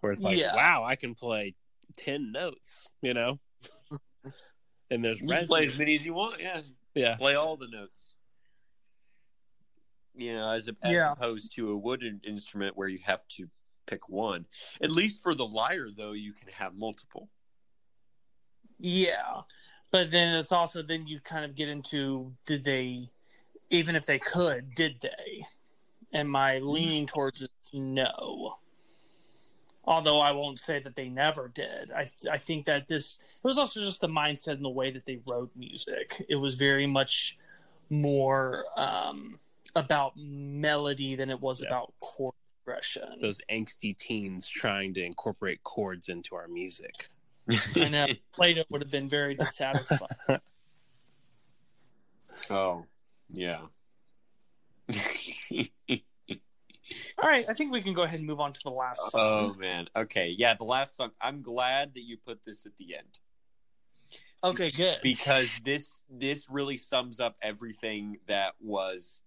[0.00, 0.54] where it's like Yeah.
[0.54, 1.54] wow i can play
[1.96, 3.38] 10 notes you know
[4.90, 6.40] and there's You play as many as you want.
[6.40, 6.60] Yeah,
[6.94, 8.14] yeah play all the notes.
[10.14, 11.12] You know, as, a, as Yeah.
[11.12, 13.48] opposed to a wooden instrument where you have to
[13.86, 14.46] pick one.
[14.80, 17.28] At least for the lyre, though, you can have multiple.
[18.78, 19.42] Yeah.
[19.90, 23.10] But then it's also then you kind of get into did they
[23.70, 25.44] even if they could, did they?
[26.12, 28.56] And my leaning towards is no.
[29.84, 31.90] Although I won't say that they never did.
[31.92, 35.06] I I think that this it was also just the mindset and the way that
[35.06, 36.24] they wrote music.
[36.28, 37.38] It was very much
[37.90, 39.38] more um,
[39.74, 41.68] about melody than it was Yeah.
[41.68, 42.34] about chord
[42.64, 43.18] progression.
[43.22, 47.08] those angsty teens trying to incorporate chords into our music
[47.74, 50.16] I know Plato would have been very dissatisfied.
[52.50, 52.84] Oh,
[53.32, 53.60] yeah.
[57.18, 59.54] All right, I think we can go ahead and move on to the last Song.
[59.54, 59.88] Oh man.
[59.96, 60.34] Okay.
[60.38, 61.10] Yeah, the last song.
[61.20, 63.18] I'm glad that you put this at the end
[64.42, 64.98] okay, good.
[65.02, 69.20] because this this really sums up everything that was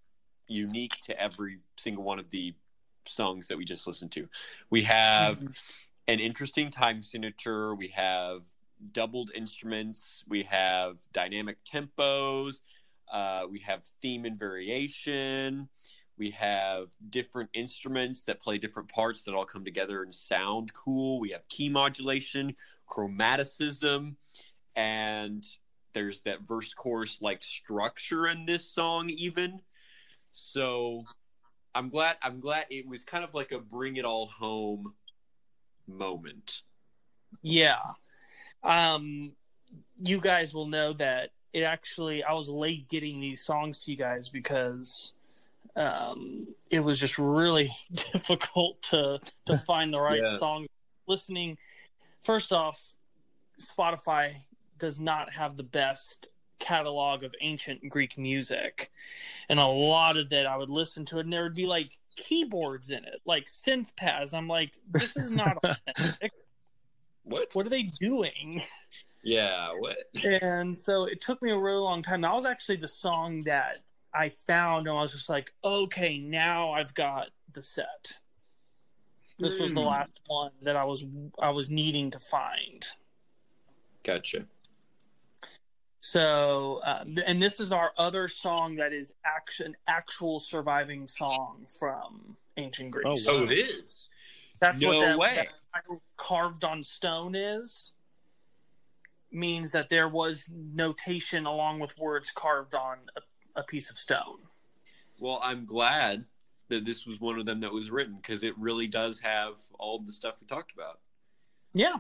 [0.48, 2.54] unique to every single one of the
[3.06, 4.28] songs that we just listened to.
[4.70, 5.48] We have mm-hmm.
[6.08, 7.76] an interesting time signature.
[7.76, 8.42] We have
[8.92, 10.24] doubled instruments.
[10.28, 12.64] We have dynamic tempos.
[13.12, 15.68] Uh, we have theme and variation.
[16.18, 21.20] We have different instruments that play different parts that all come together and sound cool.
[21.20, 22.56] We have key modulation,
[22.90, 24.16] chromaticism,
[24.76, 25.46] and
[25.94, 29.62] there's that verse chorus like structure in this song even.
[30.32, 31.04] So
[31.76, 34.94] I'm glad I'm glad it was kind of like a bring it all home
[35.88, 36.62] moment.
[37.42, 37.80] Yeah.
[38.64, 39.34] Um
[39.98, 43.98] you guys will know that it actually I was late getting these songs to you
[43.98, 45.14] guys because
[45.76, 50.38] um it was just really difficult to to find the right Yeah.
[50.38, 50.68] song
[51.08, 51.58] listening
[52.22, 52.94] first off
[53.60, 54.36] Spotify
[54.78, 56.28] does not have the best
[56.60, 58.92] catalog of ancient Greek music
[59.50, 61.98] and a lot of that I would listen to it and there would be like
[62.16, 66.32] keyboards in it like synth pads I'm like this is not authentic
[67.24, 67.50] What?
[67.54, 68.62] what are they doing?
[69.24, 69.98] Yeah, what?
[70.24, 72.22] And so it took me a really long time.
[72.22, 73.84] That was actually the song that
[74.14, 78.20] I found, and I was just like, okay, now I've got the set.
[79.40, 79.88] This was the Hmm.
[79.88, 81.04] last one that I was
[81.40, 82.86] I was needing to find.
[84.04, 84.46] Gotcha.
[86.04, 92.38] So, um, and this is our other song that is action actual surviving song from
[92.58, 93.26] ancient Greece.
[93.30, 94.10] Oh, Oh, it is.
[94.60, 95.32] That's No what that, way.
[95.36, 95.48] that
[96.18, 97.94] carved on stone is.
[99.32, 104.40] Means that there was notation along with words carved on a, a piece of stone.
[105.20, 106.26] Well, I'm glad
[106.68, 110.00] that this was one of them that was written because it really does have all
[110.00, 111.00] the stuff we talked about.
[111.74, 111.98] Yeah,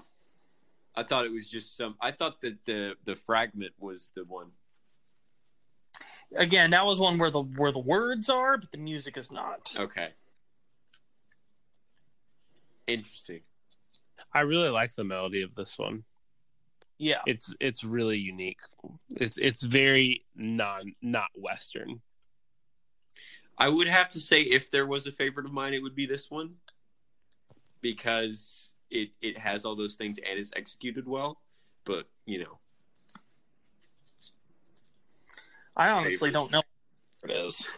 [0.95, 1.95] I thought it was just some.
[2.01, 4.51] I thought that the the fragment was the one.
[6.35, 9.73] again, that was one where the where the words are, but the music is not.
[9.77, 10.09] Okay.
[12.87, 13.41] Interesting.
[14.33, 16.03] I really like the melody of this one.
[17.03, 18.59] Yeah, It's it's really unique.
[19.09, 22.01] It's it's very non not Western.
[23.57, 26.05] I would have to say if there was a favorite of mine, it would be
[26.05, 26.57] this one
[27.81, 31.41] because it it has all those things and it's executed well.
[31.85, 32.59] But you know,
[35.75, 36.33] I honestly favorite.
[36.33, 36.61] don't know
[37.21, 37.73] what it is.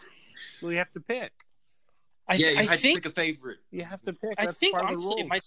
[0.60, 1.32] We have to pick.
[2.28, 3.58] I, yeah, you I had think to pick a favorite.
[3.70, 4.34] You have to pick.
[4.36, 5.42] I think, part of the honestly, it might-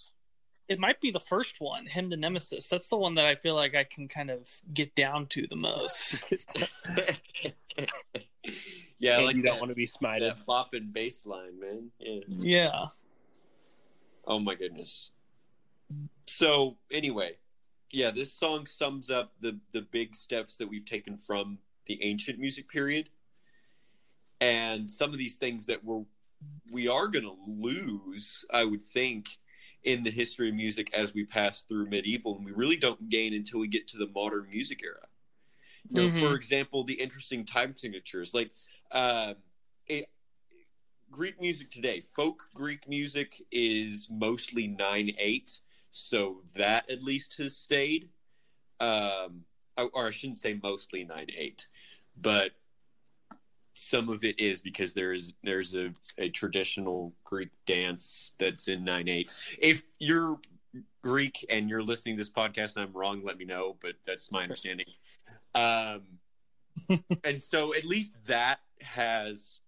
[0.68, 2.68] it might be the first one, Hymn to Nemesis.
[2.68, 5.56] That's the one that I feel like I can kind of get down to the
[5.56, 6.22] most.
[8.98, 10.20] yeah, And like you don't want to be smited.
[10.20, 11.90] that bopping bass line, man.
[11.98, 12.20] Yeah.
[12.28, 12.86] yeah,
[14.26, 15.10] Oh my goodness.
[16.26, 17.38] So anyway,
[17.90, 22.38] yeah, this song sums up the the big steps that we've taken from the ancient
[22.38, 23.08] music period,
[24.42, 26.04] and some of these things that we're
[26.70, 29.38] we are going to lose, I would think,
[29.84, 33.32] in the history of music as we pass through medieval, and we really don't gain
[33.34, 35.06] until we get to the modern music era.
[35.90, 36.20] You know, Mhm.
[36.20, 38.52] for example, the interesting time signatures, like
[38.90, 39.34] uh,
[39.86, 40.10] it,
[41.10, 45.60] Greek music today, folk Greek music is mostly nine eight,
[45.90, 48.10] so that at least has stayed.
[48.80, 49.44] Um,
[49.76, 51.68] or or I shouldn't say mostly nine eight,
[52.16, 52.52] but
[53.78, 59.08] some of it is because there's there's a, a traditional Greek dance that's in nine
[59.08, 59.30] eight.
[59.60, 60.38] If you're
[61.02, 63.76] Greek and you're listening to this podcast and I'm wrong, let me know.
[63.80, 64.86] But that's my understanding.
[65.54, 66.02] Um,
[67.24, 69.60] and so at least that has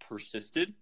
[0.00, 0.74] persisted,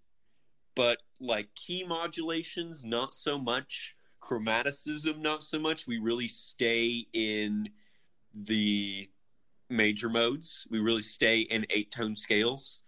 [0.75, 3.97] but like key modulations, not so much.
[4.23, 5.87] Chromaticism, not so much.
[5.89, 7.69] We really stay in
[8.33, 9.11] the
[9.73, 10.67] major modes.
[10.71, 12.83] We really stay in eight tone scales.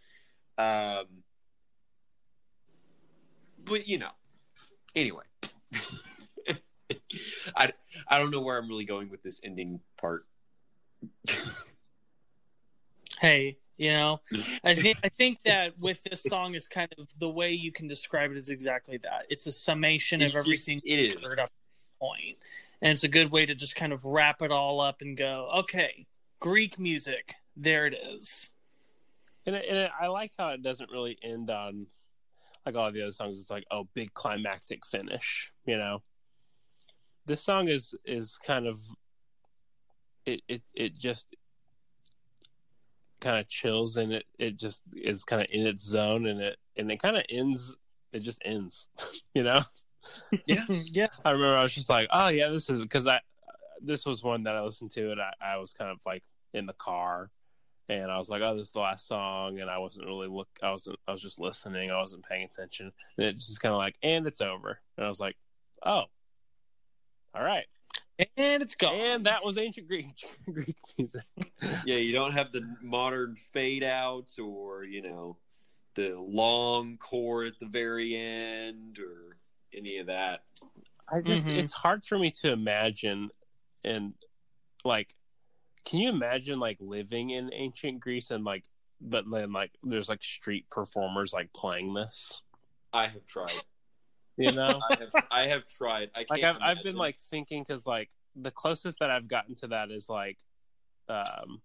[0.58, 1.06] Um,
[3.64, 4.10] but you know,
[4.94, 5.24] anyway,
[7.56, 7.72] I
[8.08, 10.26] I don't know where I'm really going with this ending part.
[13.20, 14.20] hey, you know,
[14.62, 17.86] I think I think that with this song is kind of the way you can
[17.88, 19.26] describe it is exactly that.
[19.28, 21.26] It's a summation It's of just- everything it is.
[21.26, 21.50] heard up
[22.00, 22.36] point,
[22.82, 25.50] and it's a good way to just kind of wrap it all up and go,
[25.60, 26.06] okay,
[26.40, 28.50] Greek music, there it is.
[29.46, 31.86] And, it, and it, I like how it doesn't really end on
[32.64, 33.38] like all the other songs.
[33.38, 35.52] It's like oh, big climactic finish.
[35.66, 36.02] You know,
[37.26, 38.80] this song is is kind of
[40.24, 41.34] it it it just
[43.20, 46.56] kind of chills and it it just is kind of in its zone and it
[46.76, 47.76] and it kind of ends
[48.12, 48.88] it just ends.
[49.34, 49.60] you know?
[50.46, 50.64] Yeah.
[50.68, 51.06] yeah.
[51.24, 53.20] I remember I was just like, oh yeah, this is because I
[53.80, 56.22] this was one that I listened to and I, I was kind of like
[56.52, 57.30] in the car
[57.88, 60.48] and I was like, oh, this is the last song, and I wasn't really look,
[60.62, 63.78] I wasn't, I was just listening, I wasn't paying attention, and it's just kind of
[63.78, 65.36] like, and it's over, and I was like,
[65.84, 66.04] oh,
[67.34, 67.66] all right,
[68.38, 68.94] And it's gone.
[68.94, 70.06] and that was ancient Greek
[70.50, 71.24] Greek music.
[71.84, 75.36] Yeah, you don't have the modern fade outs or, you know,
[75.94, 79.36] the long chord at the very end or
[79.76, 80.40] any of that.
[81.12, 81.58] I just, Mhm.
[81.58, 83.28] it's hard for me to imagine,
[83.84, 84.14] and
[84.84, 85.14] like,
[85.84, 88.64] can you imagine like living in ancient Greece and like,
[89.00, 92.42] but then like, there's like street performers like playing this,
[92.92, 93.52] I have tried.
[94.36, 94.80] you know?
[94.90, 96.10] I have, I have tried.
[96.14, 99.54] I can't like I've, I've been like thinking because like the closest that I've gotten
[99.56, 100.38] to that is like
[101.08, 101.60] um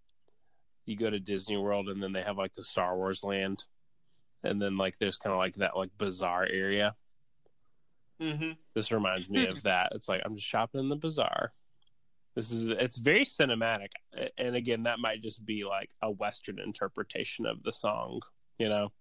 [0.85, 3.65] you go to Disney World and then they have like the Star Wars land
[4.43, 6.95] and then like there's kind of like that like bazaar area.
[8.19, 8.51] Mm-hmm.
[8.73, 9.91] This reminds me of that.
[9.93, 11.53] It's like I'm just shopping in the bazaar.
[12.39, 13.89] This is it's very cinematic
[14.37, 18.21] and again that might just be like a western interpretation of the song,
[18.57, 18.93] you know.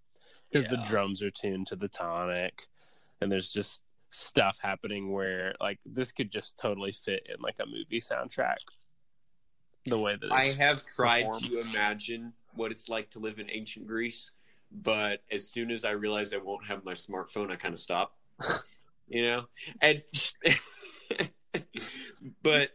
[0.51, 2.66] Because the drums are tuned to the tonic
[3.20, 7.66] and there's just stuff happening where like this could just totally fit in like a
[7.66, 8.56] movie soundtrack
[9.85, 11.44] the way that I have tried performed.
[11.44, 14.32] to imagine what it's like to live in ancient Greece,
[14.73, 18.16] but as soon as I realized I won't have my smartphone, I kind of stop.
[19.06, 19.44] you know,
[19.81, 20.02] and
[22.43, 22.70] but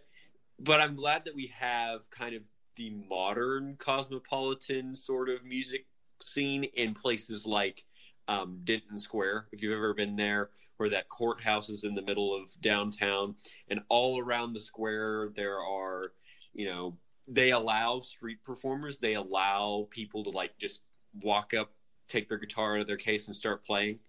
[0.59, 2.43] but I'm glad that we have kind of
[2.75, 5.85] the modern cosmopolitan sort of music
[6.21, 7.83] scene in places like
[8.27, 12.33] um, Denton Square, if you've ever been there, where that courthouse is in the middle
[12.35, 13.35] of downtown,
[13.69, 16.13] and all around the square there are,
[16.53, 16.97] you know,
[17.27, 18.97] they allow street performers.
[18.97, 20.81] They allow people to like just
[21.21, 21.71] walk up,
[22.07, 23.99] take their guitar out of their case, and start playing.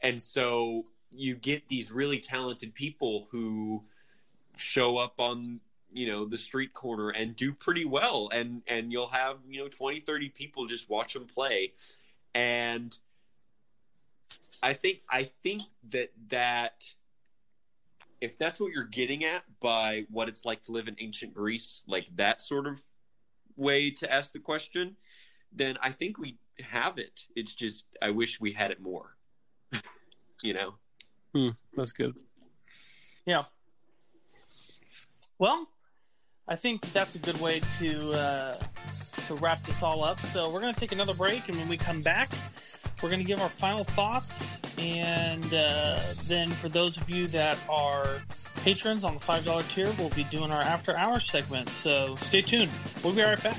[0.00, 3.84] And so you get these really talented people who
[4.56, 5.60] show up on
[5.92, 8.28] you know the street corner and do pretty well.
[8.32, 11.72] And and you'll have you know 20 30 people just watch them play.
[12.34, 12.96] And
[14.62, 16.84] i think i think that that
[18.20, 21.82] if that's what you're getting at by what it's like to live in ancient greece
[21.86, 22.82] like that sort of
[23.56, 24.96] way to ask the question
[25.52, 27.26] then i think we have it.
[27.34, 29.16] It's just i wish we had it more.
[30.40, 30.74] You know?
[31.34, 32.14] Hmm, that's good.
[33.26, 33.46] Yeah.
[35.36, 35.66] Well,
[36.50, 38.56] I think that's a good way to uh,
[39.26, 40.18] to wrap this all up.
[40.20, 42.30] So we're going to take another break, and when we come back,
[43.02, 44.62] we're going to give our final thoughts.
[44.78, 48.22] And uh, then, for those of you that are
[48.64, 51.68] patrons on the five dollar tier, we'll be doing our after hours segment.
[51.68, 52.70] So stay tuned.
[53.04, 53.58] We'll be right back.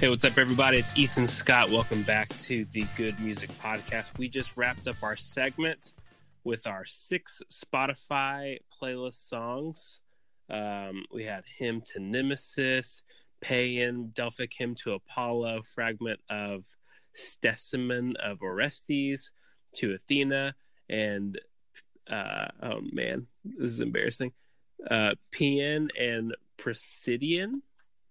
[0.00, 0.78] Hey, what's up, everybody?
[0.78, 1.70] It's Ethan Scott.
[1.70, 4.18] Welcome back to the Good Music Podcast.
[4.18, 5.92] We just wrapped up our segment
[6.44, 10.00] with our six Spotify playlist songs.
[10.50, 13.02] Um, we had Hymn to Nemesis,
[13.42, 16.64] Paean, Delphic Hymn to Apollo, Fragment of
[17.16, 19.30] Stasimon of Orestes
[19.76, 20.54] to Athena,
[20.88, 21.40] and
[22.10, 24.32] uh, oh man, this is embarrassing.
[24.90, 27.52] Uh, Paean and Presidian.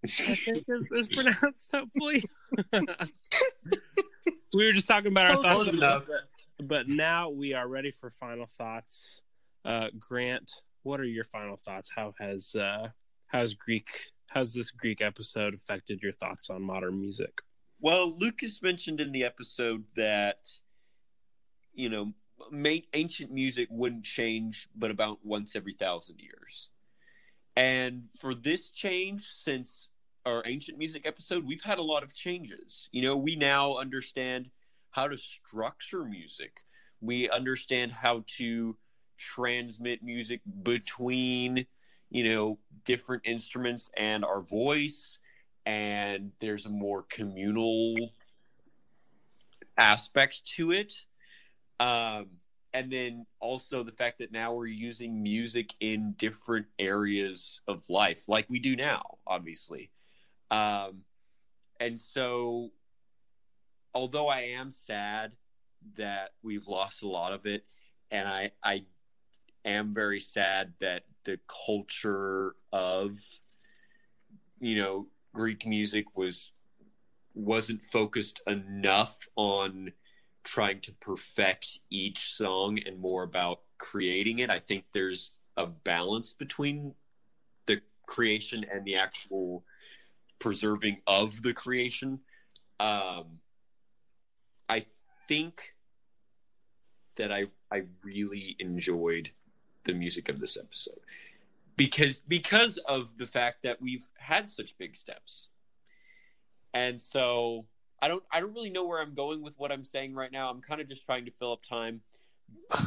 [0.04, 2.24] I think is, is pronounced, hopefully.
[4.54, 6.06] we were just talking about our Close thoughts, enough.
[6.08, 6.33] but,
[6.68, 9.22] but now we are ready for final thoughts.
[9.66, 10.52] Uh, Grant,
[10.84, 11.92] what are your final thoughts?
[11.96, 12.90] How has uh,
[13.28, 13.90] how's Greek?
[14.30, 17.42] How's this Greek episode affected your thoughts on modern music?
[17.80, 20.48] Well, Lucas mentioned in the episode that
[21.74, 22.14] you know
[22.94, 26.70] ancient music wouldn't change, but about once every thousand years.
[27.56, 29.90] And for this change, since
[30.26, 32.90] our ancient music episode, we've had a lot of changes.
[32.92, 34.50] You know, we now understand
[34.94, 36.62] how to structure music.
[37.02, 38.78] We understand how to
[39.18, 41.66] transmit music between,
[42.10, 45.20] you know, different instruments and our voice
[45.66, 47.96] and there's a more communal
[49.78, 50.94] aspect to it.
[51.80, 52.28] Um,
[52.74, 58.24] and then also the fact that now we're using music in different areas of life,
[58.28, 59.92] like we do now, obviously.
[60.50, 61.02] Um,
[61.80, 62.72] and so,
[63.94, 65.34] although I am sad
[65.98, 67.66] that we've lost a lot of it,
[68.12, 68.86] and I, I
[69.66, 73.20] am very sad that the culture of,
[74.60, 76.52] you know, Greek music was
[77.36, 79.92] wasn't focused enough on
[80.44, 84.50] trying to perfect each song and more about creating it.
[84.50, 86.94] I think there's a balance between
[87.66, 89.64] the creation and the actual
[90.40, 92.20] preserving of the creation.
[92.80, 93.40] Um,
[95.28, 95.74] think
[97.16, 99.32] that I I really enjoyed
[99.84, 101.00] the music of this episode
[101.76, 105.50] because because of the fact that we've had such big steps.
[106.74, 107.66] And so
[108.02, 110.50] I don't I don't really know where I'm going with what I'm saying right now.
[110.50, 112.02] I'm kind of just trying to fill up time.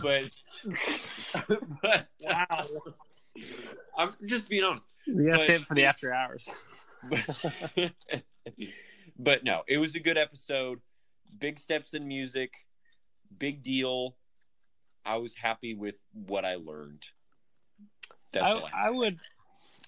[0.03, 0.35] But,
[1.83, 2.67] but Wow.
[3.99, 4.87] I'm just being honest.
[5.07, 6.49] We gotta But- save it for the after hours.
[7.09, 7.93] But,
[9.19, 10.81] but no, it was a good episode.
[11.39, 12.67] Big steps in music,
[13.39, 14.17] big deal.
[15.05, 17.03] I was happy with what I learned.
[18.33, 19.19] That's I, all I would,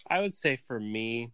[0.08, 1.32] I would say for me,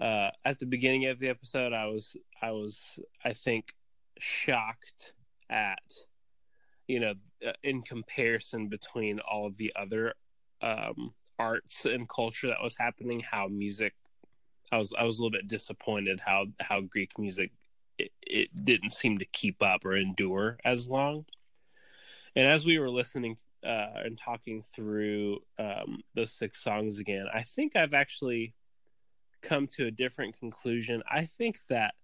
[0.00, 3.74] uh, at the beginning of the episode, I was, I was, I think,
[4.18, 5.12] shocked
[5.50, 5.82] at,
[6.86, 7.14] you know,
[7.46, 10.14] uh, in comparison between all of the other
[10.62, 13.94] um, arts and culture that was happening, how music,
[14.70, 17.52] I was, I was a little bit disappointed how how Greek music
[17.98, 21.26] it, it didn't seem to keep up or endure as long.
[22.36, 27.42] And as we were listening uh, and talking through um, those six songs again, I
[27.42, 28.54] think I've actually
[29.42, 31.02] come to a different conclusion.
[31.10, 31.94] I think that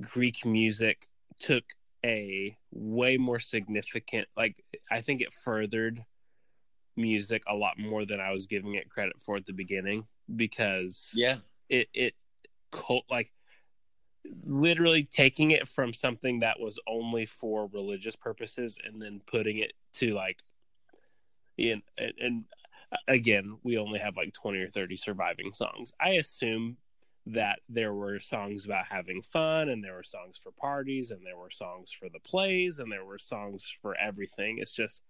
[0.00, 1.08] Greek music
[1.38, 1.64] took
[2.04, 6.04] a way more significant, like, I think it furthered
[6.96, 11.10] music a lot more than I was giving it credit for at the beginning because
[11.14, 11.36] yeah.
[11.68, 12.14] it, it,
[12.72, 13.32] cult, like,
[14.44, 19.72] literally taking it from something that was only for religious purposes and then putting it
[19.94, 20.40] to like
[21.58, 22.44] and, and
[23.08, 25.92] again we only have like 20 or 30 surviving songs.
[26.00, 26.76] I assume
[27.26, 31.36] that there were songs about having fun and there were songs for parties and there
[31.36, 34.58] were songs for the plays and there were songs for everything.
[34.58, 35.02] It's just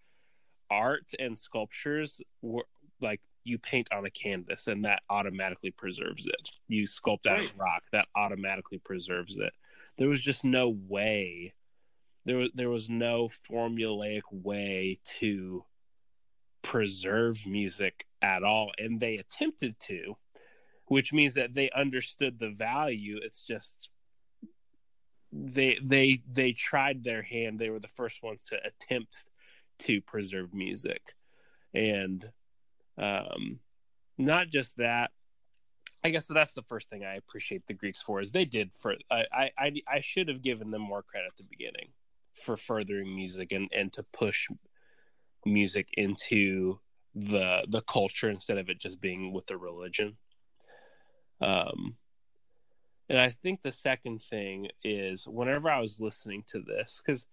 [0.70, 2.66] art and sculptures were
[3.00, 6.50] like you paint on a canvas and that automatically preserves it.
[6.68, 7.52] You sculpt out Right.
[7.52, 9.52] of rock that automatically preserves it.
[9.98, 11.54] There was just no way
[12.26, 15.64] there was there was no formulaic way to
[16.62, 20.14] preserve music at all and they attempted to
[20.84, 23.88] which means that they understood the value it's just
[25.32, 29.24] they they they tried their hand they were the first ones to attempt
[29.78, 31.14] to preserve music
[31.72, 32.30] and
[33.00, 33.58] um
[34.18, 35.10] not just that.
[36.04, 38.72] I guess so that's the first thing i appreciate the greeks for is they did
[38.72, 41.88] for i i i, should have given them more credit at the beginning
[42.32, 44.48] for furthering music and and to push
[45.44, 46.80] music into
[47.14, 50.16] the the culture instead of it just being with the religion.
[51.42, 51.96] Um
[53.10, 57.26] and i think the second thing is whenever i was listening to this because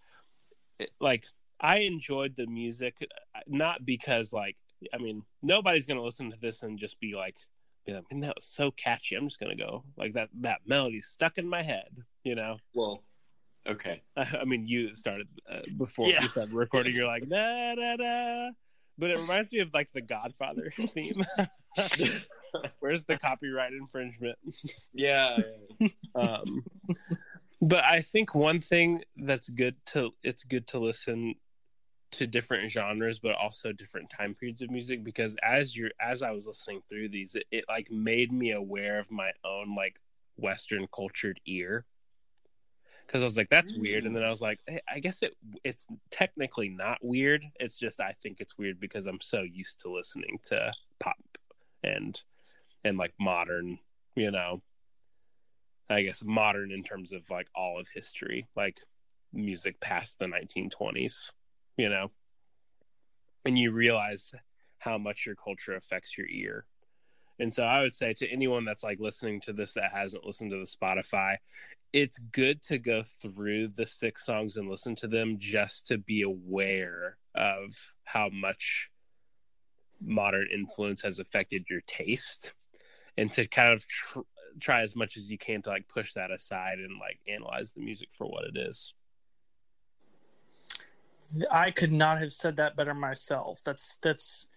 [0.99, 1.26] like
[1.61, 4.57] i enjoyed the music uh, not because like
[4.93, 7.35] i mean nobody's gonna listen to this and just be like
[7.85, 11.07] be like man that was so catchy i'm just gonna go like that that melody's
[11.07, 11.89] stuck in my head
[12.23, 13.03] you know Well,
[13.67, 14.01] okay.
[14.15, 16.21] I mean, you started uh, before Yeah.
[16.23, 16.93] you started recording.
[16.95, 18.49] You're like da da da,
[18.97, 21.23] but it reminds me of like the Godfather theme.
[22.79, 24.37] Where's the copyright infringement?
[24.93, 25.37] Yeah.
[26.15, 26.43] Um,
[27.61, 31.35] but I think one thing that's good to it's good to listen
[32.11, 36.31] to different genres, but also different time periods of music because as you're as I
[36.31, 39.99] was listening through these, it, it like made me aware of my own like
[40.38, 41.85] Western cultured ear.
[43.05, 45.34] Because I was like, "That's weird," and then I was like, hey, "I guess it
[45.63, 47.43] it's technically not weird.
[47.57, 51.15] It's just I think it's weird because I'm so used to listening to pop
[51.84, 52.21] and
[52.84, 53.79] and like modern,
[54.15, 54.61] you know,
[55.89, 58.79] I guess modern in terms of like all of history, like
[59.34, 61.31] music past the 1920s,
[61.77, 62.11] you know,
[63.45, 64.31] and you realize
[64.79, 66.65] how much your culture affects your ear."
[67.39, 70.51] And so I would say to anyone that's like listening to this that hasn't listened
[70.51, 71.37] to the Spotify,
[71.93, 76.21] it's good to go through the six songs and listen to them just to be
[76.21, 78.89] aware of how much
[80.01, 82.53] modern influence has affected your taste
[83.17, 84.19] and to kind of tr-
[84.59, 87.81] try as much as you can to like push that aside and like analyze the
[87.81, 88.93] music for what it is.
[91.51, 93.61] I could not have said that better myself.
[93.63, 94.47] That's that's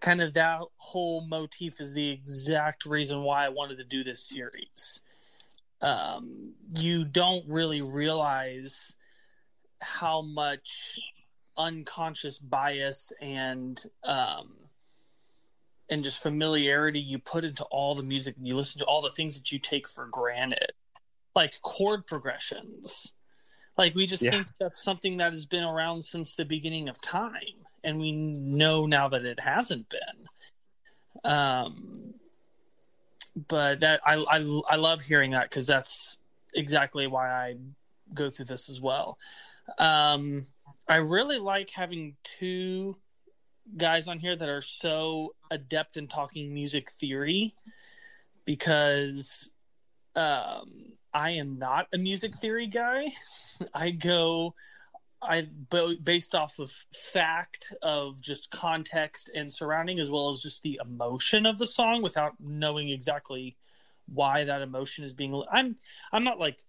[0.00, 4.22] kind of that whole motif is the exact reason why I wanted to do this
[4.22, 5.02] series.
[5.80, 8.96] Um, you don't really realize
[9.80, 10.98] how much
[11.56, 14.54] unconscious bias and um,
[15.88, 19.10] and just familiarity you put into all the music and you listen to all the
[19.10, 20.72] things that you take for granted,
[21.34, 23.14] like chord progressions.
[23.78, 24.32] Like we just Yeah.
[24.32, 28.84] think that's something that has been around since the beginning of time, and we know
[28.86, 30.28] now that it hasn't been.
[31.24, 32.14] Um,
[33.48, 36.18] but that I I, I love hearing that because that's
[36.54, 37.56] exactly why I
[38.12, 39.16] go through this as well.
[39.78, 40.46] Um,
[40.88, 42.96] I really like having two
[43.76, 47.54] guys on here that are so adept in talking music theory
[48.44, 49.52] because
[50.16, 53.08] um, I am not a music theory guy.
[53.74, 54.54] I go
[55.20, 55.48] I
[56.02, 61.44] based off of fact of just context and surrounding as well as just the emotion
[61.44, 63.56] of the song without knowing exactly
[64.06, 65.76] why that emotion is being I'm
[66.12, 66.60] I'm not like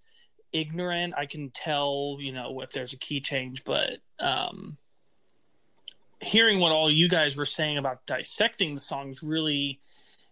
[0.51, 1.13] ignorant.
[1.15, 4.77] I can tell, you know, if there's a key change, but um
[6.21, 9.79] hearing what all you guys were saying about dissecting the songs really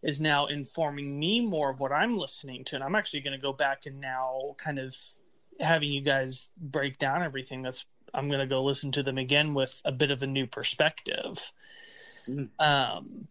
[0.01, 2.75] is now informing me more of what I'm listening to.
[2.75, 4.95] And I'm actually going to go back and now kind of
[5.59, 7.63] having you guys break down everything.
[7.63, 10.45] That's, I'm going to go listen to them again with a bit of a new
[10.47, 11.51] perspective.
[12.27, 12.49] Mm.
[12.59, 13.27] Um,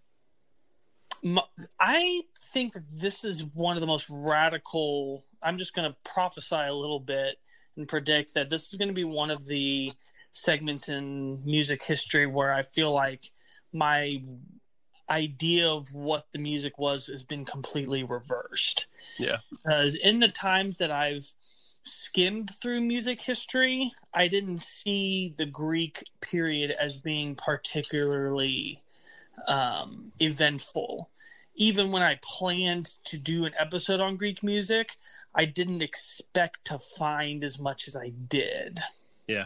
[1.81, 2.23] I
[2.53, 5.25] think that this is one of the most radical.
[5.43, 7.39] I'm just going to prophesy a little bit
[7.77, 9.91] and predict that this is going to be one of the
[10.33, 13.25] segments in music history where I feel like
[13.73, 14.23] my
[15.09, 18.87] idea of what the music was has been completely reversed.
[19.19, 19.39] Yeah.
[19.51, 21.35] Because in the times that I've
[21.83, 28.83] skimmed through music history, I didn't see the Greek period as being particularly
[29.47, 31.11] um, eventful.
[31.55, 34.97] Even when I planned to do an episode on Greek music,
[35.35, 38.81] I didn't expect to find as much as I did.
[39.27, 39.45] Yeah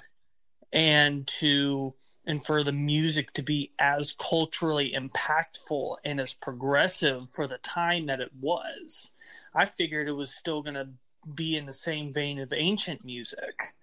[0.73, 1.95] and to
[2.27, 8.07] and for the music to be as culturally impactful and as progressive for the time
[8.07, 9.13] that it was.
[9.55, 10.89] I figured it was still going to
[11.35, 13.75] be in the same vein of ancient music,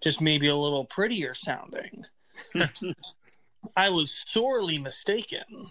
[0.00, 2.04] just maybe a little prettier sounding.
[3.76, 5.66] I was sorely mistaken.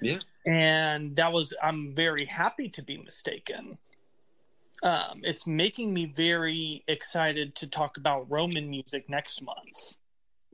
[0.00, 0.18] Yeah.
[0.44, 3.78] And that was, I'm very happy to be mistaken
[4.82, 9.96] um, it's making me very excited to talk about Roman music next month.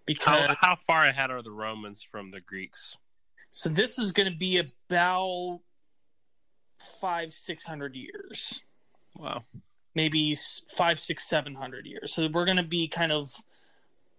[0.06, 2.96] Because how, how far ahead are the Romans from the Greeks?
[3.50, 5.60] So this is going to be about
[7.00, 8.60] five, six hundred years.
[9.16, 9.42] Wow.
[9.94, 10.36] Maybe
[10.68, 12.12] five, six, seven hundred years.
[12.14, 13.32] So we're going to be kind of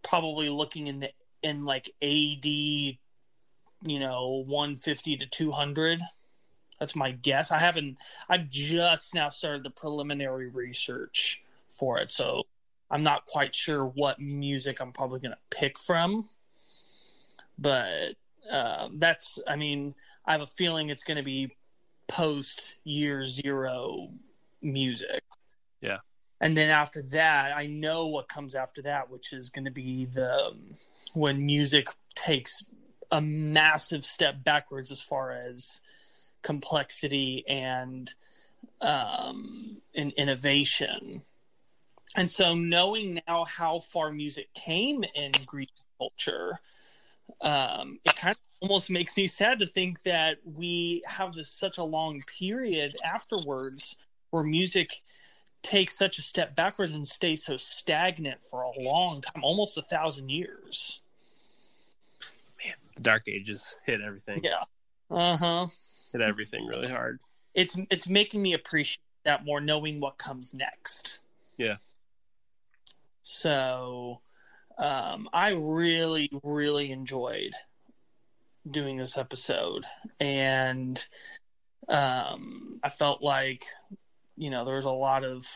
[0.03, 1.11] probably looking in the
[1.41, 2.97] in like AD, you
[3.85, 6.01] know, one fifty to two hundred.
[6.80, 7.51] That's my guess.
[7.51, 7.97] I haven't.
[8.30, 12.43] I've just now started the preliminary research for it, so
[12.94, 16.30] I'm not quite sure what music I'm probably going to pick from.
[17.57, 18.14] But
[18.49, 19.40] uh, that's.
[19.48, 19.95] I mean,
[20.28, 21.56] I have a feeling it's going to be
[22.07, 24.10] post year zero
[24.61, 25.24] music.
[25.82, 25.98] Yeah.
[26.40, 30.06] And then after that, I know what comes after that, which is going to be
[30.06, 30.76] the um,
[31.14, 32.64] when music takes
[33.11, 35.82] a massive step backwards as far as
[36.44, 38.14] complexity and
[38.82, 41.24] um, in innovation.
[42.15, 46.60] And so, knowing now how far music came in Greek culture,
[47.41, 51.77] um, it kind of almost makes me sad to think that we have this such
[51.77, 53.95] a long period afterwards
[54.30, 54.90] where music
[55.64, 59.81] takes such a step backwards and stays so stagnant for a long time, almost a
[59.81, 61.02] thousand years.
[62.64, 64.41] Man, the Dark Ages hit everything.
[64.44, 64.64] Yeah.
[65.10, 65.68] Uh huh
[66.14, 67.19] hit everything really hard.
[67.53, 71.19] It's it's making me appreciate that more, knowing what comes next.
[71.57, 71.77] Yeah.
[73.23, 74.21] So,
[74.77, 77.53] um, I really really enjoyed
[78.69, 79.85] doing this episode,
[80.19, 81.05] and
[81.89, 83.65] um, I felt like
[84.37, 85.47] you know there was a lot of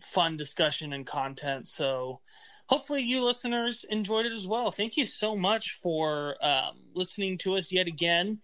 [0.00, 1.66] fun discussion and content.
[1.66, 2.20] So
[2.68, 4.70] hopefully you listeners enjoyed it as well.
[4.70, 8.38] Thank you so much for um, listening to us yet again.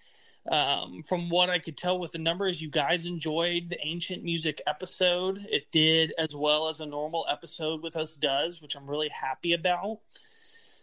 [0.51, 4.61] Um, from what I could tell with the numbers, you guys enjoyed the ancient music
[4.67, 5.47] episode.
[5.51, 9.55] It did as well as a normal episode with us does, which I'm really happy
[9.55, 10.01] about.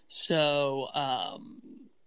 [0.07, 1.61] So um,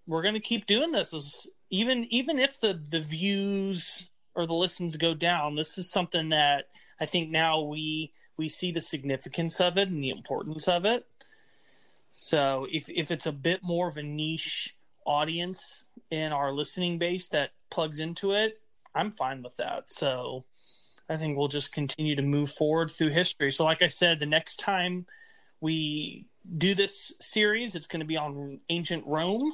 [0.07, 1.15] we're gonna keep doing this.
[1.15, 6.31] As, even even if the the views or the listens go down, this is something
[6.31, 6.69] that
[7.01, 11.07] I think now we we see the significance of it and the importance of it.
[12.11, 14.75] So if if it's a bit more of a niche
[15.05, 18.61] audience in our listening base that plugs into it,
[18.95, 19.89] I'm fine with that.
[19.89, 20.45] So
[21.09, 23.51] I think we'll just continue to move forward through history.
[23.51, 25.07] So, like I said, the next time
[25.61, 26.27] we
[26.57, 29.53] do this series, it's going to be on ancient Rome,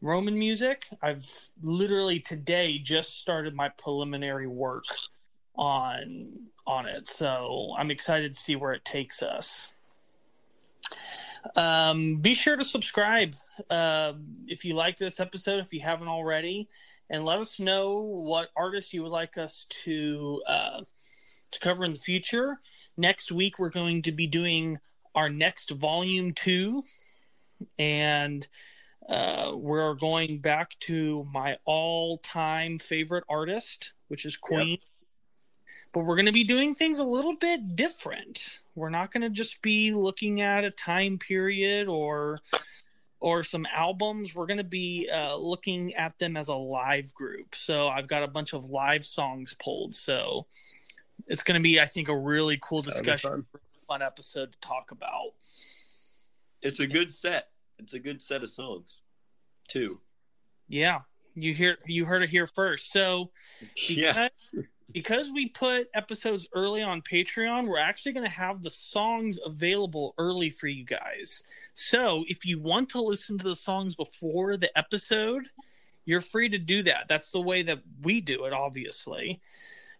[0.00, 0.86] Roman music.
[1.02, 1.26] I've
[1.62, 4.84] literally today just started my preliminary work
[5.56, 7.08] on on it.
[7.08, 9.70] So I'm excited to see where it takes us.
[11.56, 13.34] Um, be sure to subscribe
[13.70, 14.14] uh,
[14.46, 16.68] if you liked this episode, if you haven't already,
[17.10, 20.80] and let us know what artists you would like us to uh,
[21.50, 22.60] to cover in the future.
[22.96, 24.78] next week we're going to be doing
[25.14, 26.84] our next volume two,
[27.78, 28.48] and
[29.08, 34.70] uh, we're going back to my all-time favorite artist, which is Queen.
[34.70, 34.80] Yep.
[35.92, 38.58] But we're going to be doing things a little bit different.
[38.74, 42.38] We're not going to just be looking at a time period or
[43.20, 44.34] or some albums.
[44.34, 47.54] We're going to be uh, looking at them as a live group.
[47.54, 49.94] So I've got a bunch of live songs pulled.
[49.94, 50.46] So
[51.26, 53.60] it's going to be, I think, a really cool discussion, fun.
[53.88, 55.32] fun episode to talk about.
[56.60, 57.48] It's a good set.
[57.78, 59.02] It's a good set of songs,
[59.68, 60.00] too.
[60.68, 61.00] Yeah,
[61.34, 62.92] you hear you heard it here first.
[62.92, 63.30] So
[63.88, 64.28] because, yeah.
[64.94, 70.14] Because we put episodes early on Patreon, we're actually going to have the songs available
[70.16, 71.42] early for you guys.
[71.74, 75.48] So if you want to listen to the songs before the episode,
[76.04, 77.06] you're free to do that.
[77.08, 79.40] That's the way that we do it, obviously.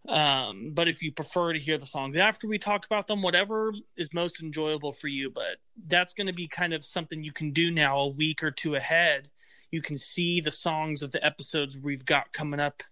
[0.09, 3.73] Um, but if you prefer to hear the songs after we talk about them, whatever
[3.97, 5.29] is most enjoyable for you.
[5.29, 5.57] But
[5.89, 8.77] that's going to be kind of something you can do now a week or two
[8.77, 9.29] ahead.
[9.73, 12.85] You can see the songs of the episodes we've got coming up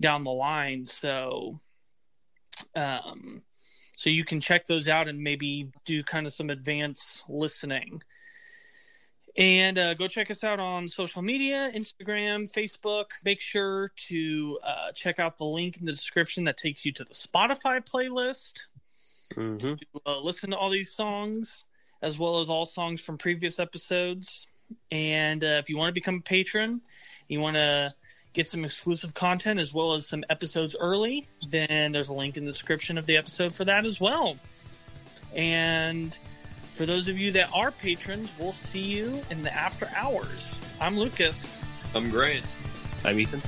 [0.00, 0.84] down the line.
[0.84, 1.60] So,
[2.74, 3.42] um,
[3.96, 8.02] so you can check those out and maybe do kind of some advanced listening
[9.36, 14.92] and uh, go check us out on social media instagram facebook make sure to uh,
[14.92, 18.60] check out the link in the description that takes you to the spotify playlist
[19.34, 19.56] mm-hmm.
[19.56, 19.76] to
[20.06, 21.66] uh, listen to all these songs
[22.02, 24.46] as well as all songs from previous episodes
[24.90, 26.80] and uh, if you want to become a patron
[27.28, 27.92] you want to
[28.34, 32.44] get some exclusive content as well as some episodes early, then there's a link in
[32.44, 34.36] the description of the episode for that as well.
[35.34, 36.18] And
[36.72, 40.58] for those of you that are patrons, we'll see you in the after hours.
[40.80, 41.56] I'm Lucas.
[41.94, 42.44] I'm Grant.
[43.04, 43.42] I'm Ethan.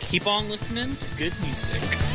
[0.00, 2.11] Keep on listening to good music.